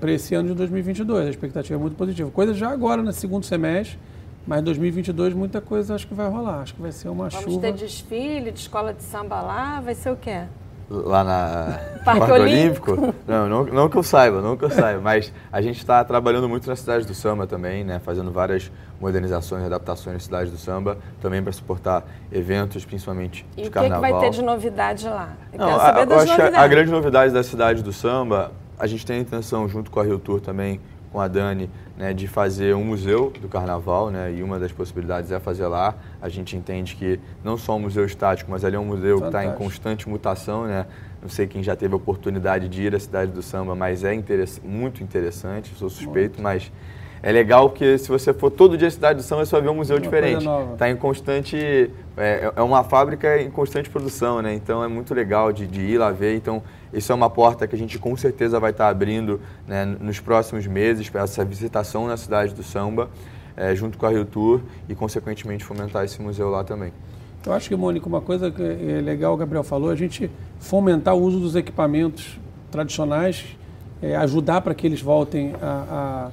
para 0.00 0.10
esse 0.10 0.34
ano 0.34 0.48
de 0.48 0.54
2022. 0.56 1.28
A 1.28 1.30
expectativa 1.30 1.78
é 1.78 1.80
muito 1.80 1.94
positiva. 1.94 2.28
Coisa 2.28 2.52
já 2.52 2.70
agora, 2.70 3.00
no 3.04 3.12
segundo 3.12 3.46
semestre, 3.46 3.96
mas 4.44 4.60
2022 4.62 5.32
muita 5.32 5.60
coisa 5.60 5.94
acho 5.94 6.08
que 6.08 6.14
vai 6.14 6.28
rolar. 6.28 6.62
Acho 6.62 6.74
que 6.74 6.82
vai 6.82 6.90
ser 6.90 7.08
uma 7.08 7.28
Vamos 7.28 7.54
chuva. 7.54 7.60
ter 7.60 7.72
desfile 7.72 8.50
de 8.50 8.58
escola 8.58 8.92
de 8.92 9.04
samba 9.04 9.40
lá, 9.40 9.80
vai 9.80 9.94
ser 9.94 10.10
o 10.10 10.16
quê? 10.16 10.42
Lá 10.90 11.24
na 11.24 11.78
Parque 12.04 12.26
no 12.26 12.34
Olímpico? 12.34 13.14
Não, 13.26 13.48
não, 13.48 13.64
não 13.64 13.88
que 13.88 13.96
eu 13.96 14.02
saiba, 14.02 14.42
não 14.42 14.54
que 14.56 14.64
eu 14.64 14.70
saiba, 14.70 15.00
mas 15.00 15.32
a 15.50 15.62
gente 15.62 15.78
está 15.78 16.04
trabalhando 16.04 16.46
muito 16.48 16.68
na 16.68 16.76
cidade 16.76 17.06
do 17.06 17.14
samba 17.14 17.46
também, 17.46 17.82
né? 17.82 17.98
Fazendo 18.04 18.30
várias 18.30 18.70
modernizações, 19.00 19.64
adaptações 19.64 20.14
na 20.14 20.20
cidade 20.20 20.50
do 20.50 20.58
samba, 20.58 20.98
também 21.22 21.42
para 21.42 21.52
suportar 21.52 22.04
eventos, 22.30 22.84
principalmente 22.84 23.46
E 23.56 23.62
de 23.62 23.68
o 23.68 23.72
que, 23.72 23.78
é 23.78 23.82
que 23.82 23.88
carnaval. 23.88 24.20
vai 24.20 24.20
ter 24.20 24.30
de 24.36 24.42
novidade 24.42 25.08
lá? 25.08 25.30
Eu 25.52 25.58
Não, 25.58 25.68
a- 25.80 26.04
eu 26.08 26.18
acho 26.18 26.34
que 26.36 26.42
a 26.42 26.68
grande 26.68 26.90
novidade 26.90 27.32
da 27.32 27.42
cidade 27.42 27.82
do 27.82 27.92
samba, 27.92 28.52
a 28.78 28.86
gente 28.86 29.06
tem 29.06 29.16
a 29.16 29.20
intenção, 29.20 29.66
junto 29.68 29.90
com 29.90 30.00
a 30.00 30.04
Rio 30.04 30.18
Tour 30.18 30.40
também, 30.40 30.80
com 31.14 31.20
a 31.20 31.28
Dani, 31.28 31.70
né, 31.96 32.12
de 32.12 32.26
fazer 32.26 32.74
um 32.74 32.82
museu 32.82 33.32
do 33.40 33.46
carnaval, 33.48 34.10
né, 34.10 34.34
e 34.36 34.42
uma 34.42 34.58
das 34.58 34.72
possibilidades 34.72 35.30
é 35.30 35.38
fazer 35.38 35.68
lá. 35.68 35.94
A 36.20 36.28
gente 36.28 36.56
entende 36.56 36.96
que 36.96 37.20
não 37.44 37.56
só 37.56 37.76
um 37.76 37.78
museu 37.78 38.04
estático, 38.04 38.50
mas 38.50 38.64
ali 38.64 38.74
é 38.74 38.80
um 38.80 38.84
museu 38.84 39.20
que 39.20 39.26
está 39.26 39.44
em 39.44 39.46
Fantástico. 39.46 39.64
constante 39.64 40.08
mutação, 40.08 40.64
né? 40.66 40.86
Não 41.22 41.28
sei 41.28 41.46
quem 41.46 41.62
já 41.62 41.76
teve 41.76 41.94
a 41.94 41.96
oportunidade 41.96 42.68
de 42.68 42.82
ir 42.82 42.96
à 42.96 42.98
cidade 42.98 43.30
do 43.30 43.42
samba, 43.42 43.76
mas 43.76 44.02
é 44.02 44.12
interess- 44.12 44.60
muito 44.64 45.04
interessante, 45.04 45.72
sou 45.76 45.88
suspeito, 45.88 46.42
mas 46.42 46.72
é 47.22 47.30
legal 47.30 47.70
porque 47.70 47.96
se 47.96 48.08
você 48.08 48.34
for 48.34 48.50
todo 48.50 48.76
dia 48.76 48.88
à 48.88 48.90
cidade 48.90 49.20
do 49.20 49.22
samba, 49.22 49.46
você 49.46 49.52
vai 49.52 49.62
ver 49.62 49.68
um 49.68 49.76
museu 49.76 49.96
Uma 49.96 50.02
diferente. 50.02 50.44
Está 50.72 50.90
em 50.90 50.96
constante. 50.96 51.90
É, 52.16 52.52
é 52.56 52.60
uma 52.62 52.82
fábrica 52.82 53.40
em 53.40 53.50
constante 53.50 53.88
produção, 53.88 54.42
né? 54.42 54.52
Então 54.52 54.82
é 54.82 54.88
muito 54.88 55.14
legal 55.14 55.52
de, 55.52 55.64
de 55.66 55.80
ir 55.80 55.96
lá 55.98 56.10
ver. 56.10 56.34
Então, 56.36 56.60
isso 56.94 57.10
é 57.12 57.14
uma 57.14 57.28
porta 57.30 57.66
que 57.66 57.74
a 57.74 57.78
gente 57.78 57.98
com 57.98 58.16
certeza 58.16 58.58
vai 58.60 58.70
estar 58.70 58.88
abrindo 58.88 59.40
né, 59.66 59.84
nos 59.84 60.20
próximos 60.20 60.66
meses 60.66 61.08
para 61.10 61.22
essa 61.22 61.44
visitação 61.44 62.06
na 62.06 62.16
cidade 62.16 62.54
do 62.54 62.62
samba, 62.62 63.08
é, 63.56 63.74
junto 63.74 63.96
com 63.98 64.06
a 64.06 64.10
Rio 64.10 64.24
Tour 64.24 64.60
e, 64.88 64.94
consequentemente, 64.94 65.64
fomentar 65.64 66.04
esse 66.04 66.20
museu 66.20 66.50
lá 66.50 66.64
também. 66.64 66.92
Eu 67.46 67.52
acho 67.52 67.68
que, 67.68 67.76
Mônica, 67.76 68.06
uma 68.08 68.20
coisa 68.20 68.50
que 68.50 68.62
é 68.62 69.00
legal, 69.00 69.34
o 69.34 69.36
Gabriel 69.36 69.62
falou, 69.62 69.90
a 69.90 69.94
gente 69.96 70.30
fomentar 70.58 71.14
o 71.14 71.20
uso 71.20 71.38
dos 71.38 71.54
equipamentos 71.54 72.38
tradicionais, 72.70 73.44
é, 74.02 74.16
ajudar 74.16 74.60
para 74.62 74.74
que 74.74 74.86
eles 74.86 75.00
voltem 75.00 75.54
a- 75.60 75.66
a- 75.66 76.30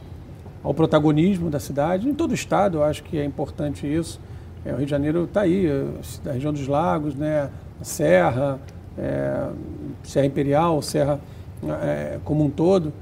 ao 0.63 0.73
protagonismo 0.73 1.49
da 1.49 1.59
cidade. 1.59 2.07
Em 2.07 2.13
todo 2.13 2.31
o 2.31 2.33
estado, 2.33 2.77
eu 2.79 2.83
acho 2.83 3.03
que 3.03 3.17
é 3.17 3.25
importante 3.25 3.85
isso. 3.85 4.19
É, 4.65 4.71
o 4.73 4.77
Rio 4.77 4.85
de 4.85 4.91
Janeiro 4.91 5.23
está 5.25 5.41
aí, 5.41 5.67
a 6.25 6.31
região 6.31 6.53
dos 6.53 6.67
lagos, 6.67 7.13
né, 7.15 7.49
a 7.79 7.83
Serra, 7.83 8.59
é, 9.01 9.47
Serra 10.03 10.25
Imperial, 10.27 10.81
Serra 10.81 11.19
é, 11.81 12.19
como 12.23 12.43
um 12.45 12.49
todo. 12.49 12.93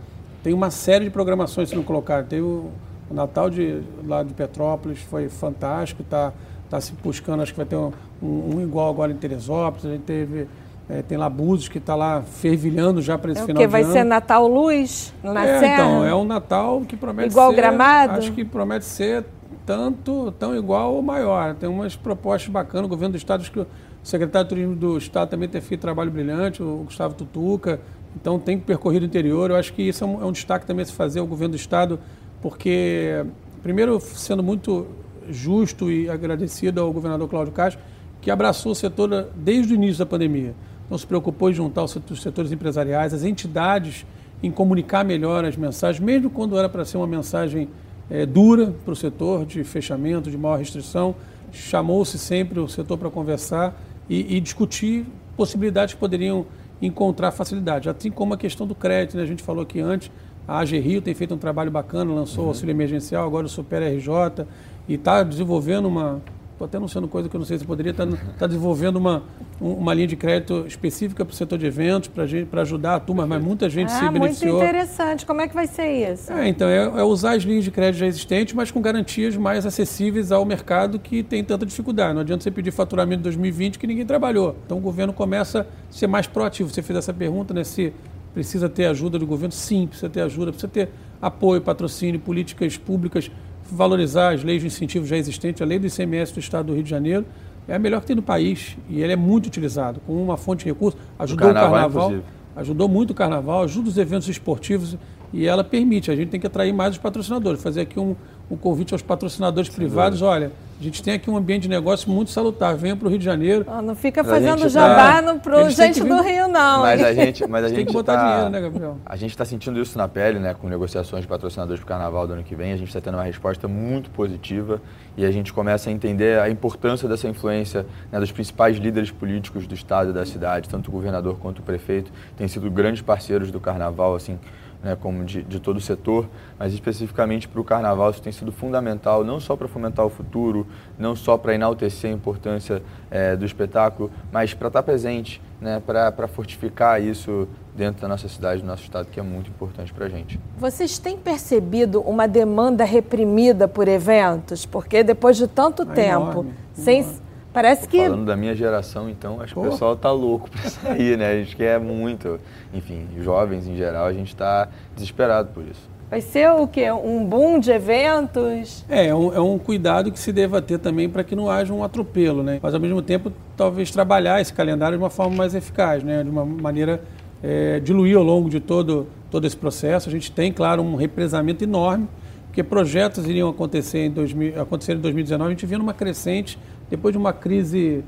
Tem 0.42 0.54
uma 0.54 0.72
série 0.72 1.06
de 1.06 1.12
programações 1.12 1.70
sendo 1.70 1.84
colocadas. 1.84 2.28
Teve 2.30 2.42
o, 2.44 2.70
o 3.10 3.14
Natal 3.14 3.50
de, 3.50 3.82
lá 4.08 4.24
de 4.24 4.34
Petrópolis, 4.34 5.00
foi 5.00 5.28
fantástico, 5.28 6.02
está 6.02 6.32
tá 6.70 6.80
se 6.80 6.94
buscando, 7.04 7.42
acho 7.44 7.52
que 7.52 7.58
vai 7.58 7.66
ter 7.66 7.76
um, 7.76 7.92
um- 8.22 8.56
um 8.58 8.62
igual 8.62 8.90
agora 8.90 9.12
em 9.12 9.16
Teresópolis, 9.16 9.86
a 9.86 9.90
gente 9.90 10.04
teve, 10.04 10.48
é, 10.88 11.02
tem 11.02 11.18
lá 11.18 11.28
Búzios 11.28 11.68
que 11.68 11.80
está 11.80 11.96
lá 11.96 12.22
fervilhando 12.22 13.02
já 13.02 13.18
para 13.18 13.32
esse 13.32 13.42
É 13.42 13.46
final 13.46 13.60
que 13.62 13.68
vai 13.68 13.82
ano. 13.82 13.92
ser 13.92 14.04
Natal 14.04 14.48
Luz 14.48 15.12
na 15.24 15.44
é, 15.46 15.60
Serra? 15.60 15.74
então, 15.74 16.06
é 16.06 16.14
um 16.16 16.24
Natal 16.24 16.82
que 16.88 16.96
promete 16.96 17.30
Igual 17.30 17.50
ser... 17.50 17.56
Gramado? 17.56 18.14
Acho 18.20 18.32
que 18.32 18.46
promete 18.46 18.86
ser 18.86 19.26
tanto, 19.70 20.32
tão 20.40 20.56
igual 20.56 20.96
ou 20.96 21.02
maior. 21.04 21.54
Tem 21.54 21.70
umas 21.70 21.96
propostas 21.96 22.52
bacanas, 22.52 22.88
o 22.88 22.90
governo 22.90 23.12
do 23.12 23.18
Estado, 23.18 23.42
acho 23.42 23.52
que 23.52 23.60
o 23.60 23.68
secretário 24.02 24.46
de 24.46 24.50
Turismo 24.50 24.76
do 24.76 24.98
Estado 24.98 25.30
também 25.30 25.48
tem 25.48 25.62
feito 25.62 25.80
trabalho 25.80 26.10
brilhante, 26.10 26.64
o 26.64 26.86
Gustavo 26.86 27.14
Tutuca, 27.14 27.80
então 28.16 28.40
tem 28.40 28.58
percorrido 28.58 29.04
o 29.04 29.06
interior. 29.06 29.52
Eu 29.52 29.56
acho 29.56 29.72
que 29.72 29.84
isso 29.84 30.04
é 30.04 30.08
um, 30.08 30.24
é 30.24 30.26
um 30.26 30.32
destaque 30.32 30.66
também 30.66 30.84
se 30.84 30.92
fazer 30.92 31.22
o 31.22 31.28
governo 31.28 31.52
do 31.52 31.56
Estado, 31.56 32.00
porque, 32.42 33.24
primeiro, 33.62 34.00
sendo 34.00 34.42
muito 34.42 34.88
justo 35.30 35.92
e 35.92 36.10
agradecido 36.10 36.82
ao 36.82 36.92
governador 36.92 37.30
Cláudio 37.30 37.54
Castro, 37.54 37.80
que 38.22 38.32
abraçou 38.32 38.72
o 38.72 38.76
setor 38.76 39.28
desde 39.36 39.72
o 39.72 39.76
início 39.76 40.00
da 40.00 40.06
pandemia. 40.08 40.56
Não 40.90 40.98
se 40.98 41.06
preocupou 41.06 41.48
em 41.48 41.54
juntar 41.54 41.84
os 41.84 41.96
setores 42.20 42.52
empresariais, 42.52 43.14
as 43.14 43.24
entidades, 43.24 44.04
em 44.42 44.50
comunicar 44.50 45.06
melhor 45.06 45.46
as 45.46 45.56
mensagens, 45.56 46.04
mesmo 46.04 46.32
quando 46.32 46.58
era 46.58 46.68
para 46.68 46.84
ser 46.86 46.98
uma 46.98 47.06
mensagem 47.06 47.70
eh, 48.10 48.26
dura 48.26 48.74
para 48.84 48.92
o 48.92 48.96
setor, 48.96 49.46
de 49.46 49.64
fechamento, 49.64 50.30
de 50.30 50.38
maior 50.38 50.58
restrição. 50.58 51.16
Chamou-se 51.52 52.18
sempre 52.18 52.60
o 52.60 52.68
setor 52.68 52.98
para 52.98 53.10
conversar 53.10 53.80
e, 54.10 54.38
e 54.38 54.40
discutir 54.40 55.06
possibilidades 55.36 55.94
que 55.94 56.00
poderiam 56.00 56.46
encontrar 56.82 57.32
facilidade. 57.32 57.90
Assim 57.90 58.12
como 58.12 58.34
a 58.34 58.38
questão 58.38 58.66
do 58.66 58.76
crédito, 58.76 59.18
né? 59.18 59.24
a 59.24 59.26
gente 59.26 59.44
falou 59.44 59.64
aqui 59.64 59.80
antes, 59.80 60.12
a 60.48 60.60
AG 60.60 60.80
Rio 60.80 61.02
tem 61.02 61.14
feito 61.14 61.34
um 61.34 61.38
trabalho 61.38 61.70
bacana, 61.70 62.12
lançou 62.14 62.46
o 62.46 62.48
auxílio 62.48 62.72
emergencial, 62.72 63.26
agora 63.26 63.46
o 63.46 63.50
Super 63.50 63.84
RJ, 63.84 64.46
e 64.88 64.96
está 64.96 65.22
desenvolvendo 65.24 65.88
uma. 65.88 66.22
Estou 66.60 66.68
até 66.68 66.76
anunciando 66.76 67.08
coisa 67.08 67.30
que 67.30 67.36
eu 67.38 67.40
não 67.40 67.46
sei 67.46 67.58
se 67.58 67.64
poderia 67.64 67.92
estar 67.92 68.06
tá, 68.38 68.46
desenvolvendo 68.46 68.98
uma, 68.98 69.24
um- 69.62 69.76
uma 69.76 69.94
linha 69.94 70.08
de 70.08 70.18
crédito 70.18 70.66
específica 70.68 71.24
para 71.24 71.32
o 71.32 71.36
setor 71.36 71.58
de 71.58 71.66
eventos, 71.66 72.10
para 72.52 72.62
ajudar 72.64 72.96
a 72.96 73.00
turma, 73.00 73.26
mas 73.26 73.42
muita 73.42 73.70
gente 73.70 73.90
se 73.94 73.98
Ah, 74.00 74.12
muito 74.12 74.24
beneficiou. 74.24 74.58
interessante. 74.58 75.26
Como 75.26 75.40
é 75.40 75.48
que 75.48 75.56
vai 75.56 75.68
ser 75.68 75.88
isso? 76.12 76.34
É, 76.34 76.50
então, 76.50 76.68
é, 76.68 76.84
é 76.84 77.02
usar 77.04 77.38
as 77.38 77.44
linhas 77.44 77.64
de 77.64 77.72
crédito 77.72 78.02
já 78.02 78.08
existentes, 78.08 78.54
mas 78.54 78.72
com 78.72 78.82
garantias 78.82 79.38
mais 79.38 79.66
acessíveis 79.66 80.34
ao 80.34 80.44
mercado 80.44 81.00
que 81.00 81.24
tem 81.24 81.42
tanta 81.46 81.66
dificuldade. 81.66 82.14
Não 82.14 82.20
adianta 82.20 82.44
você 82.44 82.52
pedir 82.52 82.72
faturamento 82.72 83.22
em 83.22 83.24
2020 83.24 83.80
que 83.80 83.88
ninguém 83.88 84.06
trabalhou. 84.06 84.54
Então 84.66 84.80
o 84.80 84.82
governo 84.82 85.14
começa 85.14 85.62
a 85.62 85.66
ser 85.90 86.08
mais 86.08 86.28
proativo. 86.28 86.70
Você 86.70 86.82
fez 86.82 87.00
essa 87.00 87.14
pergunta, 87.14 87.54
né? 87.54 87.64
Se 87.64 87.94
precisa 88.34 88.68
ter 88.68 88.88
ajuda 88.88 89.18
do 89.18 89.26
governo? 89.26 89.54
Sim, 89.54 89.88
precisa 89.88 90.10
ter 90.10 90.20
ajuda, 90.24 90.52
precisa 90.52 90.68
ter 90.68 90.90
apoio, 91.22 91.62
patrocínio, 91.62 92.20
políticas 92.20 92.76
públicas, 92.78 93.32
valorizar 93.72 94.34
as 94.34 94.44
leis 94.44 94.62
de 94.62 94.68
incentivo 94.68 95.06
já 95.06 95.18
existentes. 95.18 95.62
A 95.62 95.66
lei 95.66 95.80
do 95.80 95.88
ICMS 95.88 96.34
do 96.34 96.40
Estado 96.40 96.68
do 96.68 96.74
Rio 96.74 96.84
de 96.84 96.90
Janeiro 96.90 97.26
é 97.68 97.76
a 97.76 97.80
melhor 97.80 98.02
que 98.02 98.08
tem 98.08 98.16
no 98.16 98.22
país 98.22 98.78
e 98.90 99.02
ele 99.02 99.14
é 99.14 99.16
muito 99.16 99.48
utilizado, 99.48 100.00
com 100.06 100.22
uma 100.22 100.38
fonte 100.38 100.64
de 100.64 100.72
recursos. 100.72 101.00
Ajudou 101.18 101.50
o 101.50 101.54
carnaval, 101.54 101.72
carnaval 101.72 102.08
inclusive. 102.08 102.28
ajudou 102.56 102.90
muito 102.90 103.12
o 103.12 103.14
carnaval, 103.14 103.64
ajuda 103.64 103.90
os 103.90 103.98
eventos 103.98 104.28
esportivos 104.28 104.98
e 105.32 105.46
ela 105.46 105.64
permite. 105.64 106.10
A 106.10 106.16
gente 106.16 106.30
tem 106.30 106.40
que 106.40 106.48
atrair 106.48 106.74
mais 106.74 106.94
os 106.94 106.98
patrocinadores, 106.98 107.62
fazer 107.62 107.82
aqui 107.82 108.00
um, 108.00 108.16
um 108.50 108.58
convite 108.58 108.94
aos 108.94 109.02
patrocinadores 109.02 109.70
privados. 109.70 110.22
Olha, 110.22 110.52
a 110.80 110.84
gente 110.84 111.04
tem 111.04 111.16
aqui 111.16 111.30
um 111.30 111.36
ambiente 111.36 111.64
de 111.64 111.70
negócio 111.70 112.10
muito 112.10 112.32
salutar. 112.32 112.74
Venha 112.78 112.96
para 112.96 113.06
o 113.06 113.10
Rio 113.10 113.20
de 113.20 113.26
Janeiro. 113.26 113.66
Não 113.84 113.94
fica 113.96 114.24
fazendo 114.24 114.60
gente 114.60 114.70
jabá 114.70 115.22
tá- 115.22 115.60
Eles 115.60 115.76
têm 115.76 115.88
gente 115.88 116.02
que 116.02 116.08
do 116.08 116.24
vir- 116.24 116.32
Rio, 116.36 116.48
não. 116.48 116.80
Mas 116.80 117.04
a 117.04 117.14
gente, 117.14 117.46
mas 117.48 117.66
a 117.66 117.68
Tem 117.70 117.78
gente 117.80 117.88
que 117.88 117.94
botar 117.94 118.16
tá- 118.16 118.28
dinheiro, 118.30 118.50
né, 118.50 118.62
Gabriel? 118.62 118.98
A 119.06 119.18
gente 119.18 119.32
está 119.32 119.44
sentindo 119.44 119.78
isso 119.82 119.98
na 119.98 120.08
pele, 120.08 120.40
né, 120.40 120.54
com 120.54 120.70
negociações 120.70 121.24
de 121.24 121.28
patrocinadores 121.28 121.82
para 121.82 121.86
o 121.86 121.90
carnaval 121.90 122.26
do 122.26 122.32
ano 122.34 122.44
que 122.44 122.56
vem. 122.56 122.72
A 122.72 122.78
gente 122.78 122.88
está 122.88 123.02
tendo 123.02 123.16
uma 123.16 123.24
resposta 123.24 123.68
muito 123.68 124.10
positiva 124.12 124.82
e 125.18 125.26
a 125.26 125.32
gente 125.32 125.52
começa 125.52 125.90
a 125.90 125.94
entender 125.94 126.40
a 126.40 126.50
importância 126.50 127.10
dessa 127.10 127.28
influência 127.28 127.86
né, 128.10 128.18
dos 128.18 128.32
principais 128.32 128.78
líderes 128.78 129.12
políticos 129.12 129.68
do 129.68 129.76
estado 129.76 130.12
e 130.12 130.14
da 130.14 130.26
cidade, 130.26 130.70
tanto 130.70 130.88
o 130.88 130.92
governador 130.92 131.38
quanto 131.40 131.60
o 131.60 131.62
prefeito, 131.62 132.10
têm 132.38 132.48
sido 132.48 132.72
grandes 132.72 133.02
parceiros 133.02 133.52
do 133.52 133.60
carnaval, 133.60 134.16
assim, 134.16 134.40
né, 134.84 134.98
como 135.00 135.24
de, 135.26 135.44
de 135.44 135.60
todo 135.60 135.78
o 135.78 135.82
setor, 135.82 136.28
mas 136.58 136.74
especificamente 136.74 137.48
para 137.48 137.60
o 137.60 137.64
carnaval 137.64 138.10
isso 138.12 138.22
tem 138.22 138.32
sido 138.32 138.52
fundamental, 138.52 139.24
não 139.24 139.40
só 139.40 139.56
para 139.56 139.68
fomentar 139.68 140.06
o 140.06 140.10
futuro, 140.10 140.66
não 140.98 141.16
só 141.16 141.38
para 141.38 141.54
enaltecer 141.54 142.10
a 142.10 142.14
importância 142.14 142.82
eh, 143.12 143.36
do 143.36 143.46
espetáculo, 143.46 144.10
mas 144.32 144.54
para 144.54 144.68
estar 144.68 144.84
presente, 144.84 145.42
né, 145.60 145.82
para 145.86 146.28
fortificar 146.28 147.02
isso 147.02 147.48
dentro 147.76 148.02
da 148.02 148.08
nossa 148.08 148.28
cidade, 148.28 148.62
do 148.62 148.68
nosso 148.68 148.84
estado, 148.84 149.08
que 149.10 149.20
é 149.20 149.24
muito 149.24 149.50
importante 149.50 149.94
para 149.94 150.06
a 150.06 150.10
gente. 150.10 150.40
Vocês 150.58 150.98
têm 150.98 151.18
percebido 151.18 152.02
uma 152.02 152.28
demanda 152.28 152.84
reprimida 152.84 153.68
por 153.68 153.88
eventos? 153.88 154.66
Porque 154.66 155.04
depois 155.04 155.38
de 155.38 155.48
tanto 155.48 155.84
Ah, 155.84 155.86
tempo, 155.94 156.22
enorme, 156.40 156.54
sem, 156.74 157.00
enorme. 157.00 157.20
Parece 157.60 157.90
que. 157.90 157.98
Falando 157.98 158.26
da 158.26 158.38
minha 158.38 158.56
geração, 158.56 159.10
então, 159.10 159.42
acho 159.42 159.54
que 159.54 159.60
o 159.60 159.64
pessoal 159.64 159.94
tá 159.94 160.10
louco 160.10 160.50
pra 160.50 160.62
sair, 160.72 161.18
né? 161.18 161.34
A 161.34 161.36
gente 161.40 161.58
quer 161.58 161.78
muito. 161.78 162.40
Enfim, 162.74 163.06
jovens 163.20 163.68
em 163.68 163.76
geral, 163.76 164.06
a 164.06 164.14
gente 164.14 164.30
está 164.30 164.70
desesperado 164.96 165.50
por 165.54 165.66
isso. 165.66 165.90
Vai 166.10 166.22
ser 166.22 166.50
o 166.52 166.66
quê? 166.66 166.90
Um 166.90 167.26
boom 167.26 167.60
de 167.60 167.70
eventos? 167.70 168.86
É, 168.88 169.08
é 169.08 169.16
um, 169.16 169.34
é 169.34 169.42
um 169.42 169.60
cuidado 169.60 170.10
que 170.10 170.18
se 170.18 170.32
deva 170.32 170.62
ter 170.62 170.80
também 170.80 171.10
para 171.10 171.22
que 171.22 171.36
não 171.36 171.52
haja 171.52 171.74
um 171.74 171.84
atropelo, 171.84 172.42
né? 172.42 172.60
Mas 172.64 172.74
ao 172.74 172.80
mesmo 172.80 173.02
tempo, 173.02 173.30
talvez 173.58 173.92
trabalhar 173.92 174.40
esse 174.40 174.54
calendário 174.54 174.98
de 174.98 175.04
uma 175.04 175.10
forma 175.10 175.36
mais 175.36 175.54
eficaz, 175.54 176.02
né? 176.02 176.24
De 176.24 176.30
uma 176.30 176.46
maneira 176.46 177.02
é, 177.44 177.82
diluir 177.82 178.16
ao 178.16 178.24
longo 178.24 178.50
de 178.50 178.62
todo, 178.62 179.06
todo 179.30 179.46
esse 179.46 179.58
processo. 179.58 180.08
A 180.08 180.12
gente 180.14 180.32
tem, 180.32 180.50
claro, 180.54 180.82
um 180.82 180.96
represamento 180.96 181.62
enorme, 181.62 182.08
porque 182.46 182.64
projetos 182.64 183.28
iriam 183.28 183.50
acontecer 183.50 184.06
em, 184.06 184.12
2000, 184.12 184.62
acontecer 184.62 184.94
em 184.94 185.00
2019, 185.00 185.48
a 185.48 185.52
gente 185.52 185.66
via 185.66 185.78
numa 185.78 185.94
crescente, 185.94 186.58
depois 186.90 187.14
de 187.14 187.18
uma 187.18 187.34
crise 187.34 188.04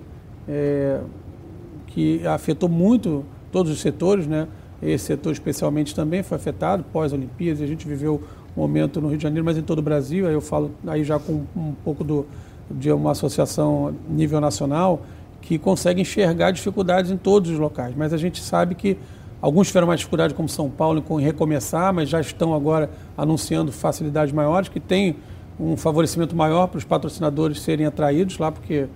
é, 0.47 0.99
que 1.87 2.25
afetou 2.25 2.67
muito 2.67 3.23
todos 3.51 3.71
os 3.71 3.79
setores, 3.79 4.27
né? 4.27 4.47
Esse 4.81 5.05
setor 5.05 5.31
especialmente 5.31 5.93
também 5.93 6.23
foi 6.23 6.37
afetado 6.37 6.83
pós-Olimpíadas. 6.91 7.61
A 7.61 7.67
gente 7.67 7.87
viveu 7.87 8.21
um 8.55 8.61
momento 8.61 8.99
no 8.99 9.09
Rio 9.09 9.17
de 9.17 9.23
Janeiro, 9.23 9.45
mas 9.45 9.57
em 9.57 9.61
todo 9.61 9.79
o 9.79 9.81
Brasil. 9.81 10.27
Aí 10.27 10.33
eu 10.33 10.41
falo 10.41 10.71
aí 10.87 11.03
já 11.03 11.19
com 11.19 11.43
um 11.55 11.73
pouco 11.83 12.03
do, 12.03 12.25
de 12.69 12.91
uma 12.91 13.11
associação 13.11 13.93
nível 14.09 14.41
nacional 14.41 15.01
que 15.41 15.57
consegue 15.57 16.01
enxergar 16.01 16.51
dificuldades 16.51 17.11
em 17.11 17.17
todos 17.17 17.51
os 17.51 17.59
locais. 17.59 17.93
Mas 17.95 18.13
a 18.13 18.17
gente 18.17 18.41
sabe 18.41 18.73
que 18.73 18.97
alguns 19.41 19.67
tiveram 19.67 19.87
mais 19.87 19.99
dificuldade, 19.99 20.33
como 20.33 20.49
São 20.49 20.69
Paulo, 20.69 21.03
em 21.19 21.21
recomeçar, 21.21 21.93
mas 21.93 22.09
já 22.09 22.19
estão 22.19 22.53
agora 22.53 22.89
anunciando 23.17 23.71
facilidades 23.71 24.33
maiores, 24.33 24.69
que 24.69 24.79
tem 24.79 25.15
um 25.61 25.77
favorecimento 25.77 26.35
maior 26.35 26.67
para 26.67 26.79
os 26.79 26.83
patrocinadores 26.83 27.61
serem 27.61 27.85
atraídos 27.85 28.39
lá, 28.39 28.51
porque 28.51 28.87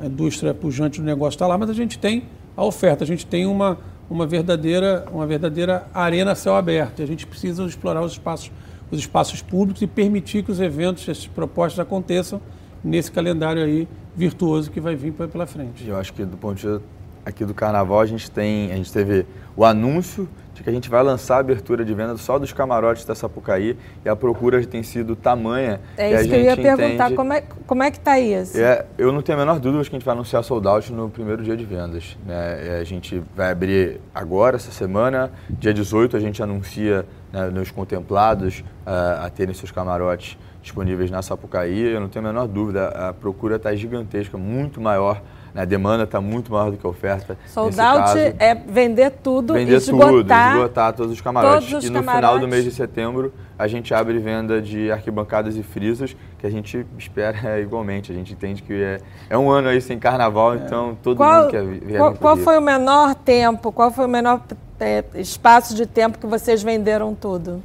a 0.00 0.06
indústria 0.06 0.54
pujante 0.54 1.00
do 1.00 1.04
negócio 1.04 1.36
está 1.36 1.46
lá, 1.48 1.58
mas 1.58 1.68
a 1.68 1.74
gente 1.74 1.98
tem 1.98 2.24
a 2.56 2.64
oferta, 2.64 3.02
a 3.02 3.06
gente 3.06 3.26
tem 3.26 3.44
uma, 3.44 3.78
uma 4.08 4.24
verdadeira, 4.24 5.04
uma 5.10 5.26
verdadeira 5.26 5.86
arena 5.92 6.34
céu 6.36 6.54
aberto. 6.54 7.00
E 7.00 7.02
a 7.02 7.06
gente 7.06 7.26
precisa 7.26 7.64
explorar 7.64 8.02
os 8.02 8.12
espaços, 8.12 8.52
os 8.90 9.00
espaços 9.00 9.42
públicos 9.42 9.82
e 9.82 9.86
permitir 9.86 10.44
que 10.44 10.52
os 10.52 10.60
eventos, 10.60 11.08
essas 11.08 11.26
propostas 11.26 11.80
aconteçam 11.80 12.40
nesse 12.84 13.10
calendário 13.10 13.62
aí 13.62 13.88
virtuoso 14.14 14.70
que 14.70 14.80
vai 14.80 14.94
vir 14.94 15.12
pela 15.12 15.46
frente. 15.46 15.86
Eu 15.86 15.96
acho 15.96 16.12
que 16.12 16.24
do 16.24 16.36
ponto 16.36 16.56
de 16.56 16.68
vista 16.68 16.82
aqui 17.24 17.44
do 17.44 17.54
Carnaval 17.54 18.00
a 18.00 18.06
gente 18.06 18.30
tem, 18.30 18.72
a 18.72 18.76
gente 18.76 18.92
teve 18.92 19.26
o 19.56 19.64
anúncio 19.64 20.28
de 20.54 20.62
que 20.62 20.68
a 20.68 20.72
gente 20.72 20.88
vai 20.90 21.02
lançar 21.02 21.36
a 21.36 21.40
abertura 21.40 21.84
de 21.84 21.94
venda 21.94 22.16
só 22.16 22.38
dos 22.38 22.52
camarotes 22.52 23.04
da 23.04 23.14
Sapucaí 23.14 23.76
e 24.04 24.08
a 24.08 24.14
procura 24.14 24.64
tem 24.66 24.82
sido 24.82 25.16
tamanha. 25.16 25.80
É 25.96 26.14
isso 26.14 26.28
que 26.28 26.34
eu 26.34 26.40
ia 26.40 26.56
perguntar, 26.56 27.12
como 27.14 27.32
é, 27.32 27.42
como 27.66 27.82
é 27.82 27.90
que 27.90 27.98
está 27.98 28.18
isso? 28.18 28.58
É, 28.58 28.84
eu 28.98 29.12
não 29.12 29.22
tenho 29.22 29.38
a 29.38 29.40
menor 29.40 29.58
dúvida 29.58 29.82
de 29.82 29.90
que 29.90 29.96
a 29.96 29.98
gente 29.98 30.04
vai 30.06 30.14
anunciar 30.14 30.42
sold 30.44 30.66
out 30.68 30.92
no 30.92 31.08
primeiro 31.08 31.42
dia 31.42 31.56
de 31.56 31.64
vendas. 31.64 32.16
né? 32.26 32.78
A 32.80 32.84
gente 32.84 33.22
vai 33.34 33.50
abrir 33.50 34.00
agora, 34.14 34.56
essa 34.56 34.70
semana, 34.70 35.30
dia 35.48 35.72
18 35.72 36.16
a 36.16 36.20
gente 36.20 36.42
anuncia 36.42 37.06
né, 37.32 37.46
nos 37.46 37.70
contemplados 37.70 38.62
ah, 38.84 39.24
a 39.24 39.30
terem 39.30 39.54
seus 39.54 39.70
camarotes 39.70 40.36
disponíveis 40.62 41.10
na 41.10 41.22
Sapucaí. 41.22 41.92
Eu 41.92 42.00
não 42.00 42.08
tenho 42.08 42.24
a 42.26 42.28
menor 42.28 42.46
dúvida, 42.46 42.88
a 42.88 43.12
procura 43.12 43.56
está 43.56 43.74
gigantesca, 43.74 44.38
muito 44.38 44.80
maior. 44.80 45.20
Né? 45.54 45.62
A 45.62 45.64
demanda 45.64 46.04
está 46.04 46.20
muito 46.20 46.50
maior 46.52 46.70
do 46.70 46.76
que 46.76 46.86
a 46.86 46.90
oferta. 46.90 47.36
Sold 47.46 47.78
out 47.80 47.98
caso, 47.98 48.18
é 48.38 48.54
vender 48.54 49.10
tudo, 49.22 49.54
Vender 49.54 49.76
esgotar, 49.76 50.08
tudo, 50.08 50.58
esgotar 50.58 50.92
todos 50.92 51.12
os 51.12 51.20
camarotes. 51.20 51.68
todos 51.68 51.84
os 51.84 51.90
e 51.90 51.92
no 51.92 52.00
final 52.00 52.14
camarotes. 52.14 52.40
do 52.40 52.48
mês 52.48 52.64
de 52.64 52.70
setembro, 52.70 53.32
a 53.58 53.66
gente 53.66 53.92
abre 53.94 54.18
venda 54.18 54.60
de 54.60 54.90
arquibancadas 54.90 55.56
e 55.56 55.62
frisas, 55.62 56.16
que 56.38 56.46
a 56.46 56.50
gente 56.50 56.86
espera 56.98 57.60
igualmente. 57.60 58.10
A 58.10 58.14
gente 58.14 58.32
entende 58.32 58.62
que 58.62 58.72
é, 58.72 59.00
é 59.30 59.38
um 59.38 59.50
ano 59.50 59.68
aí 59.68 59.80
sem 59.80 59.98
carnaval, 59.98 60.56
então 60.56 60.96
todo 61.02 61.16
Qual, 61.16 61.42
mundo 61.42 61.50
quer 61.50 61.64
vir 61.64 61.98
qual, 61.98 62.14
qual 62.14 62.36
foi 62.36 62.58
o 62.58 62.62
menor 62.62 63.14
tempo, 63.14 63.70
qual 63.72 63.90
foi 63.90 64.06
o 64.06 64.08
menor 64.08 64.40
é, 64.80 65.04
espaço 65.14 65.74
de 65.74 65.86
tempo 65.86 66.18
que 66.18 66.26
vocês 66.26 66.62
venderam 66.62 67.14
tudo? 67.14 67.62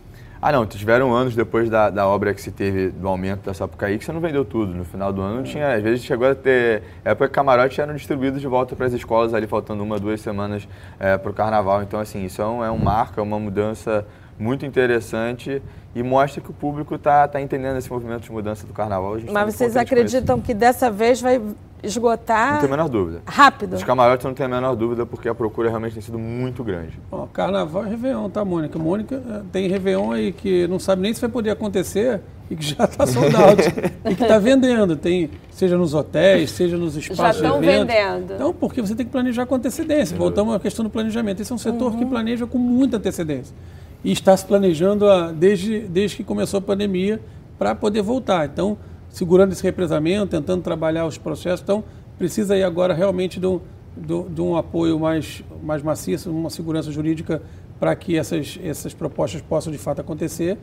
Ah, 0.48 0.52
não, 0.54 0.66
tiveram 0.66 1.14
anos 1.14 1.36
depois 1.36 1.70
da, 1.70 1.90
da 1.90 2.08
obra 2.08 2.34
que 2.34 2.42
se 2.42 2.52
teve 2.52 2.88
do 2.88 3.06
aumento 3.06 3.44
da 3.44 3.54
Sapucaí 3.54 3.98
que 3.98 4.06
você 4.06 4.14
não 4.14 4.22
vendeu 4.22 4.46
tudo. 4.46 4.74
No 4.74 4.86
final 4.86 5.12
do 5.12 5.22
ano 5.22 5.44
tinha, 5.44 5.74
às 5.76 5.84
vezes 5.84 6.06
chegou 6.06 6.26
a 6.26 6.34
ter. 6.34 6.84
Época 7.04 7.28
que 7.28 7.34
camarotes 7.34 7.78
eram 7.78 7.94
distribuídos 7.94 8.40
de 8.40 8.48
volta 8.48 8.74
para 8.74 8.86
as 8.86 8.94
escolas 8.94 9.34
ali, 9.34 9.46
faltando 9.46 9.84
uma, 9.84 10.00
duas 10.00 10.22
semanas 10.22 10.66
para 10.98 11.30
o 11.30 11.34
carnaval. 11.34 11.84
Então, 11.84 12.00
assim, 12.00 12.24
isso 12.24 12.42
é 12.42 12.48
um, 12.48 12.64
é 12.64 12.72
um 12.72 12.78
marco, 12.78 13.20
é 13.20 13.24
uma 13.24 13.38
mudança 13.38 14.06
muito 14.40 14.66
interessante 14.66 15.62
e 15.96 16.04
mostra 16.04 16.42
que 16.42 16.50
o 16.50 16.54
público 16.54 16.96
está 16.96 17.28
tá 17.28 17.42
entendendo 17.42 17.78
esse 17.78 17.90
movimento 17.92 18.22
de 18.24 18.32
mudança 18.32 18.66
do 18.68 18.74
carnaval. 18.74 19.16
A 19.16 19.20
gente 19.20 19.32
Mas 19.32 19.56
vocês 19.56 19.72
isso. 19.72 19.80
acreditam 19.80 20.40
que 20.40 20.54
dessa 20.54 20.92
vez 20.92 21.20
vai 21.22 21.42
esgotar 21.84 22.54
Não 22.54 22.60
tenho 22.62 22.74
a 22.74 22.78
menor 22.78 22.90
dúvida. 22.90 23.22
rápido? 23.26 23.76
Os 23.76 23.84
camarotes 23.84 24.26
não 24.26 24.34
tenho 24.34 24.48
a 24.50 24.56
menor 24.56 24.76
dúvida 24.76 25.06
porque 25.06 25.30
a 25.30 25.36
procura 25.36 25.70
realmente 25.70 25.94
tem 25.94 26.02
sido 26.02 26.18
muito 26.20 26.64
grande. 26.64 27.00
Ó, 27.12 27.26
carnaval 27.28 27.86
e 27.86 27.90
Réveillon, 27.90 28.30
tá, 28.30 28.44
Mônica? 28.44 28.78
Mônica 28.80 29.16
eh, 29.28 29.42
tem 29.52 29.68
Réveillon 29.68 30.12
aí 30.12 30.32
que 30.32 30.68
não 30.68 30.80
sabe 30.80 31.02
nem 31.04 31.14
se 31.14 31.22
vai 31.22 31.30
poder 31.30 31.52
acontecer 31.52 32.22
e 32.50 32.56
que 32.56 32.64
já 32.66 32.84
está 32.86 33.06
sold 33.06 33.36
out. 33.36 33.62
e 34.10 34.16
que 34.16 34.24
está 34.24 34.40
vendendo. 34.40 34.96
Tem, 34.96 35.30
seja 35.52 35.78
nos 35.78 35.94
hotéis, 35.94 36.50
seja 36.52 36.78
nos 36.78 36.96
espaços 36.96 37.42
tão 37.42 37.60
de 37.60 37.68
eventos. 37.68 37.94
vendendo. 37.96 38.34
Então, 38.36 38.54
porque 38.54 38.82
você 38.82 38.96
tem 38.96 39.06
que 39.06 39.12
planejar 39.12 39.46
com 39.46 39.56
antecedência. 39.56 40.18
Voltamos 40.18 40.56
à 40.56 40.60
questão 40.60 40.84
do 40.84 40.90
planejamento. 40.90 41.42
Esse 41.42 41.52
é 41.52 41.56
um 41.56 41.60
setor 41.60 41.92
Uhum. 41.92 42.00
que 42.00 42.06
planeja 42.06 42.48
com 42.48 42.58
muita 42.58 42.98
antecedência. 42.98 43.56
E 44.04 44.12
está 44.12 44.36
se 44.36 44.46
planejando 44.46 45.10
ah, 45.10 45.32
desde, 45.32 45.80
desde 45.82 46.18
que 46.18 46.24
começou 46.24 46.60
a 46.60 46.62
pandemia 46.62 47.20
para 47.58 47.74
poder 47.74 48.02
voltar. 48.02 48.46
Então, 48.46 48.78
segurando 49.10 49.52
esse 49.52 49.64
represamento, 49.64 50.28
tentando 50.28 50.62
trabalhar 50.62 51.06
os 51.06 51.18
processos. 51.18 51.62
Então, 51.62 51.84
precisa 52.18 52.54
aí 52.54 52.64
agora 52.64 52.94
realmente 52.94 53.40
de 53.40 53.48
um, 53.48 53.60
de, 54.30 54.42
um 54.42 54.56
apoio 54.56 55.00
mais, 55.00 55.44
mais 55.64 55.82
maciço, 55.82 56.32
uma 56.32 56.50
segurança 56.50 56.92
jurídica 56.92 57.42
para 57.80 57.96
que 57.96 58.18
essas, 58.18 58.60
essas 58.64 58.94
propostas 58.94 59.42
possam 59.42 59.72
de 59.72 59.78
fato 59.78 60.02
acontecer 60.02 60.58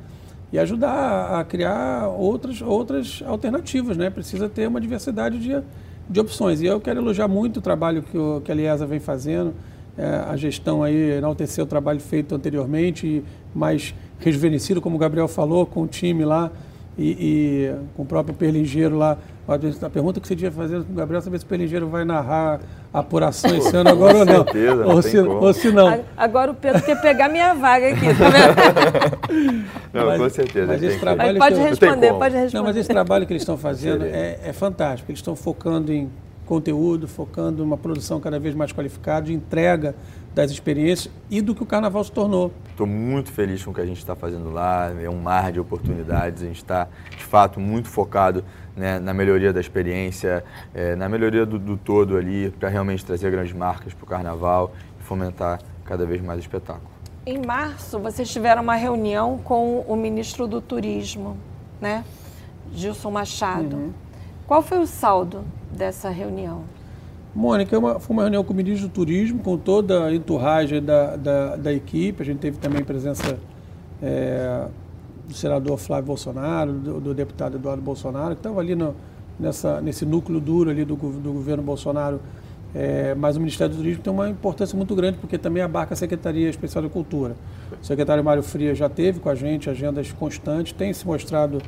e 0.52 0.58
ajudar 0.58 0.90
a, 0.90 1.40
a 1.40 1.44
criar 1.44 2.08
outras, 2.08 2.60
outras 2.62 3.22
alternativas. 3.26 3.96
Né? 3.96 4.10
Precisa 4.10 4.48
ter 4.48 4.68
uma 4.68 4.80
diversidade 4.80 5.38
de, 5.38 5.60
de 6.08 6.20
opções. 6.20 6.60
E 6.60 6.66
eu 6.66 6.80
quero 6.80 7.00
elogiar 7.00 7.28
muito 7.28 7.58
o 7.58 7.60
trabalho 7.60 8.02
que, 8.02 8.16
o, 8.16 8.40
que 8.40 8.52
a 8.52 8.54
Liesa 8.54 8.86
vem 8.86 9.00
fazendo. 9.00 9.54
É, 9.96 10.04
a 10.28 10.36
gestão 10.36 10.82
aí 10.82 11.12
enalteceu 11.18 11.64
o 11.64 11.66
trabalho 11.68 12.00
feito 12.00 12.34
anteriormente, 12.34 13.22
mais 13.54 13.94
rejuvenescido, 14.18 14.80
como 14.80 14.96
o 14.96 14.98
Gabriel 14.98 15.28
falou, 15.28 15.64
com 15.66 15.82
o 15.82 15.86
time 15.86 16.24
lá 16.24 16.50
e, 16.98 17.10
e 17.10 17.74
com 17.96 18.02
o 18.02 18.06
próprio 18.06 18.34
Perlingeiro 18.34 18.96
lá. 18.96 19.16
A 19.46 19.90
pergunta 19.90 20.20
que 20.20 20.26
você 20.26 20.34
devia 20.34 20.50
fazer 20.50 20.82
com 20.82 20.92
o 20.92 20.96
Gabriel 20.96 21.18
é 21.18 21.22
saber 21.22 21.38
se 21.38 21.44
o 21.44 21.48
Perlingeiro 21.48 21.86
vai 21.86 22.02
narrar 22.04 22.60
a 22.92 22.98
apuração 23.00 23.54
esse 23.54 23.76
ano 23.76 23.90
agora 23.90 24.18
ou 24.18 24.24
não. 24.24 24.34
certeza, 24.36 24.76
não 24.76 24.94
ou, 24.94 25.02
se, 25.02 25.18
ou 25.18 25.52
se 25.52 25.70
não. 25.70 26.00
Agora 26.16 26.50
o 26.50 26.54
Pedro 26.54 26.82
quer 26.82 27.00
pegar 27.00 27.28
minha 27.28 27.52
vaga 27.54 27.88
aqui, 27.90 28.06
tá 28.16 28.30
vendo? 28.30 29.64
Não, 29.92 30.06
Mas- 30.06 30.20
com 30.22 30.28
certeza. 30.30 30.66
Mas 30.66 30.82
esse 30.82 30.94
que- 30.94 31.00
trabalho 31.00 31.38
Pode 31.38 31.60
responder, 31.60 32.12
pode 32.14 32.34
responder. 32.36 32.56
Não, 32.56 32.64
mas 32.64 32.76
esse 32.76 32.88
trabalho 32.88 33.26
que 33.26 33.32
eles 33.32 33.42
estão 33.42 33.58
fazendo 33.58 34.04
é, 34.04 34.38
é 34.44 34.52
fantástico. 34.52 35.10
Eles 35.10 35.18
estão 35.18 35.36
focando 35.36 35.92
em 35.92 36.10
conteúdo, 36.44 37.08
focando 37.08 37.62
uma 37.62 37.76
produção 37.76 38.20
cada 38.20 38.38
vez 38.38 38.54
mais 38.54 38.72
qualificada, 38.72 39.26
de 39.26 39.32
entrega 39.32 39.94
das 40.34 40.50
experiências 40.50 41.12
e 41.30 41.40
do 41.40 41.54
que 41.54 41.62
o 41.62 41.66
carnaval 41.66 42.02
se 42.02 42.10
tornou. 42.10 42.52
Estou 42.70 42.86
muito 42.86 43.30
feliz 43.30 43.64
com 43.64 43.70
o 43.70 43.74
que 43.74 43.80
a 43.80 43.86
gente 43.86 43.98
está 43.98 44.16
fazendo 44.16 44.50
lá, 44.50 44.92
é 45.00 45.08
um 45.08 45.20
mar 45.20 45.52
de 45.52 45.60
oportunidades, 45.60 46.42
a 46.42 46.46
gente 46.46 46.56
está, 46.56 46.88
de 47.10 47.24
fato, 47.24 47.60
muito 47.60 47.88
focado 47.88 48.44
né, 48.76 48.98
na 48.98 49.14
melhoria 49.14 49.52
da 49.52 49.60
experiência, 49.60 50.44
eh, 50.74 50.96
na 50.96 51.08
melhoria 51.08 51.46
do, 51.46 51.58
do 51.58 51.76
todo 51.76 52.16
ali, 52.16 52.50
para 52.50 52.68
realmente 52.68 53.04
trazer 53.04 53.30
grandes 53.30 53.52
marcas 53.52 53.94
para 53.94 54.04
o 54.04 54.06
carnaval 54.06 54.72
e 55.00 55.04
fomentar 55.04 55.60
cada 55.84 56.04
vez 56.04 56.20
mais 56.20 56.38
o 56.38 56.40
espetáculo. 56.40 56.94
Em 57.26 57.38
março, 57.38 57.98
vocês 57.98 58.28
tiveram 58.28 58.62
uma 58.62 58.74
reunião 58.74 59.38
com 59.38 59.80
o 59.80 59.96
ministro 59.96 60.46
do 60.46 60.60
Turismo, 60.60 61.38
né? 61.80 62.04
Gilson 62.74 63.10
Machado. 63.10 63.76
Uhum. 63.76 63.92
Qual 64.46 64.60
foi 64.60 64.78
o 64.78 64.86
saldo 64.86 65.44
dessa 65.74 66.08
reunião? 66.08 66.62
Mônica, 67.34 67.74
é 67.74 67.78
uma- 67.78 67.98
foi 67.98 68.14
uma 68.14 68.22
reunião 68.22 68.44
com 68.44 68.52
o 68.52 68.56
ministro 68.56 68.88
do 68.88 68.92
Turismo, 68.92 69.40
com 69.40 69.56
toda 69.58 70.04
a 70.04 70.14
enturragem 70.14 70.80
da, 70.82 71.16
da, 71.16 71.56
da 71.56 71.72
equipe. 71.72 72.22
A 72.22 72.24
gente 72.24 72.38
teve 72.38 72.58
também 72.58 72.84
presença 72.84 73.38
é, 74.02 74.66
do 75.26 75.34
senador 75.34 75.76
Flávio 75.78 76.06
Bolsonaro, 76.06 76.72
do, 76.72 77.00
do 77.00 77.14
deputado 77.14 77.56
Eduardo 77.56 77.82
Bolsonaro, 77.82 78.34
que 78.34 78.40
estava 78.40 78.60
ali 78.60 78.74
no, 78.74 78.94
nessa, 79.38 79.80
nesse 79.80 80.04
núcleo 80.06 80.38
duro 80.40 80.70
ali 80.70 80.84
do, 80.84 80.94
do 80.94 81.32
governo 81.32 81.62
Bolsonaro. 81.62 82.20
É, 82.72 83.14
mas 83.14 83.36
o 83.36 83.40
Ministério 83.40 83.72
do 83.72 83.78
Turismo 83.78 84.02
tem 84.02 84.12
uma 84.12 84.28
importância 84.28 84.76
muito 84.76 84.94
grande, 84.96 85.18
porque 85.18 85.38
também 85.38 85.62
abarca 85.62 85.94
a 85.94 85.96
Secretaria 85.96 86.48
Especial 86.48 86.82
da 86.82 86.88
Cultura. 86.90 87.36
O 87.80 87.84
secretário 87.84 88.22
Mário 88.22 88.42
Frias 88.42 88.76
já 88.76 88.88
teve 88.88 89.20
com 89.20 89.28
a 89.28 89.34
gente 89.34 89.70
agendas 89.70 90.10
constantes, 90.12 90.72
tem 90.72 90.92
se 90.92 91.06
mostrado 91.06 91.62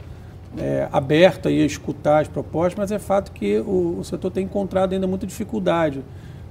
é, 0.59 0.89
aberto 0.93 1.49
aí 1.49 1.63
a 1.63 1.67
escutar 1.67 2.21
as 2.21 2.29
propostas, 2.29 2.75
mas 2.77 2.93
é 2.93 2.99
fato 2.99 3.33
que 3.33 3.59
o, 3.59 3.99
o 4.01 4.05
setor 4.05 4.31
tem 4.31 4.45
encontrado 4.45 4.93
ainda 4.93 5.07
muita 5.07 5.27
dificuldade, 5.27 6.03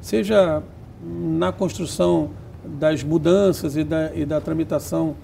seja 0.02 0.62
na 1.04 1.52
construção 1.52 2.32
das 2.64 3.04
mudanças 3.04 3.76
e 3.76 3.84
da, 3.84 4.14
e 4.16 4.26
da 4.26 4.42
tramitação 4.42 5.16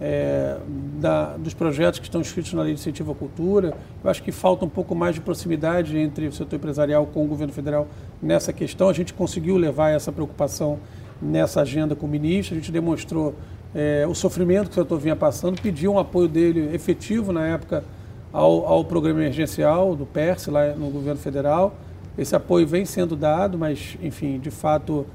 é, 0.00 0.56
da, 0.98 1.36
dos 1.36 1.52
projetos 1.52 1.98
que 1.98 2.06
estão 2.06 2.20
escritos 2.20 2.52
na 2.54 2.62
Lei 2.62 2.74
de 2.74 2.80
Incentivo 2.80 3.12
à 3.12 3.14
Cultura. 3.14 3.74
Eu 4.02 4.10
acho 4.10 4.22
que 4.22 4.32
falta 4.32 4.64
um 4.64 4.68
pouco 4.68 4.94
mais 4.94 5.14
de 5.14 5.20
proximidade 5.20 5.96
entre 5.98 6.26
o 6.26 6.32
setor 6.32 6.56
empresarial 6.56 7.06
com 7.06 7.24
o 7.24 7.28
governo 7.28 7.52
federal 7.52 7.86
nessa 8.22 8.52
questão. 8.52 8.88
A 8.88 8.92
gente 8.92 9.12
conseguiu 9.12 9.56
levar 9.56 9.90
essa 9.90 10.10
preocupação 10.10 10.78
nessa 11.20 11.60
agenda 11.60 11.94
com 11.94 12.06
o 12.06 12.08
ministro, 12.08 12.54
a 12.54 12.58
gente 12.58 12.72
demonstrou 12.72 13.34
é, 13.74 14.06
o 14.08 14.14
sofrimento 14.14 14.70
que 14.70 14.72
o 14.72 14.82
setor 14.82 14.98
vinha 14.98 15.14
passando, 15.14 15.60
pediu 15.60 15.92
um 15.92 15.98
apoio 15.98 16.26
dele 16.26 16.74
efetivo 16.74 17.30
na 17.30 17.46
época 17.46 17.84
ao, 18.32 18.66
ao 18.66 18.84
programa 18.84 19.20
emergencial 19.20 19.94
do 19.94 20.06
PERS, 20.06 20.46
lá 20.46 20.74
no 20.74 20.90
governo 20.90 21.20
federal. 21.20 21.74
Esse 22.16 22.34
apoio 22.34 22.66
vem 22.66 22.84
sendo 22.84 23.16
dado, 23.16 23.56
mas, 23.56 23.96
enfim, 24.02 24.38
de 24.38 24.50
fato, 24.50 25.06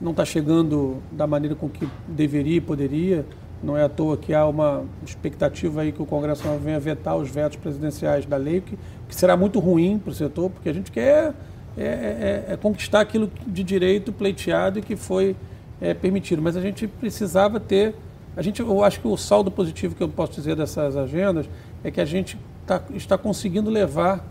não 0.00 0.10
está 0.12 0.24
chegando 0.24 1.02
da 1.12 1.26
maneira 1.26 1.54
com 1.54 1.68
que 1.68 1.88
deveria 2.08 2.56
e 2.56 2.60
poderia. 2.60 3.24
Não 3.62 3.76
é 3.76 3.84
à 3.84 3.88
toa 3.88 4.16
que 4.16 4.32
há 4.32 4.46
uma 4.46 4.84
expectativa 5.04 5.82
aí 5.82 5.92
que 5.92 6.00
o 6.00 6.06
Congresso 6.06 6.42
venha 6.62 6.80
vetar 6.80 7.16
os 7.16 7.28
vetos 7.28 7.58
presidenciais 7.58 8.24
da 8.24 8.36
lei, 8.36 8.60
que, 8.62 8.78
que 9.08 9.14
será 9.14 9.36
muito 9.36 9.58
ruim 9.58 9.98
para 9.98 10.10
o 10.10 10.14
setor, 10.14 10.50
porque 10.50 10.68
a 10.68 10.72
gente 10.72 10.90
quer 10.90 11.34
é, 11.76 11.84
é, 11.84 12.44
é, 12.48 12.56
conquistar 12.56 13.00
aquilo 13.00 13.30
de 13.46 13.62
direito 13.62 14.12
pleiteado 14.12 14.78
e 14.78 14.82
que 14.82 14.96
foi 14.96 15.36
é, 15.80 15.92
permitido. 15.92 16.40
Mas 16.40 16.56
a 16.56 16.60
gente 16.60 16.86
precisava 16.86 17.60
ter. 17.60 17.94
A 18.36 18.42
gente, 18.42 18.60
eu 18.60 18.82
acho 18.82 19.00
que 19.00 19.08
o 19.08 19.16
saldo 19.16 19.50
positivo 19.50 19.94
que 19.94 20.02
eu 20.02 20.08
posso 20.08 20.32
dizer 20.32 20.56
dessas 20.56 20.96
agendas 20.96 21.48
é 21.84 21.90
que 21.90 22.00
a 22.00 22.04
gente 22.04 22.38
tá, 22.70 22.82
está 22.94 23.18
conseguindo 23.18 23.68
levar 23.68 24.24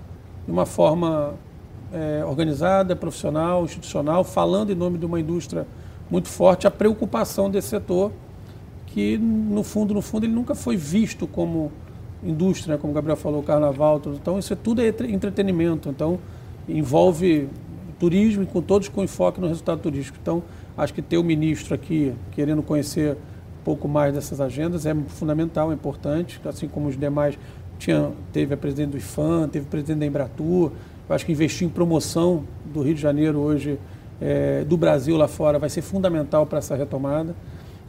de 0.46 0.52
uma 0.52 0.66
forma 0.66 1.34
é, 1.92 2.24
organizada, 2.26 2.96
profissional, 2.96 3.66
institucional, 3.66 4.24
falando 4.24 4.72
em 4.72 4.76
nome 4.76 4.98
de 4.98 5.06
uma 5.06 5.20
indústria 5.20 5.68
muito 6.10 6.30
forte, 6.30 6.66
a 6.66 6.72
preocupação 6.72 7.52
desse 7.52 7.68
setor 7.68 8.14
que 8.88 9.18
no 9.18 9.62
fundo, 9.62 9.94
no 9.94 10.02
fundo, 10.02 10.26
ele 10.26 10.34
nunca 10.34 10.56
foi 10.56 10.78
visto 10.78 11.28
como 11.28 11.72
indústria, 12.24 12.78
como 12.78 12.92
o 12.92 12.96
Gabriel 12.96 13.18
falou, 13.18 13.44
carnaval, 13.44 14.00
tudo. 14.00 14.16
então 14.16 14.40
isso 14.40 14.54
é 14.54 14.56
tudo 14.56 14.82
é 14.82 14.88
entretenimento, 14.88 15.90
então 15.90 16.18
envolve 16.68 17.50
turismo 18.00 18.46
com 18.46 18.62
todos 18.62 18.88
com 18.88 19.04
enfoque 19.04 19.42
no 19.42 19.48
resultado 19.48 19.82
turístico. 19.82 20.18
Então, 20.22 20.42
acho 20.78 20.94
que 20.94 21.02
ter 21.02 21.18
o 21.18 21.24
ministro 21.24 21.76
aqui 21.76 22.14
querendo 22.32 22.64
conhecer 22.64 23.14
um 23.14 23.64
pouco 23.64 23.88
mais 23.88 24.14
dessas 24.14 24.40
agendas 24.40 24.86
é 24.86 24.96
fundamental, 25.08 25.72
é 25.72 25.74
importante, 25.76 26.40
assim 26.46 26.68
como 26.68 26.88
os 26.88 26.98
demais 26.98 27.38
tinha, 27.80 28.12
teve 28.32 28.54
a 28.54 28.58
presidente 28.58 28.92
do 28.92 28.98
IFAM, 28.98 29.48
teve 29.48 29.66
o 29.66 29.70
presidente 29.70 30.00
da 30.00 30.06
Embratur. 30.06 30.72
Eu 31.08 31.16
acho 31.16 31.26
que 31.26 31.32
investir 31.32 31.66
em 31.66 31.70
promoção 31.70 32.44
do 32.66 32.84
Rio 32.84 32.94
de 32.94 33.02
Janeiro 33.02 33.40
hoje, 33.40 33.80
é, 34.22 34.64
do 34.66 34.78
Brasil 34.78 35.16
lá 35.18 35.28
fora, 35.28 35.58
vai 35.58 35.70
ser 35.70 35.82
fundamental 35.82 36.46
para 36.46 36.60
essa 36.60 36.76
retomada. 36.76 37.34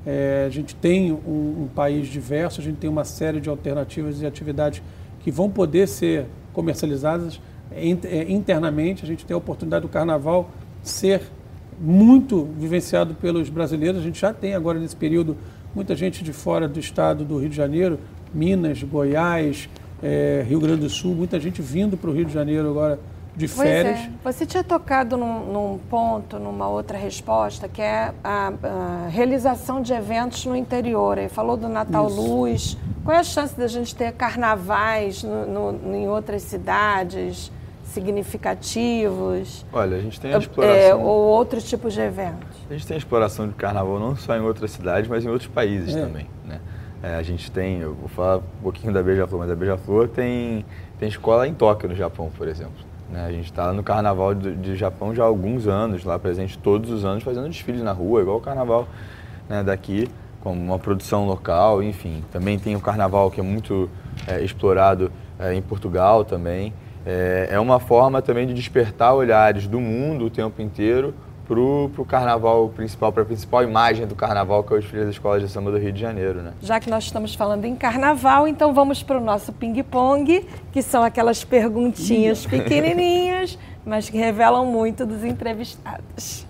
É, 0.07 0.45
a 0.47 0.51
gente 0.51 0.75
tem 0.75 1.13
um, 1.13 1.65
um, 1.65 1.69
país 1.75 2.09
diverso, 2.09 2.61
a 2.61 2.65
gente 2.65 2.77
tem 2.77 2.89
uma 2.89 3.05
série 3.05 3.41
de 3.41 3.51
alternativas 3.51 4.23
e 4.23 4.27
atividades 4.27 4.81
que 5.19 5.31
vão 5.31 5.51
poder 5.51 5.87
ser 5.87 6.25
comercializadas 6.53 7.41
é, 7.71 8.31
internamente. 8.31 9.05
A 9.05 9.07
gente 9.07 9.27
tem 9.27 9.35
a 9.35 9.39
oportunidade 9.39 9.83
do 9.83 9.89
carnaval 9.89 10.49
ser 10.83 11.21
muito 11.79 12.49
vivenciado 12.59 13.15
pelos 13.15 13.51
brasileiros. 13.51 14.01
A 14.01 14.05
gente 14.05 14.21
já 14.21 14.33
tem 14.33 14.55
agora 14.55 14.79
nesse 14.79 14.97
período 14.97 15.37
muita 15.75 15.95
gente 15.95 16.25
de 16.25 16.33
fora 16.33 16.69
do 16.69 16.79
estado 16.79 17.25
do 17.25 17.39
Rio 17.39 17.51
de 17.51 17.57
Janeiro, 17.57 17.99
Minas, 18.33 18.83
Goiás, 18.83 19.69
é, 20.03 20.45
Rio 20.49 20.61
Grande 20.61 20.83
do 20.83 20.89
Sul, 20.89 21.15
muita 21.15 21.39
gente 21.39 21.61
vindo 21.61 21.97
para 21.97 22.11
o 22.11 22.13
Rio 22.13 22.25
de 22.25 22.33
Janeiro 22.33 22.71
agora 22.71 22.99
de 23.37 23.49
férias. 23.49 23.99
É. 23.99 24.11
Você 24.25 24.45
tinha 24.45 24.65
tocado 24.65 25.17
num, 25.17 25.53
num, 25.53 25.79
ponto, 25.79 26.39
numa 26.39 26.69
outra 26.69 26.99
resposta, 26.99 27.69
que 27.69 27.81
é 27.81 28.13
a, 28.23 28.53
a, 28.63 29.09
realização 29.09 29.81
de 29.81 29.93
eventos 29.93 30.45
no 30.47 30.57
interior. 30.57 31.19
Aí 31.19 31.29
falou 31.29 31.57
do 31.57 31.69
Natal 31.69 32.09
Isso. 32.09 32.21
Luz. 32.21 32.77
Qual 33.05 33.17
é 33.17 33.21
a 33.21 33.25
chance 33.25 33.57
da 33.57 33.67
gente 33.67 33.95
ter 33.95 34.13
carnavais 34.13 35.23
no, 35.23 35.73
no, 35.73 35.95
em 35.97 36.09
outras 36.09 36.43
cidades 36.43 37.51
significativos? 37.85 39.65
Olha, 39.73 39.97
a 39.97 40.01
gente 40.01 40.21
tem 40.21 40.33
a 40.33 40.37
é, 40.37 40.39
exploração... 40.39 40.81
É, 40.81 40.95
ou 40.95 41.23
outros 41.23 41.65
tipos 41.65 41.95
de 41.95 42.01
eventos. 42.01 42.49
A 42.69 42.75
gente 42.75 42.87
tem 42.87 42.95
a 42.95 42.99
exploração 42.99 43.49
de 43.49 43.55
carnaval 43.55 43.99
não 43.99 44.17
só 44.17 44.37
em 44.37 44.41
outras 44.41 44.71
cidades, 44.73 45.09
mas 45.09 45.25
em 45.25 45.29
outros 45.29 45.51
países 45.51 45.95
é. 45.95 46.03
também? 46.03 46.27
É, 47.03 47.15
a 47.15 47.23
gente 47.23 47.51
tem, 47.51 47.79
eu 47.79 47.95
vou 47.95 48.09
falar 48.09 48.39
um 48.39 48.63
pouquinho 48.63 48.93
da 48.93 49.03
Beija-Flor, 49.03 49.41
mas 49.41 49.51
a 49.51 49.57
Beija-Flor 49.57 50.09
tem, 50.09 50.65
tem 50.99 51.09
escola 51.09 51.49
em 51.49 51.55
Tóquio, 51.55 51.89
no 51.89 51.95
Japão, 51.95 52.31
por 52.37 52.47
exemplo. 52.47 52.75
Né? 53.11 53.25
A 53.25 53.33
gente 53.33 53.47
está 53.47 53.73
no 53.73 53.83
Carnaval 53.83 54.35
do, 54.35 54.55
de 54.55 54.77
Japão 54.77 55.15
já 55.15 55.23
há 55.23 55.27
alguns 55.27 55.67
anos, 55.67 56.05
lá 56.05 56.19
presente 56.19 56.59
todos 56.59 56.91
os 56.91 57.05
anos, 57.05 57.23
fazendo 57.23 57.49
desfiles 57.49 57.83
na 57.83 57.93
rua, 57.93 58.21
igual 58.21 58.37
o 58.37 58.41
Carnaval 58.41 58.87
né, 59.49 59.63
daqui, 59.63 60.09
com 60.43 60.53
uma 60.53 60.79
produção 60.79 61.27
local, 61.27 61.83
enfim. 61.83 62.23
Também 62.31 62.59
tem 62.59 62.77
o 62.77 62.81
Carnaval 62.81 63.31
que 63.31 63.41
é 63.41 63.43
muito 63.43 63.89
é, 64.27 64.43
explorado 64.43 65.11
é, 65.39 65.55
em 65.55 65.63
Portugal 65.63 66.23
também. 66.23 66.73
É, 67.07 67.49
é 67.53 67.61
uma 67.61 67.81
forma 67.81 68.21
também 68.21 68.47
de 68.47 68.53
despertar 68.53 69.15
olhares 69.15 69.67
do 69.67 69.81
mundo 69.81 70.27
o 70.27 70.31
tempo 70.31 70.61
inteiro 70.61 71.15
para 71.51 72.03
o 72.03 72.05
carnaval 72.07 72.69
principal, 72.69 73.13
para 73.13 73.25
a 73.25 73.27
principal 73.27 73.65
imagem 73.65 74.07
do 74.07 74.15
carnaval, 74.15 74.63
que 74.63 74.73
é 74.73 74.77
o 74.77 74.81
desfile 74.81 75.03
das 75.03 75.11
escolas 75.11 75.43
de 75.43 75.49
samba 75.49 75.73
do 75.73 75.79
Rio 75.79 75.93
de 75.93 76.01
Janeiro. 76.01 76.41
Né? 76.41 76.53
Já 76.63 76.79
que 76.79 76.89
nós 76.89 77.05
estamos 77.05 77.35
falando 77.35 77.65
em 77.65 77.75
carnaval, 77.75 78.47
então 78.47 78.73
vamos 78.73 79.03
para 79.03 79.19
o 79.19 79.21
nosso 79.21 79.53
ping-pong, 79.53 80.47
que 80.71 80.81
são 80.81 81.03
aquelas 81.03 81.43
perguntinhas 81.43 82.47
pequenininhas, 82.47 83.59
mas 83.85 84.09
que 84.09 84.17
revelam 84.17 84.65
muito 84.65 85.05
dos 85.05 85.25
entrevistados. 85.25 86.47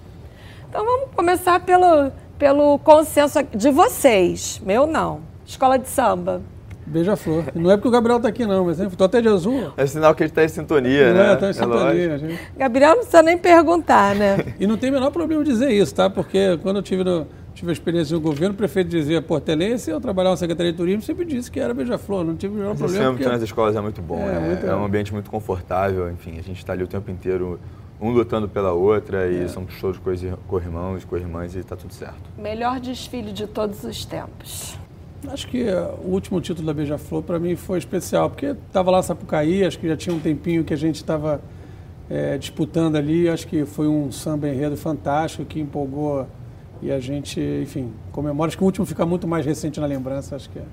Então 0.69 0.85
vamos 0.85 1.09
começar 1.17 1.61
pelo, 1.61 2.13
pelo 2.39 2.79
consenso 2.81 3.43
de 3.43 3.71
vocês, 3.71 4.61
meu 4.65 4.87
não. 4.87 5.21
Escola 5.47 5.79
de 5.79 5.89
samba. 5.89 6.43
Beija-flor. 6.91 7.45
Não 7.55 7.71
é 7.71 7.77
porque 7.77 7.89
o 7.89 7.91
Gabriel 7.91 8.17
está 8.17 8.29
aqui, 8.29 8.45
não, 8.45 8.65
mas 8.65 8.81
estou 8.81 9.05
até 9.05 9.21
de 9.21 9.29
azul. 9.29 9.73
É 9.77 9.87
sinal 9.87 10.15
que 10.15 10.25
ele 10.25 10.31
está 10.31 10.45
em 10.45 10.49
sintonia, 10.49 11.15
né? 11.15 11.35
Está 11.35 11.47
em 11.47 11.51
é 11.51 11.53
sintonia. 11.53 12.19
Gente. 12.19 12.41
Gabriel 12.57 12.91
não 12.91 12.97
precisa 12.99 13.23
nem 13.23 13.39
perguntar, 13.39 14.15
né? 14.15 14.39
e 14.59 14.67
não 14.67 14.77
tem 14.77 14.91
o 14.91 14.93
menor 14.93 15.11
problema 15.11 15.45
dizer 15.45 15.71
isso, 15.71 15.95
tá? 15.95 16.11
Porque 16.11 16.59
quando 16.63 16.77
eu 16.77 16.83
tive, 16.83 17.05
no, 17.05 17.27
tive 17.55 17.71
a 17.71 17.73
experiência 17.73 18.15
no 18.15 18.21
governo, 18.21 18.55
o 18.55 18.57
prefeito 18.57 18.91
dizia 18.91 19.23
portelense, 19.23 19.91
eu 19.91 20.01
trabalhava 20.01 20.33
na 20.33 20.37
Secretaria 20.37 20.73
de 20.73 20.79
Turismo, 20.79 21.03
sempre 21.03 21.25
disse 21.25 21.51
que 21.51 21.61
era 21.61 21.73
Beija-Flor. 21.73 22.25
Não 22.25 22.35
tive 22.35 22.55
o 22.55 22.59
menor 22.59 22.77
problema. 22.77 23.05
Sempre 23.05 23.19
porque... 23.19 23.33
nas 23.33 23.43
escolas 23.43 23.77
é 23.77 23.81
muito 23.81 24.03
bom, 24.03 24.21
é, 24.21 24.33
né? 24.33 24.49
Muito... 24.49 24.67
é 24.67 24.75
um 24.75 24.85
ambiente 24.85 25.13
muito 25.13 25.31
confortável, 25.31 26.11
enfim, 26.11 26.39
a 26.39 26.43
gente 26.43 26.59
está 26.59 26.73
ali 26.73 26.83
o 26.83 26.89
tempo 26.89 27.09
inteiro 27.11 27.61
um 28.01 28.11
lutando 28.11 28.49
pela 28.49 28.73
outra 28.73 29.31
e 29.31 29.45
é. 29.45 29.49
somos 29.49 29.79
todos 29.79 30.01
co-irmãos, 30.49 31.05
co-irmãs 31.05 31.55
e 31.55 31.59
está 31.59 31.77
tudo 31.77 31.93
certo. 31.93 32.19
Melhor 32.39 32.81
desfile 32.81 33.31
de 33.31 33.47
todos 33.47 33.85
os 33.85 34.05
tempos. 34.05 34.79
Acho 35.29 35.49
que 35.49 35.65
o 36.05 36.09
último 36.09 36.41
título 36.41 36.67
da 36.67 36.73
Beija-Flor 36.73 37.23
para 37.23 37.39
mim 37.39 37.55
foi 37.55 37.79
especial, 37.79 38.31
porque 38.31 38.47
estava 38.47 38.91
lá 38.91 39.03
Sapucaí, 39.03 39.65
acho 39.65 39.79
que 39.79 39.87
já 39.87 39.97
tinha 39.97 40.15
um 40.15 40.21
tempinho 40.21 40.65
que 40.65 40.73
a 40.73 40.77
gente 40.77 40.97
estava 40.97 41.41
é, 42.09 42.39
disputando 42.39 42.97
ali, 42.97 43.29
acho 43.29 43.47
que 43.47 43.65
foi 43.65 43.87
um 43.87 44.11
samba 44.11 44.49
enredo 44.49 44.77
fantástico 44.77 45.45
que 45.45 45.61
empolgou 45.61 46.27
e 46.83 46.91
a 46.91 46.99
gente, 46.99 47.41
enfim, 47.63 47.93
comemora. 48.11 48.49
Acho 48.49 48.57
que 48.57 48.63
o 48.63 48.67
último 48.67 48.87
fica 48.87 49.05
muito 49.05 49.29
mais 49.29 49.45
recente 49.45 49.79
na 49.79 49.87
lembrança, 49.87 50.35
acho 50.37 50.49
que 50.49 50.59
é. 50.59 50.65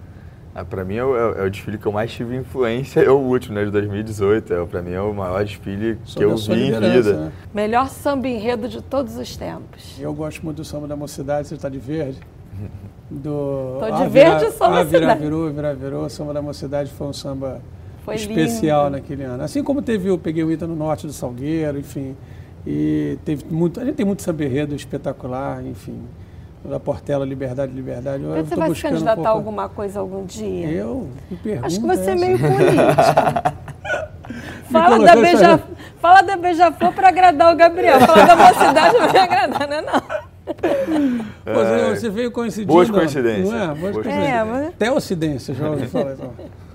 Ah, 0.56 0.66
para 0.66 0.84
mim 0.84 0.96
é 0.96 1.04
o, 1.04 1.16
é 1.16 1.46
o, 1.46 1.50
desfile 1.52 1.78
que 1.78 1.86
eu 1.86 1.92
mais 1.92 2.12
tive 2.12 2.36
influência, 2.36 3.02
é 3.04 3.12
o 3.12 3.18
último, 3.18 3.54
né, 3.54 3.66
de 3.66 3.70
2018. 3.70 4.54
É, 4.54 4.66
para 4.66 4.82
mim 4.82 4.92
é 4.92 5.02
o 5.02 5.14
maior 5.14 5.44
desfile 5.44 6.00
que 6.04 6.24
eu 6.24 6.36
vi 6.36 6.70
em 6.70 6.80
vida. 6.80 7.14
Né? 7.14 7.32
Melhor 7.54 7.90
samba 7.90 8.28
enredo 8.28 8.68
de 8.68 8.82
todos 8.82 9.18
os 9.18 9.38
tempos. 9.38 10.00
Eu 10.00 10.14
gosto 10.14 10.44
muito 10.44 10.58
do 10.58 10.66
samba 10.66 10.88
da 10.88 10.96
mocidade, 10.96 11.48
você 11.48 11.56
está 11.56 11.70
de 11.70 11.78
verde. 11.78 12.20
do. 13.10 13.78
Tô 13.80 13.86
de 13.86 14.04
ah, 14.04 14.08
verde 14.08 14.40
vira, 14.40 14.52
samba 14.52 14.80
ah, 14.80 14.84
vira, 14.84 15.16
virou, 15.16 15.50
vira, 15.52 15.74
virou. 15.74 16.06
O 16.06 16.10
samba 16.10 16.34
da 16.34 16.42
mocidade 16.42 16.92
foi 16.92 17.08
um 17.08 17.14
samba 17.14 17.62
foi 18.04 18.16
especial 18.16 18.86
lindo. 18.86 18.98
naquele 18.98 19.24
ano. 19.24 19.44
Assim 19.44 19.64
como 19.64 19.82
teve 19.82 20.10
o 20.10 20.18
Peguei 20.18 20.44
o 20.44 20.52
Ita 20.52 20.68
no 20.68 20.76
Norte 20.76 21.08
do 21.08 21.14
Salgueiro, 21.14 21.80
enfim. 21.80 22.16
E 22.66 23.18
teve 23.24 23.46
muito. 23.50 23.80
A 23.80 23.86
gente 23.86 23.96
tem 23.96 24.06
muito 24.06 24.22
samba 24.22 24.44
enredo 24.44 24.76
espetacular, 24.76 25.66
enfim. 25.66 26.02
Da 26.66 26.80
Portela, 26.80 27.24
Liberdade, 27.24 27.72
Liberdade. 27.72 28.24
Eu 28.24 28.44
você 28.44 28.56
vai 28.56 28.76
se 28.76 28.82
candidatar 28.82 29.14
um 29.14 29.16
pouco... 29.16 29.30
alguma 29.30 29.70
coisa 29.70 30.00
algum 30.02 30.26
dia? 30.26 30.68
Eu? 30.70 31.08
Me 31.32 31.38
pergunto. 31.38 31.66
Acho 31.66 31.80
que 31.80 31.88
você 31.88 32.10
é 32.12 32.16
meio 32.16 32.38
político. 32.40 33.68
Fala 34.70 35.00
da, 35.00 35.16
beija, 35.16 35.64
fala 36.02 36.22
da 36.22 36.36
Beija-Flor 36.36 36.92
para 36.92 37.08
agradar 37.08 37.54
o 37.54 37.56
Gabriel. 37.56 38.02
Fala 38.02 38.26
da 38.26 38.36
mocidade 38.36 38.98
não 38.98 39.08
vai 39.08 39.22
agradar, 39.22 39.68
né? 39.68 39.82
Não. 39.82 40.37
É, 41.46 41.96
você 41.96 42.10
veio 42.10 42.32
coincidindo. 42.32 42.74
Boas 42.74 42.90
coincidências. 42.90 43.50
Não 43.50 43.58
é? 43.58 43.76
Boas 43.76 43.94
coincidências. 43.94 44.30
É, 44.30 44.44
mas... 44.44 44.74
Teocidência, 44.76 45.54
já 45.54 45.70
ouvi 45.70 45.88
falar. 45.88 46.14
Então. 46.14 46.34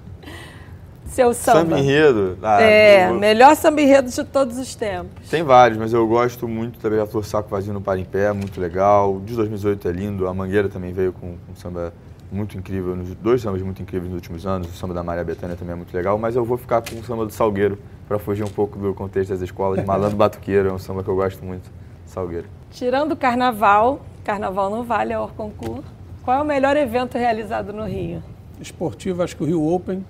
Seu 1.12 1.34
samba. 1.34 1.58
Samba 1.60 1.78
enredo. 1.78 2.38
Ah, 2.42 2.62
é, 2.62 3.10
eu... 3.10 3.14
melhor 3.14 3.54
samba 3.54 3.82
enredo 3.82 4.10
de 4.10 4.24
todos 4.24 4.56
os 4.56 4.74
tempos. 4.74 5.28
Tem 5.28 5.42
vários, 5.42 5.78
mas 5.78 5.92
eu 5.92 6.06
gosto 6.06 6.48
muito 6.48 6.80
da 6.80 6.88
Beija-Flor 6.88 7.24
Saco 7.24 7.50
Vazio 7.50 7.74
no 7.74 7.82
Para 7.82 8.00
em 8.00 8.04
Pé, 8.04 8.32
muito 8.32 8.58
legal. 8.58 9.16
O 9.16 9.20
de 9.20 9.34
2018 9.36 9.88
é 9.88 9.92
lindo. 9.92 10.26
A 10.26 10.32
Mangueira 10.32 10.70
também 10.70 10.90
veio 10.90 11.12
com 11.12 11.26
um 11.26 11.54
samba 11.54 11.92
muito 12.30 12.56
incrível, 12.56 12.96
dois 13.20 13.42
sambas 13.42 13.60
muito 13.60 13.82
incríveis 13.82 14.10
nos 14.10 14.16
últimos 14.16 14.46
anos. 14.46 14.68
O 14.68 14.72
samba 14.72 14.94
da 14.94 15.02
Maria 15.02 15.22
Bethânia 15.22 15.54
também 15.54 15.74
é 15.74 15.76
muito 15.76 15.94
legal, 15.94 16.16
mas 16.16 16.34
eu 16.34 16.46
vou 16.46 16.56
ficar 16.56 16.80
com 16.80 16.98
o 16.98 17.04
samba 17.04 17.26
do 17.26 17.32
Salgueiro 17.32 17.78
para 18.08 18.18
fugir 18.18 18.42
um 18.42 18.48
pouco 18.48 18.78
do 18.78 18.94
contexto 18.94 19.30
das 19.30 19.42
escolas. 19.42 19.84
Malandro 19.84 20.16
Batuqueiro 20.16 20.70
é 20.70 20.72
um 20.72 20.78
samba 20.78 21.04
que 21.04 21.10
eu 21.10 21.14
gosto 21.14 21.44
muito. 21.44 21.70
Salgueiro. 22.06 22.48
Tirando 22.72 23.12
o 23.12 23.16
carnaval, 23.16 24.00
carnaval 24.24 24.70
não 24.70 24.82
vale 24.82 25.12
a 25.12 25.20
Orconcourt. 25.20 25.84
Qual 26.24 26.38
é 26.38 26.40
o 26.42 26.44
melhor 26.44 26.76
evento 26.76 27.18
realizado 27.18 27.72
no 27.72 27.84
Rio? 27.84 28.22
Esportivo, 28.60 29.22
acho 29.22 29.36
que 29.36 29.42
o 29.42 29.46
Rio 29.46 29.66
Open. 29.66 30.04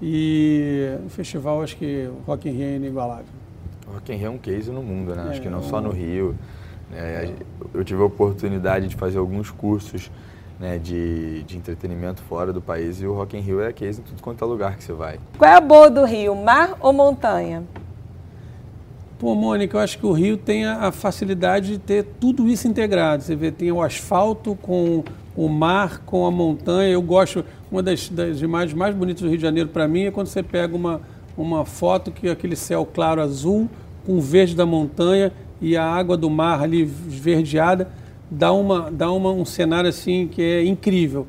E 0.00 0.96
no 1.02 1.10
festival, 1.10 1.62
acho 1.62 1.76
que 1.76 2.08
o 2.08 2.22
Rock 2.26 2.48
in 2.48 2.52
Rio 2.52 2.66
é 2.66 2.76
inigualável. 2.76 3.24
O 3.88 3.94
Rock 3.94 4.12
in 4.12 4.16
Rio 4.16 4.26
é 4.28 4.30
um 4.30 4.38
case 4.38 4.70
no 4.70 4.82
mundo, 4.82 5.14
né? 5.14 5.22
Acho 5.30 5.40
É, 5.40 5.42
que 5.42 5.48
não 5.48 5.58
é 5.58 5.62
só 5.62 5.80
no 5.80 5.90
Rio. 5.90 6.36
né? 6.90 7.34
Eu 7.74 7.82
tive 7.84 8.00
a 8.02 8.04
oportunidade 8.04 8.86
de 8.86 8.94
fazer 8.94 9.18
alguns 9.18 9.50
cursos 9.50 10.10
né, 10.60 10.78
de, 10.78 11.42
de 11.44 11.56
entretenimento 11.56 12.22
fora 12.22 12.52
do 12.52 12.60
país 12.60 13.00
e 13.00 13.06
o 13.06 13.14
Rock 13.14 13.36
in 13.36 13.40
Rio 13.40 13.60
é 13.60 13.72
case 13.72 14.00
em 14.00 14.04
tudo 14.04 14.22
quanto 14.22 14.44
é 14.44 14.46
lugar 14.46 14.76
que 14.76 14.84
você 14.84 14.92
vai. 14.92 15.18
Qual 15.36 15.50
é 15.50 15.54
a 15.54 15.60
boa 15.60 15.90
do 15.90 16.04
Rio, 16.04 16.34
mar 16.36 16.76
ou 16.80 16.92
montanha? 16.92 17.64
Pô, 19.18 19.34
Mônica, 19.34 19.76
eu 19.76 19.80
acho 19.80 19.98
que 19.98 20.06
o 20.06 20.12
Rio 20.12 20.36
tem 20.36 20.64
a, 20.64 20.92
facilidade 20.92 21.72
de 21.72 21.78
ter 21.78 22.04
tudo 22.20 22.48
isso 22.48 22.68
integrado. 22.68 23.20
Você 23.24 23.34
vê, 23.34 23.50
tem 23.50 23.72
o 23.72 23.82
asfalto 23.82 24.56
com 24.62 25.02
o 25.36 25.48
mar, 25.48 26.02
com 26.06 26.24
a 26.24 26.30
montanha. 26.30 26.90
Eu 26.90 27.02
gosto, 27.02 27.44
uma 27.68 27.82
das, 27.82 28.08
das 28.08 28.40
imagens 28.40 28.74
mais 28.74 28.94
bonitas 28.94 29.22
do 29.22 29.28
Rio 29.28 29.36
de 29.36 29.42
Janeiro 29.42 29.70
para 29.70 29.88
mim 29.88 30.04
é 30.04 30.12
quando 30.12 30.28
você 30.28 30.40
pega 30.40 30.76
uma, 30.76 31.00
uma 31.36 31.64
foto 31.64 32.12
que 32.12 32.28
aquele 32.28 32.54
céu 32.54 32.86
claro 32.86 33.20
azul 33.20 33.68
com 34.06 34.18
o 34.18 34.20
verde 34.20 34.54
da 34.54 34.64
montanha 34.64 35.32
e 35.60 35.76
a 35.76 35.84
água 35.84 36.16
do 36.16 36.30
mar 36.30 36.62
ali 36.62 36.82
esverdeada 36.82 37.88
dá, 38.30 38.52
uma, 38.52 38.88
dá 38.88 39.10
uma, 39.10 39.32
um 39.32 39.44
cenário 39.44 39.90
assim 39.90 40.28
que 40.28 40.40
é 40.40 40.64
incrível. 40.64 41.26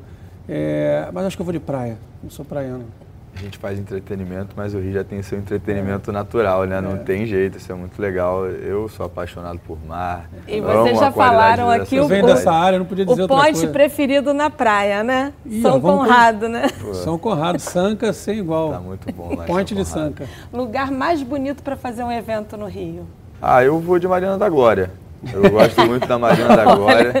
É, 0.48 1.08
mas 1.12 1.26
acho 1.26 1.36
que 1.36 1.42
eu 1.42 1.44
vou 1.44 1.52
de 1.52 1.58
praia, 1.58 1.98
não 2.22 2.30
sou 2.30 2.44
praiano. 2.44 2.99
A 3.40 3.42
gente 3.42 3.56
faz 3.56 3.78
entretenimento, 3.78 4.54
mas 4.54 4.74
o 4.74 4.78
Rio 4.78 4.92
já 4.92 5.02
tem 5.02 5.22
seu 5.22 5.38
entretenimento 5.38 6.12
natural, 6.12 6.64
né? 6.64 6.78
Não 6.78 6.98
tem 6.98 7.24
jeito, 7.24 7.56
isso 7.56 7.72
é 7.72 7.74
muito 7.74 7.98
legal. 8.00 8.44
Eu 8.46 8.86
sou 8.86 9.06
apaixonado 9.06 9.58
por 9.60 9.78
mar. 9.88 10.28
E 10.46 10.60
vocês 10.60 10.98
já 10.98 11.10
falaram 11.10 11.70
aqui 11.70 11.98
o, 11.98 12.06
Vem 12.06 12.22
o, 12.22 12.26
dessa 12.26 12.52
área, 12.52 12.78
não 12.78 12.84
podia 12.84 13.06
dizer 13.06 13.18
o 13.18 13.22
outra 13.22 13.36
ponte 13.38 13.52
coisa. 13.52 13.68
preferido 13.68 14.34
na 14.34 14.50
praia, 14.50 15.02
né? 15.02 15.32
Ih, 15.46 15.62
São 15.62 15.78
ó, 15.78 15.80
Conrado, 15.80 16.50
né? 16.50 16.68
São 16.92 17.16
Conrado, 17.16 17.58
Sanca 17.58 18.12
sem 18.12 18.40
igual. 18.40 18.72
Tá 18.72 18.80
muito 18.80 19.10
bom 19.10 19.34
lá 19.34 19.44
Ponte 19.44 19.74
de. 19.74 19.86
Sanca. 19.86 20.26
Lugar 20.52 20.90
mais 20.90 21.22
bonito 21.22 21.62
para 21.62 21.76
fazer 21.76 22.04
um 22.04 22.12
evento 22.12 22.58
no 22.58 22.66
Rio. 22.66 23.06
Ah, 23.40 23.64
eu 23.64 23.80
vou 23.80 23.98
de 23.98 24.06
Mariana 24.06 24.36
da 24.36 24.50
Glória. 24.50 24.90
Eu 25.32 25.50
gosto 25.50 25.80
muito 25.86 26.06
da 26.06 26.18
Mariana 26.18 26.56
da 26.56 26.74
Glória. 26.74 27.12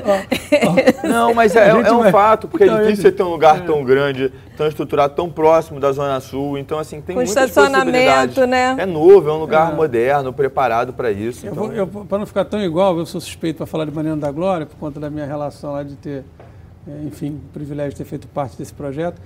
Não, 1.04 1.34
mas 1.34 1.54
é, 1.54 1.68
é 1.68 1.92
um 1.92 2.10
fato, 2.10 2.48
porque 2.48 2.64
é 2.64 2.78
difícil 2.78 3.02
você 3.02 3.12
ter 3.12 3.22
um 3.22 3.28
lugar 3.28 3.64
tão 3.64 3.84
grande, 3.84 4.32
tão 4.56 4.66
estruturado, 4.66 5.14
tão 5.14 5.28
próximo 5.28 5.78
da 5.78 5.92
Zona 5.92 6.18
Sul. 6.20 6.56
Então, 6.56 6.78
assim, 6.78 7.00
tem 7.00 7.14
Com 7.14 7.22
muitas 7.22 7.36
estacionamento, 7.36 7.92
possibilidades. 8.34 8.48
né? 8.48 8.76
É 8.78 8.86
novo, 8.86 9.28
é 9.28 9.32
um 9.32 9.38
lugar 9.38 9.74
moderno, 9.74 10.32
preparado 10.32 10.92
para 10.94 11.10
isso. 11.10 11.46
Então, 11.46 11.70
para 12.06 12.18
não 12.18 12.26
ficar 12.26 12.44
tão 12.46 12.62
igual, 12.62 12.98
eu 12.98 13.04
sou 13.04 13.20
suspeito 13.20 13.58
para 13.58 13.66
falar 13.66 13.84
de 13.84 13.92
Mariana 13.92 14.20
da 14.20 14.30
Glória, 14.30 14.64
por 14.66 14.76
conta 14.76 14.98
da 14.98 15.10
minha 15.10 15.26
relação 15.26 15.72
lá 15.72 15.82
de 15.82 15.96
ter, 15.96 16.24
eh, 16.88 17.02
enfim, 17.04 17.40
o 17.50 17.52
privilégio 17.52 17.92
de 17.92 17.96
ter 17.98 18.04
feito 18.04 18.26
parte 18.28 18.56
desse 18.56 18.72
projeto. 18.72 19.20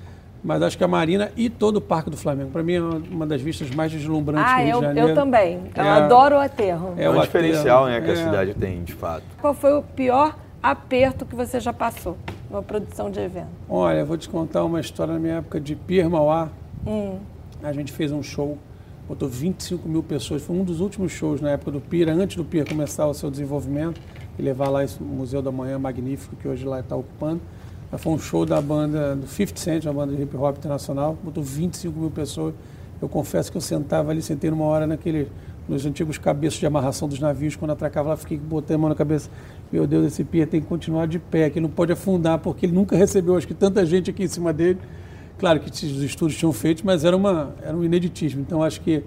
Mas 0.45 0.61
acho 0.61 0.77
que 0.77 0.85
a 0.85 0.89
Marina 0.89 1.33
e 1.39 1.49
todo 1.49 1.79
o 1.79 1.81
Parque 1.81 2.11
do 2.11 2.19
Flamengo, 2.19 2.51
para 2.51 2.63
mim, 2.63 2.75
é 2.75 2.81
uma 2.83 3.27
das 3.27 3.41
vistas 3.41 3.71
mais 3.71 3.91
deslumbrantes 3.91 4.53
Ah, 4.53 4.59
do 4.59 4.63
Rio 4.65 4.71
eu, 4.75 4.81
de 4.81 4.87
Janeiro. 4.87 5.09
eu 5.09 5.15
também. 5.15 5.55
Eu 5.75 5.83
É 5.83 5.89
a- 5.89 6.05
adoro 6.05 6.37
o 6.37 6.39
aterro. 6.39 6.95
é 6.99 7.09
um 7.09 7.17
o 7.17 7.21
diferencial 7.23 7.85
aterro, 7.85 8.01
né, 8.01 8.05
que 8.05 8.11
a 8.11 8.21
é. 8.23 8.25
cidade 8.25 8.55
tem, 8.55 8.85
de 8.85 8.93
fato. 8.93 9.25
Qual 9.41 9.55
foi 9.55 9.73
o 9.73 9.83
pior 9.83 10.37
aperto 10.63 11.25
que 11.25 11.35
você 11.35 11.59
já 11.59 11.73
passou 11.73 12.19
numa 12.51 12.63
produção 12.63 13.11
de 13.11 13.21
evento? 13.21 13.49
Olha, 13.71 14.01
eu 14.01 14.07
vou 14.07 14.19
te 14.19 14.29
contar 14.29 14.65
uma 14.65 14.81
história 14.81 15.15
na 15.15 15.19
minha 15.19 15.35
época 15.37 15.59
de 15.59 15.75
Pier 15.75 16.11
Mauá. 16.11 16.51
Hum. 16.87 17.17
A 17.63 17.73
gente 17.73 17.91
fez 17.91 18.13
um 18.13 18.23
show, 18.23 18.59
botou 19.09 19.27
25 19.27 19.89
mil 19.89 20.03
pessoas. 20.03 20.43
Foi 20.43 20.55
um 20.55 20.63
dos 20.63 20.79
últimos 20.81 21.11
shows 21.11 21.41
na 21.41 21.53
época 21.53 21.71
do 21.71 21.81
Pier, 21.81 22.11
antes 22.11 22.37
do 22.37 22.45
Pier 22.45 22.69
começar 22.69 23.07
o 23.07 23.15
seu 23.15 23.31
desenvolvimento 23.31 23.99
e 24.39 24.43
levar 24.43 24.69
lá 24.69 24.85
esse 24.85 25.03
Museu 25.03 25.41
da 25.41 25.51
Manhã 25.51 25.79
magnífico 25.79 26.37
que 26.37 26.47
hoje 26.47 26.67
lá 26.67 26.81
está 26.81 26.95
ocupando. 26.95 27.41
Foi 27.99 28.13
um 28.13 28.19
show 28.19 28.45
da 28.45 28.61
banda 28.61 29.15
do 29.15 29.27
50 29.27 29.61
Cent, 29.61 29.85
uma 29.85 29.95
banda 29.95 30.17
de 30.17 30.23
hip 30.23 30.37
hop 30.37 30.57
internacional, 30.57 31.17
botou 31.23 31.43
25 31.43 31.99
mil 31.99 32.11
pessoas. 32.11 32.55
Eu 33.01 33.09
confesso 33.09 33.51
que 33.51 33.57
eu 33.57 33.61
sentava 33.61 34.11
ali, 34.11 34.21
sentei 34.21 34.51
numa 34.51 34.65
hora 34.65 34.87
naquele, 34.87 35.31
nos 35.69 35.87
antigos 35.87 36.19
cabeços 36.19 36.59
de 36.59 36.67
amarração 36.67 37.07
dos 37.07 37.21
navios, 37.21 37.55
quando 37.55 37.71
atracava 37.71 38.11
lá, 38.11 38.17
fiquei 38.17 38.37
botando 38.37 38.77
a 38.77 38.79
mão 38.79 38.89
na 38.89 38.95
cabeça. 38.95 39.31
Meu 39.71 39.87
Deus, 39.87 40.07
esse 40.07 40.25
pier 40.25 40.49
tem 40.49 40.61
que 40.61 40.67
continuar 40.67 41.07
de 41.07 41.19
pé, 41.19 41.51
que 41.51 41.61
não 41.61 41.69
pode 41.69 41.93
afundar, 41.93 42.39
porque 42.39 42.67
ele 42.67 42.73
nunca 42.73 42.97
recebeu, 42.97 43.37
acho 43.37 43.47
que 43.47 43.55
tanta 43.55 43.85
gente 43.87 44.11
aqui 44.11 44.25
em 44.25 44.29
cima 44.29 44.53
dele. 44.53 44.79
Claro 45.39 45.61
que 45.61 45.69
os 45.69 46.03
estudos 46.03 46.37
tinham 46.37 46.53
feito, 46.53 46.85
mas 46.85 47.05
era, 47.05 47.17
uma, 47.17 47.55
era 47.63 47.77
um 47.77 47.85
ineditismo. 47.85 48.41
Então, 48.41 48.63
acho 48.63 48.81
que 48.81 49.05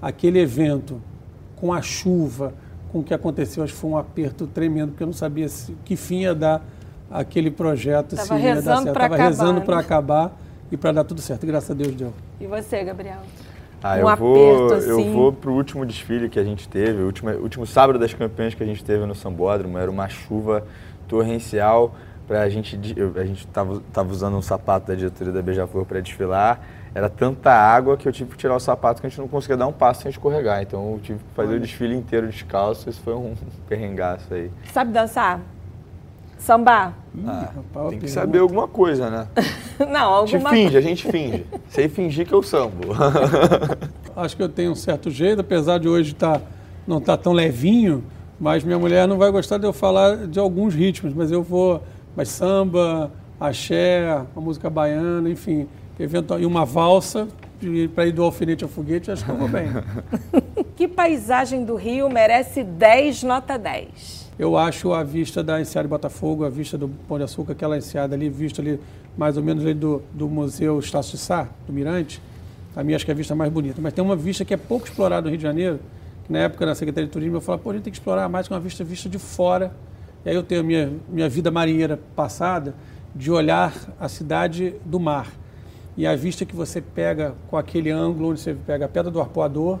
aquele 0.00 0.38
evento, 0.38 1.00
com 1.56 1.72
a 1.72 1.80
chuva, 1.80 2.52
com 2.92 3.00
o 3.00 3.02
que 3.02 3.14
aconteceu, 3.14 3.62
acho 3.62 3.72
que 3.72 3.78
foi 3.78 3.90
um 3.90 3.96
aperto 3.96 4.46
tremendo, 4.46 4.90
porque 4.90 5.02
eu 5.02 5.06
não 5.06 5.14
sabia 5.14 5.48
se, 5.48 5.76
que 5.84 5.96
fim 5.96 6.22
ia 6.22 6.34
dar 6.34 6.64
aquele 7.10 7.50
projeto. 7.50 8.16
Tava 8.16 8.38
se 8.38 8.44
ia 8.44 8.54
dar 8.60 8.62
certo. 8.82 8.92
pra 8.92 9.02
Tava 9.02 9.14
acabar, 9.14 9.28
rezando 9.28 9.60
né? 9.60 9.66
para 9.66 9.78
acabar 9.78 10.32
e 10.70 10.76
para 10.76 10.92
dar 10.92 11.04
tudo 11.04 11.20
certo. 11.20 11.46
Graças 11.46 11.70
a 11.70 11.74
Deus 11.74 11.94
deu. 11.94 12.12
E 12.40 12.46
você, 12.46 12.82
Gabriel? 12.84 13.18
Ah, 13.82 13.94
Um 13.94 13.98
eu 13.98 14.08
aperto, 14.08 14.24
vou, 14.24 14.74
assim. 14.74 14.88
eu 14.88 15.12
vou 15.12 15.32
pro 15.32 15.52
último 15.52 15.86
desfile 15.86 16.28
que 16.28 16.38
a 16.38 16.44
gente 16.44 16.68
teve, 16.68 17.00
o 17.00 17.06
último, 17.06 17.30
último 17.30 17.64
sábado 17.66 17.98
das 17.98 18.12
campeãs 18.12 18.52
que 18.54 18.62
a 18.62 18.66
gente 18.66 18.82
teve 18.84 19.06
no 19.06 19.14
Sambódromo, 19.14 19.78
era 19.78 19.88
uma 19.90 20.08
chuva 20.08 20.64
torrencial 21.06 21.94
pra 22.26 22.48
gente, 22.50 22.78
a 23.16 23.24
gente 23.24 23.46
tava, 23.46 23.80
tava 23.92 24.10
usando 24.12 24.36
um 24.36 24.42
sapato 24.42 24.88
da 24.88 24.94
diretoria 24.94 25.32
da 25.32 25.40
Beija-Flor 25.40 25.86
para 25.86 26.00
desfilar, 26.00 26.60
era 26.94 27.08
tanta 27.08 27.50
água 27.52 27.96
que 27.96 28.06
eu 28.06 28.12
tive 28.12 28.32
que 28.32 28.36
tirar 28.36 28.56
o 28.56 28.60
sapato 28.60 29.00
que 29.00 29.06
a 29.06 29.10
gente 29.10 29.18
não 29.20 29.28
conseguia 29.28 29.56
dar 29.56 29.66
um 29.68 29.72
passo 29.72 30.02
sem 30.02 30.10
escorregar, 30.10 30.60
então 30.60 30.92
eu 30.94 30.98
tive 30.98 31.20
que 31.20 31.24
fazer 31.34 31.54
o 31.54 31.60
desfile 31.60 31.94
inteiro 31.94 32.26
descalço, 32.26 32.90
isso 32.90 33.00
foi 33.00 33.14
um 33.14 33.34
perrengaço 33.68 34.34
aí. 34.34 34.50
Sabe 34.72 34.92
dançar? 34.92 35.40
Sambar? 36.38 36.94
Ah, 37.26 37.50
tem 37.90 37.98
que 37.98 38.08
saber 38.08 38.38
alguma 38.38 38.68
coisa, 38.68 39.10
né? 39.10 39.26
Não, 39.90 40.22
A 40.22 40.26
gente 40.26 40.34
alguma 40.36 40.50
finge, 40.50 40.76
a 40.76 40.80
gente 40.80 41.10
finge. 41.10 41.46
Sei 41.68 41.88
fingir 41.88 42.26
que 42.26 42.32
eu 42.32 42.42
sambo. 42.42 42.88
Acho 44.16 44.36
que 44.36 44.42
eu 44.42 44.48
tenho 44.48 44.72
um 44.72 44.74
certo 44.74 45.10
jeito, 45.10 45.40
apesar 45.40 45.78
de 45.78 45.88
hoje 45.88 46.14
tá, 46.14 46.40
não 46.86 46.98
estar 46.98 47.16
tão 47.16 47.32
levinho, 47.32 48.04
mas 48.38 48.64
minha 48.64 48.78
mulher 48.78 49.06
não 49.06 49.18
vai 49.18 49.30
gostar 49.30 49.58
de 49.58 49.66
eu 49.66 49.72
falar 49.72 50.26
de 50.26 50.38
alguns 50.38 50.74
ritmos, 50.74 51.12
mas 51.12 51.30
eu 51.30 51.42
vou, 51.42 51.82
mas 52.16 52.28
samba, 52.28 53.10
axé, 53.40 54.24
a 54.34 54.40
música 54.40 54.70
baiana, 54.70 55.28
enfim, 55.28 55.68
eventual, 55.98 56.40
e 56.40 56.46
uma 56.46 56.64
valsa 56.64 57.28
para 57.94 58.06
ir 58.06 58.12
do 58.12 58.22
alfinete 58.22 58.62
ao 58.62 58.70
foguete, 58.70 59.10
acho 59.10 59.24
que 59.24 59.30
eu 59.30 59.36
vou 59.36 59.48
bem. 59.48 59.68
Que 60.76 60.86
paisagem 60.86 61.64
do 61.64 61.74
Rio 61.74 62.08
merece 62.08 62.62
10 62.62 63.24
nota 63.24 63.58
10? 63.58 64.27
Eu 64.38 64.56
acho 64.56 64.92
a 64.92 65.02
vista 65.02 65.42
da 65.42 65.60
enseada 65.60 65.88
de 65.88 65.90
Botafogo, 65.90 66.44
a 66.44 66.48
vista 66.48 66.78
do 66.78 66.88
Pão 66.88 67.18
de 67.18 67.24
Açúcar, 67.24 67.52
aquela 67.52 67.76
enseada 67.76 68.14
ali, 68.14 68.28
vista 68.28 68.62
ali 68.62 68.78
mais 69.16 69.36
ou 69.36 69.42
menos 69.42 69.64
ali 69.64 69.74
do, 69.74 70.00
do 70.14 70.28
Museu 70.28 70.78
Estácio 70.78 71.12
de 71.12 71.18
Sá, 71.18 71.48
do 71.66 71.72
Mirante, 71.72 72.22
a 72.76 72.84
minha 72.84 72.94
acho 72.94 73.04
que 73.04 73.10
é 73.10 73.14
a 73.14 73.16
vista 73.16 73.34
mais 73.34 73.52
bonita. 73.52 73.80
Mas 73.82 73.92
tem 73.92 74.04
uma 74.04 74.14
vista 74.14 74.44
que 74.44 74.54
é 74.54 74.56
pouco 74.56 74.86
explorada 74.86 75.22
no 75.22 75.30
Rio 75.30 75.38
de 75.38 75.42
Janeiro, 75.42 75.80
que 76.24 76.32
na 76.32 76.38
época 76.38 76.64
na 76.64 76.76
Secretaria 76.76 77.08
de 77.08 77.12
Turismo 77.12 77.38
eu 77.38 77.40
falava, 77.40 77.64
pô, 77.64 77.70
a 77.70 77.74
gente 77.74 77.82
tem 77.82 77.90
que 77.90 77.98
explorar 77.98 78.28
mais 78.28 78.46
que 78.46 78.54
uma 78.54 78.60
vista 78.60 78.84
vista 78.84 79.08
de 79.08 79.18
fora. 79.18 79.72
E 80.24 80.28
aí 80.28 80.36
eu 80.36 80.44
tenho 80.44 80.60
a 80.60 80.64
minha, 80.64 80.92
minha 81.08 81.28
vida 81.28 81.50
marinheira 81.50 81.98
passada 82.14 82.74
de 83.12 83.32
olhar 83.32 83.74
a 83.98 84.08
cidade 84.08 84.74
do 84.84 85.00
mar. 85.00 85.32
E 85.96 86.06
a 86.06 86.14
vista 86.14 86.44
que 86.44 86.54
você 86.54 86.80
pega 86.80 87.34
com 87.48 87.56
aquele 87.56 87.90
ângulo 87.90 88.30
onde 88.30 88.38
você 88.38 88.54
pega 88.54 88.84
a 88.84 88.88
Pedra 88.88 89.10
do 89.10 89.20
Arpoador, 89.20 89.80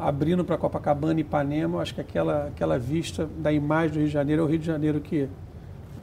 abrindo 0.00 0.44
para 0.44 0.56
Copacabana 0.56 1.20
e 1.20 1.22
Ipanema, 1.22 1.76
eu 1.76 1.80
acho 1.80 1.94
que 1.94 2.00
aquela, 2.00 2.46
aquela 2.46 2.78
vista 2.78 3.28
da 3.38 3.52
imagem 3.52 3.90
do 3.90 3.98
Rio 3.98 4.06
de 4.08 4.12
Janeiro 4.12 4.42
é 4.42 4.44
o 4.44 4.48
Rio 4.48 4.58
de 4.58 4.66
Janeiro 4.66 5.00
que 5.00 5.28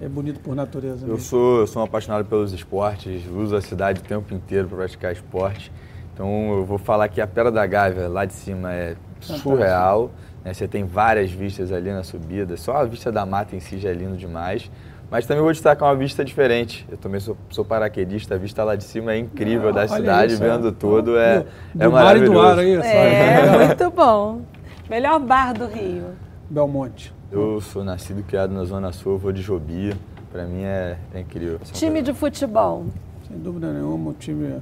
é 0.02 0.08
bonito 0.08 0.40
por 0.40 0.56
natureza. 0.56 1.06
Eu 1.06 1.14
mesmo. 1.14 1.24
sou, 1.24 1.60
eu 1.60 1.68
sou 1.68 1.82
um 1.82 1.86
apaixonado 1.86 2.26
pelos 2.26 2.54
esportes, 2.54 3.24
uso 3.28 3.56
a 3.56 3.62
cidade 3.62 4.00
o 4.00 4.04
tempo 4.04 4.34
inteiro 4.34 4.68
para 4.68 4.78
praticar 4.78 5.12
esporte. 5.12 5.72
Então 6.14 6.58
eu 6.58 6.66
vou 6.66 6.78
falar 6.78 7.08
que 7.10 7.20
a 7.20 7.28
Pedra 7.28 7.52
da 7.52 7.66
Gávea 7.66 8.08
lá 8.08 8.26
de 8.26 8.34
cima 8.34 8.74
é 8.74 8.96
surreal. 9.20 10.12
né? 10.44 10.54
Você 10.54 10.68
tem 10.68 10.84
várias 10.84 11.32
vistas 11.32 11.72
ali 11.72 11.92
na 11.92 12.04
subida, 12.04 12.56
só 12.58 12.78
a 12.78 12.86
vista 12.86 13.12
da 13.12 13.26
mata 13.26 13.56
em 13.56 13.60
si 13.60 13.78
já 13.78 13.90
é 13.90 13.94
lindo 13.94 14.18
demais. 14.18 14.70
Mas 15.10 15.26
também 15.26 15.42
vou 15.42 15.52
destacar 15.52 15.88
uma 15.90 15.96
vista 15.96 16.24
diferente. 16.26 16.86
Eu 16.92 16.98
também 16.98 17.20
sou, 17.22 17.38
sou 17.50 17.64
paraquedista, 17.64 18.36
a 18.36 18.38
vista 18.38 18.64
lá 18.64 18.76
de 18.76 18.84
cima 18.84 19.14
é 19.14 19.18
incrível 19.18 19.70
Ah, 19.70 19.72
da 19.72 19.88
cidade, 19.88 20.34
isso, 20.34 20.42
vendo 20.44 20.68
é. 20.68 20.72
tudo, 20.72 21.18
é, 21.18 21.40
Do- 21.40 21.46
é 21.80 21.86
do 21.86 21.92
mar 21.92 22.18
e 22.18 22.26
do 22.26 22.34
maravilhoso. 22.34 22.48
ar 22.48 22.60
aí, 22.60 22.76
só. 22.76 22.84
É, 22.84 23.58
muito 23.68 23.90
bom. 23.92 24.42
Melhor 24.90 25.20
bar 25.20 25.54
do 25.54 25.66
Rio? 25.66 26.08
Belmonte. 26.50 27.14
Eu 27.32 27.60
sou 27.62 27.84
nascido 27.84 28.20
e 28.20 28.24
criado 28.24 28.54
na 28.54 28.64
Zona 28.66 28.92
Sul, 28.92 29.18
vou 29.18 29.32
de 29.32 29.42
Jobi. 29.42 29.94
Pra 30.32 30.44
mim 30.46 30.64
é, 30.64 30.98
é 31.14 31.20
incrível. 31.22 31.60
Time 31.74 32.02
de 32.02 32.14
futebol? 32.14 32.86
Sem 33.28 33.38
dúvida 33.38 33.72
nenhuma, 33.72 34.12
o 34.12 34.14
time, 34.14 34.58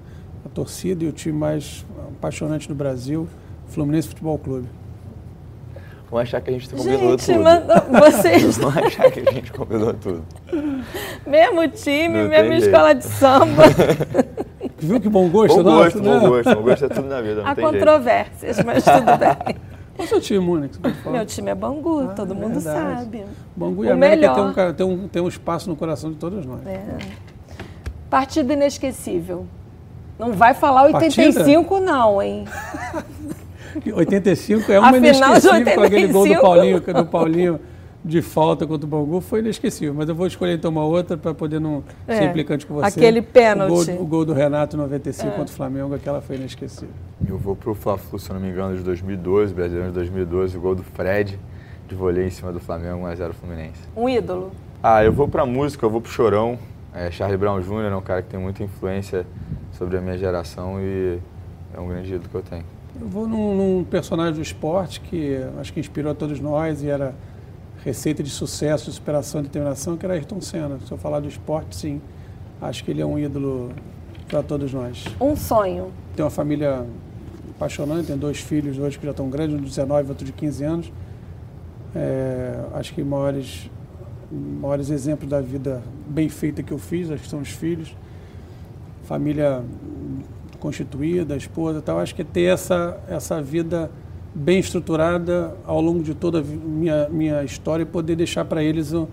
a 0.46 0.50
torcida 0.50 1.04
e 1.04 1.08
o 1.08 1.12
time 1.12 1.38
mais 1.38 1.84
apaixonante 2.18 2.68
do 2.68 2.76
Brasil, 2.76 3.28
Fluminense 3.68 4.10
Futebol 4.10 4.38
Clube. 4.38 4.68
Vão 6.16 6.22
achar 6.22 6.40
que 6.40 6.50
a 6.50 6.54
gente 6.54 6.70
combinou 6.70 7.10
Gente, 7.12 7.26
tudo. 7.26 7.44
mandou- 7.44 8.00
vocês- 8.00 8.56
Vão 8.58 8.70
achar 8.70 9.12
que 9.12 9.20
a 9.20 9.32
gente 9.34 9.52
combinou 9.52 9.94
tudo. 9.96 10.24
Mesmo 11.28 11.68
time, 11.68 12.24
Não 12.24 12.30
mesma 12.30 12.56
escola 12.56 12.86
jeito. 12.94 13.00
de 13.00 13.04
samba. 13.16 13.64
Viu 14.80 15.02
que 15.02 15.10
bom 15.10 15.28
gosto, 15.28 15.58
Bom 15.58 15.64
nosso, 15.64 15.84
gosto, 15.84 16.02
né? 16.02 16.20
bom 16.20 16.30
gosto. 16.30 16.56
Bom 16.56 16.62
gosto 16.62 16.86
é 16.86 16.88
tudo 16.88 17.10
na 17.10 17.20
vida, 17.20 17.42
não 17.44 17.48
Há 17.50 17.54
tem 17.56 17.66
jeito. 17.66 17.80
controvérsias, 17.80 18.64
mas 18.64 18.82
tudo 18.86 19.12
bem. 19.20 19.56
Qual 19.98 20.00
é 20.00 20.04
o 20.04 20.08
seu 20.08 20.22
time, 20.22 20.40
Mônica? 20.40 20.80
Meu 21.06 21.26
time 21.26 21.52
é 21.52 21.56
Bangu, 21.56 22.00
ah, 22.10 22.14
todo 22.14 22.34
mundo 22.34 22.62
verdade. 22.62 23.00
sabe. 23.02 23.26
Bangu 23.54 23.84
e 23.84 23.88
o 23.90 23.92
América 23.92 24.34
tem 24.34 24.44
um, 24.46 24.74
tem, 24.74 24.86
um, 24.86 25.08
tem 25.10 25.22
um 25.22 25.28
espaço 25.28 25.70
no 25.70 25.76
coração 25.76 26.12
de 26.12 26.16
todos 26.16 26.46
nós. 26.46 26.66
É. 26.66 26.80
Partida 28.10 28.54
inesquecível. 28.54 29.46
Não 30.18 30.32
vai 30.32 30.54
falar 30.54 30.84
85 30.84 31.70
Partida? 31.72 31.92
não, 31.92 32.22
hein? 32.22 32.46
85 33.94 34.72
é 34.72 34.80
uma 34.80 34.98
inesquecível 34.98 35.76
com 35.76 35.82
aquele 35.82 36.08
gol 36.08 36.28
do 36.28 36.42
Paulinho, 36.42 36.80
do 36.82 37.06
Paulinho 37.06 37.60
de 38.06 38.22
falta 38.22 38.68
contra 38.68 38.86
o 38.86 38.90
Bangu 38.90 39.20
foi 39.20 39.40
inesquecível. 39.40 39.94
Mas 39.94 40.08
eu 40.08 40.14
vou 40.14 40.28
escolher 40.28 40.54
então 40.54 40.70
uma 40.70 40.86
outra 40.86 41.18
para 41.18 41.34
poder 41.34 41.60
não 41.60 41.84
é, 42.08 42.18
ser 42.18 42.24
implicante 42.26 42.66
com 42.66 42.76
você. 42.76 42.86
Aquele 42.86 43.22
pênalti. 43.22 43.72
O 43.72 43.96
gol, 43.96 44.04
o 44.04 44.06
gol 44.06 44.26
do 44.26 44.34
Renato 44.34 44.78
95 44.78 45.28
é. 45.28 45.32
contra 45.32 45.52
o 45.52 45.56
Flamengo, 45.56 45.96
aquela 45.96 46.22
foi 46.22 46.36
inesquecível. 46.36 46.94
Eu 47.28 47.38
vou 47.38 47.56
para 47.56 47.72
o 47.72 47.74
Fla-Flu, 47.74 48.20
se 48.20 48.32
não 48.32 48.40
me 48.40 48.50
engano, 48.50 48.78
de 48.78 48.84
2012, 48.84 49.54
brasileiro 49.54 49.90
de 49.90 49.96
2012, 49.96 50.56
o 50.56 50.62
gol 50.62 50.76
do 50.76 50.84
Fred 50.84 51.40
de 51.88 51.96
vôlei 51.96 52.28
em 52.28 52.30
cima 52.30 52.52
do 52.52 52.60
Flamengo, 52.60 53.06
1x0 53.06 53.34
Fluminense. 53.34 53.80
Um 53.96 54.10
ídolo? 54.10 54.52
Ah, 54.82 55.04
eu 55.04 55.12
vou 55.12 55.28
para 55.28 55.46
música, 55.46 55.86
eu 55.86 55.90
vou 55.90 56.02
para 56.02 56.10
o 56.10 56.12
Chorão. 56.12 56.58
É, 56.94 57.12
Charlie 57.12 57.38
Brown 57.38 57.60
Jr. 57.60 57.92
é 57.92 57.96
um 57.96 58.02
cara 58.02 58.22
que 58.22 58.30
tem 58.30 58.40
muita 58.40 58.64
influência 58.64 59.26
sobre 59.72 59.98
a 59.98 60.02
minha 60.02 60.18
geração 60.18 60.80
e 60.80 61.20
é 61.74 61.80
um 61.80 61.88
grande 61.88 62.14
ídolo 62.14 62.30
que 62.30 62.36
eu 62.36 62.42
tenho. 62.42 62.75
Eu 63.00 63.08
vou 63.10 63.28
num, 63.28 63.56
num 63.56 63.84
personagem 63.84 64.36
do 64.36 64.42
esporte 64.42 65.02
que 65.02 65.38
acho 65.60 65.74
que 65.74 65.80
inspirou 65.80 66.12
a 66.12 66.16
todos 66.16 66.40
nós 66.40 66.82
e 66.82 66.88
era 66.88 67.14
receita 67.84 68.24
de 68.24 68.30
sucesso, 68.30 68.86
de 68.86 68.94
superação 68.94 69.42
e 69.42 69.44
determinação, 69.44 69.98
que 69.98 70.06
era 70.06 70.16
Ayrton 70.16 70.40
Senna. 70.40 70.80
Se 70.86 70.92
eu 70.92 70.98
falar 70.98 71.20
do 71.20 71.28
esporte, 71.28 71.76
sim, 71.76 72.02
acho 72.62 72.84
que 72.84 72.92
ele 72.92 73.02
é 73.02 73.06
um 73.06 73.20
ídolo 73.20 73.72
para 74.28 74.42
todos 74.42 74.74
nós. 74.74 75.04
Um 75.20 75.36
sonho. 75.36 75.92
Tem 76.16 76.24
uma 76.24 76.32
família 76.32 76.86
apaixonante, 77.56 78.08
tem 78.08 78.18
dois 78.18 78.40
filhos 78.40 78.80
hoje 78.80 78.98
que 78.98 79.06
já 79.06 79.12
estão 79.12 79.30
grandes, 79.30 79.56
um 79.56 79.60
de 79.60 79.66
19 79.66 80.08
e 80.08 80.10
outro 80.10 80.26
de 80.26 80.32
15 80.32 80.64
anos. 80.64 80.94
É, 81.94 82.66
acho 82.74 82.94
que 82.94 83.04
maiores, 83.04 83.70
maiores 84.32 84.90
exemplos 84.90 85.30
da 85.30 85.42
vida 85.42 85.84
bem 86.08 86.30
feita 86.30 86.64
que 86.64 86.72
eu 86.72 86.80
fiz, 86.80 87.12
acho 87.12 87.24
que 87.24 87.30
são 87.30 87.42
os 87.42 87.50
filhos. 87.50 87.96
Família 89.04 89.64
constituída, 90.66 91.36
esposa 91.36 91.80
tal. 91.80 92.00
Acho 92.00 92.16
que 92.16 92.24
é 92.24 92.26
ter 92.26 92.46
essa, 92.46 92.98
essa 93.08 93.40
vida 93.40 93.92
bem 94.34 94.58
estruturada 94.58 95.56
ao 95.64 95.80
longo 95.80 96.02
de 96.02 96.16
toda 96.16 96.40
a 96.40 96.42
minha, 96.42 97.08
minha 97.10 97.44
história 97.44 97.84
e 97.84 97.86
poder 97.86 98.16
deixar 98.16 98.44
para 98.46 98.64
eles 98.64 98.92
um, 98.92 99.08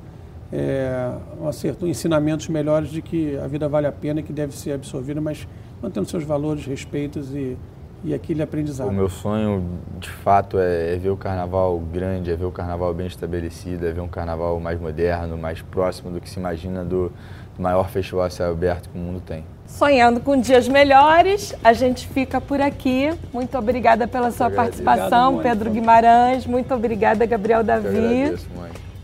é, 0.51 1.13
um 1.39 1.47
acerto, 1.47 1.87
ensinamentos 1.87 2.49
melhores 2.49 2.89
de 2.91 3.03
que 3.03 3.37
a 3.37 3.47
vida 3.47 3.69
vale 3.69 3.87
a 3.87 3.93
pena 3.93 4.21
e 4.21 4.23
que 4.23 4.33
deve 4.33 4.57
ser 4.57 4.73
absorvida, 4.73 5.21
mas 5.21 5.47
mantendo 5.83 6.09
seus 6.09 6.25
valores, 6.25 6.65
respeitos 6.65 7.35
e, 7.35 7.59
e 8.03 8.15
aquele 8.15 8.43
aprendizado. 8.43 8.89
O 8.89 8.93
meu 8.93 9.11
sonho, 9.11 9.63
de 10.01 10.09
fato, 10.09 10.59
é, 10.59 10.95
é, 10.95 10.97
ver 10.97 11.11
o 11.11 11.17
carnaval 11.19 11.79
grande, 11.93 12.31
é 12.31 12.37
ver 12.37 12.47
o 12.47 12.51
carnaval 12.51 12.95
bem 12.95 13.07
estabelecido, 13.07 13.87
é 13.87 13.93
ver 13.93 14.01
um 14.01 14.09
carnaval 14.09 14.59
mais 14.59 14.81
moderno, 14.81 15.37
mais 15.37 15.61
próximo 15.61 16.11
do 16.11 16.19
que 16.19 16.31
se 16.31 16.41
imagina 16.41 16.83
do, 16.83 17.13
do 17.55 17.63
maior 17.63 17.91
festival 17.91 18.25
a 18.25 18.31
céu 18.31 18.51
aberto 18.51 18.89
que 18.89 18.97
o 18.97 19.01
mundo 19.01 19.21
tem 19.21 19.45
sonhando 19.79 20.21
com 20.21 20.37
dias 20.41 20.69
melhores. 20.69 21.55
A 21.63 21.73
gente 21.73 22.07
fica 22.07 22.41
por 22.41 22.61
aqui. 22.61 23.13
Muito 23.33 23.57
obrigada 23.57 24.07
pela 24.07 24.31
sua 24.31 24.51
participação, 24.51 25.35
Obrigado, 25.35 25.59
Pedro 25.59 25.71
Guimarães. 25.71 26.47
Muito 26.47 26.73
obrigada, 26.75 27.27
Gabriel 27.27 27.65
Davi. 27.65 27.89
Agradeço, 27.89 28.49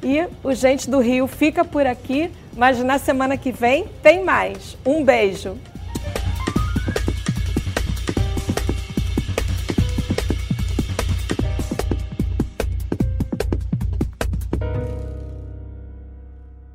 e 0.02 0.24
o 0.44 0.54
Gente 0.54 0.88
do 0.88 1.00
Rio 1.00 1.26
fica 1.26 1.64
por 1.64 1.86
aqui, 1.86 2.30
mas 2.56 2.82
na 2.82 2.98
semana 2.98 3.36
que 3.36 3.50
vem 3.50 3.86
tem 4.02 4.24
mais. 4.24 4.76
Um 4.86 5.04
beijo. 5.04 5.56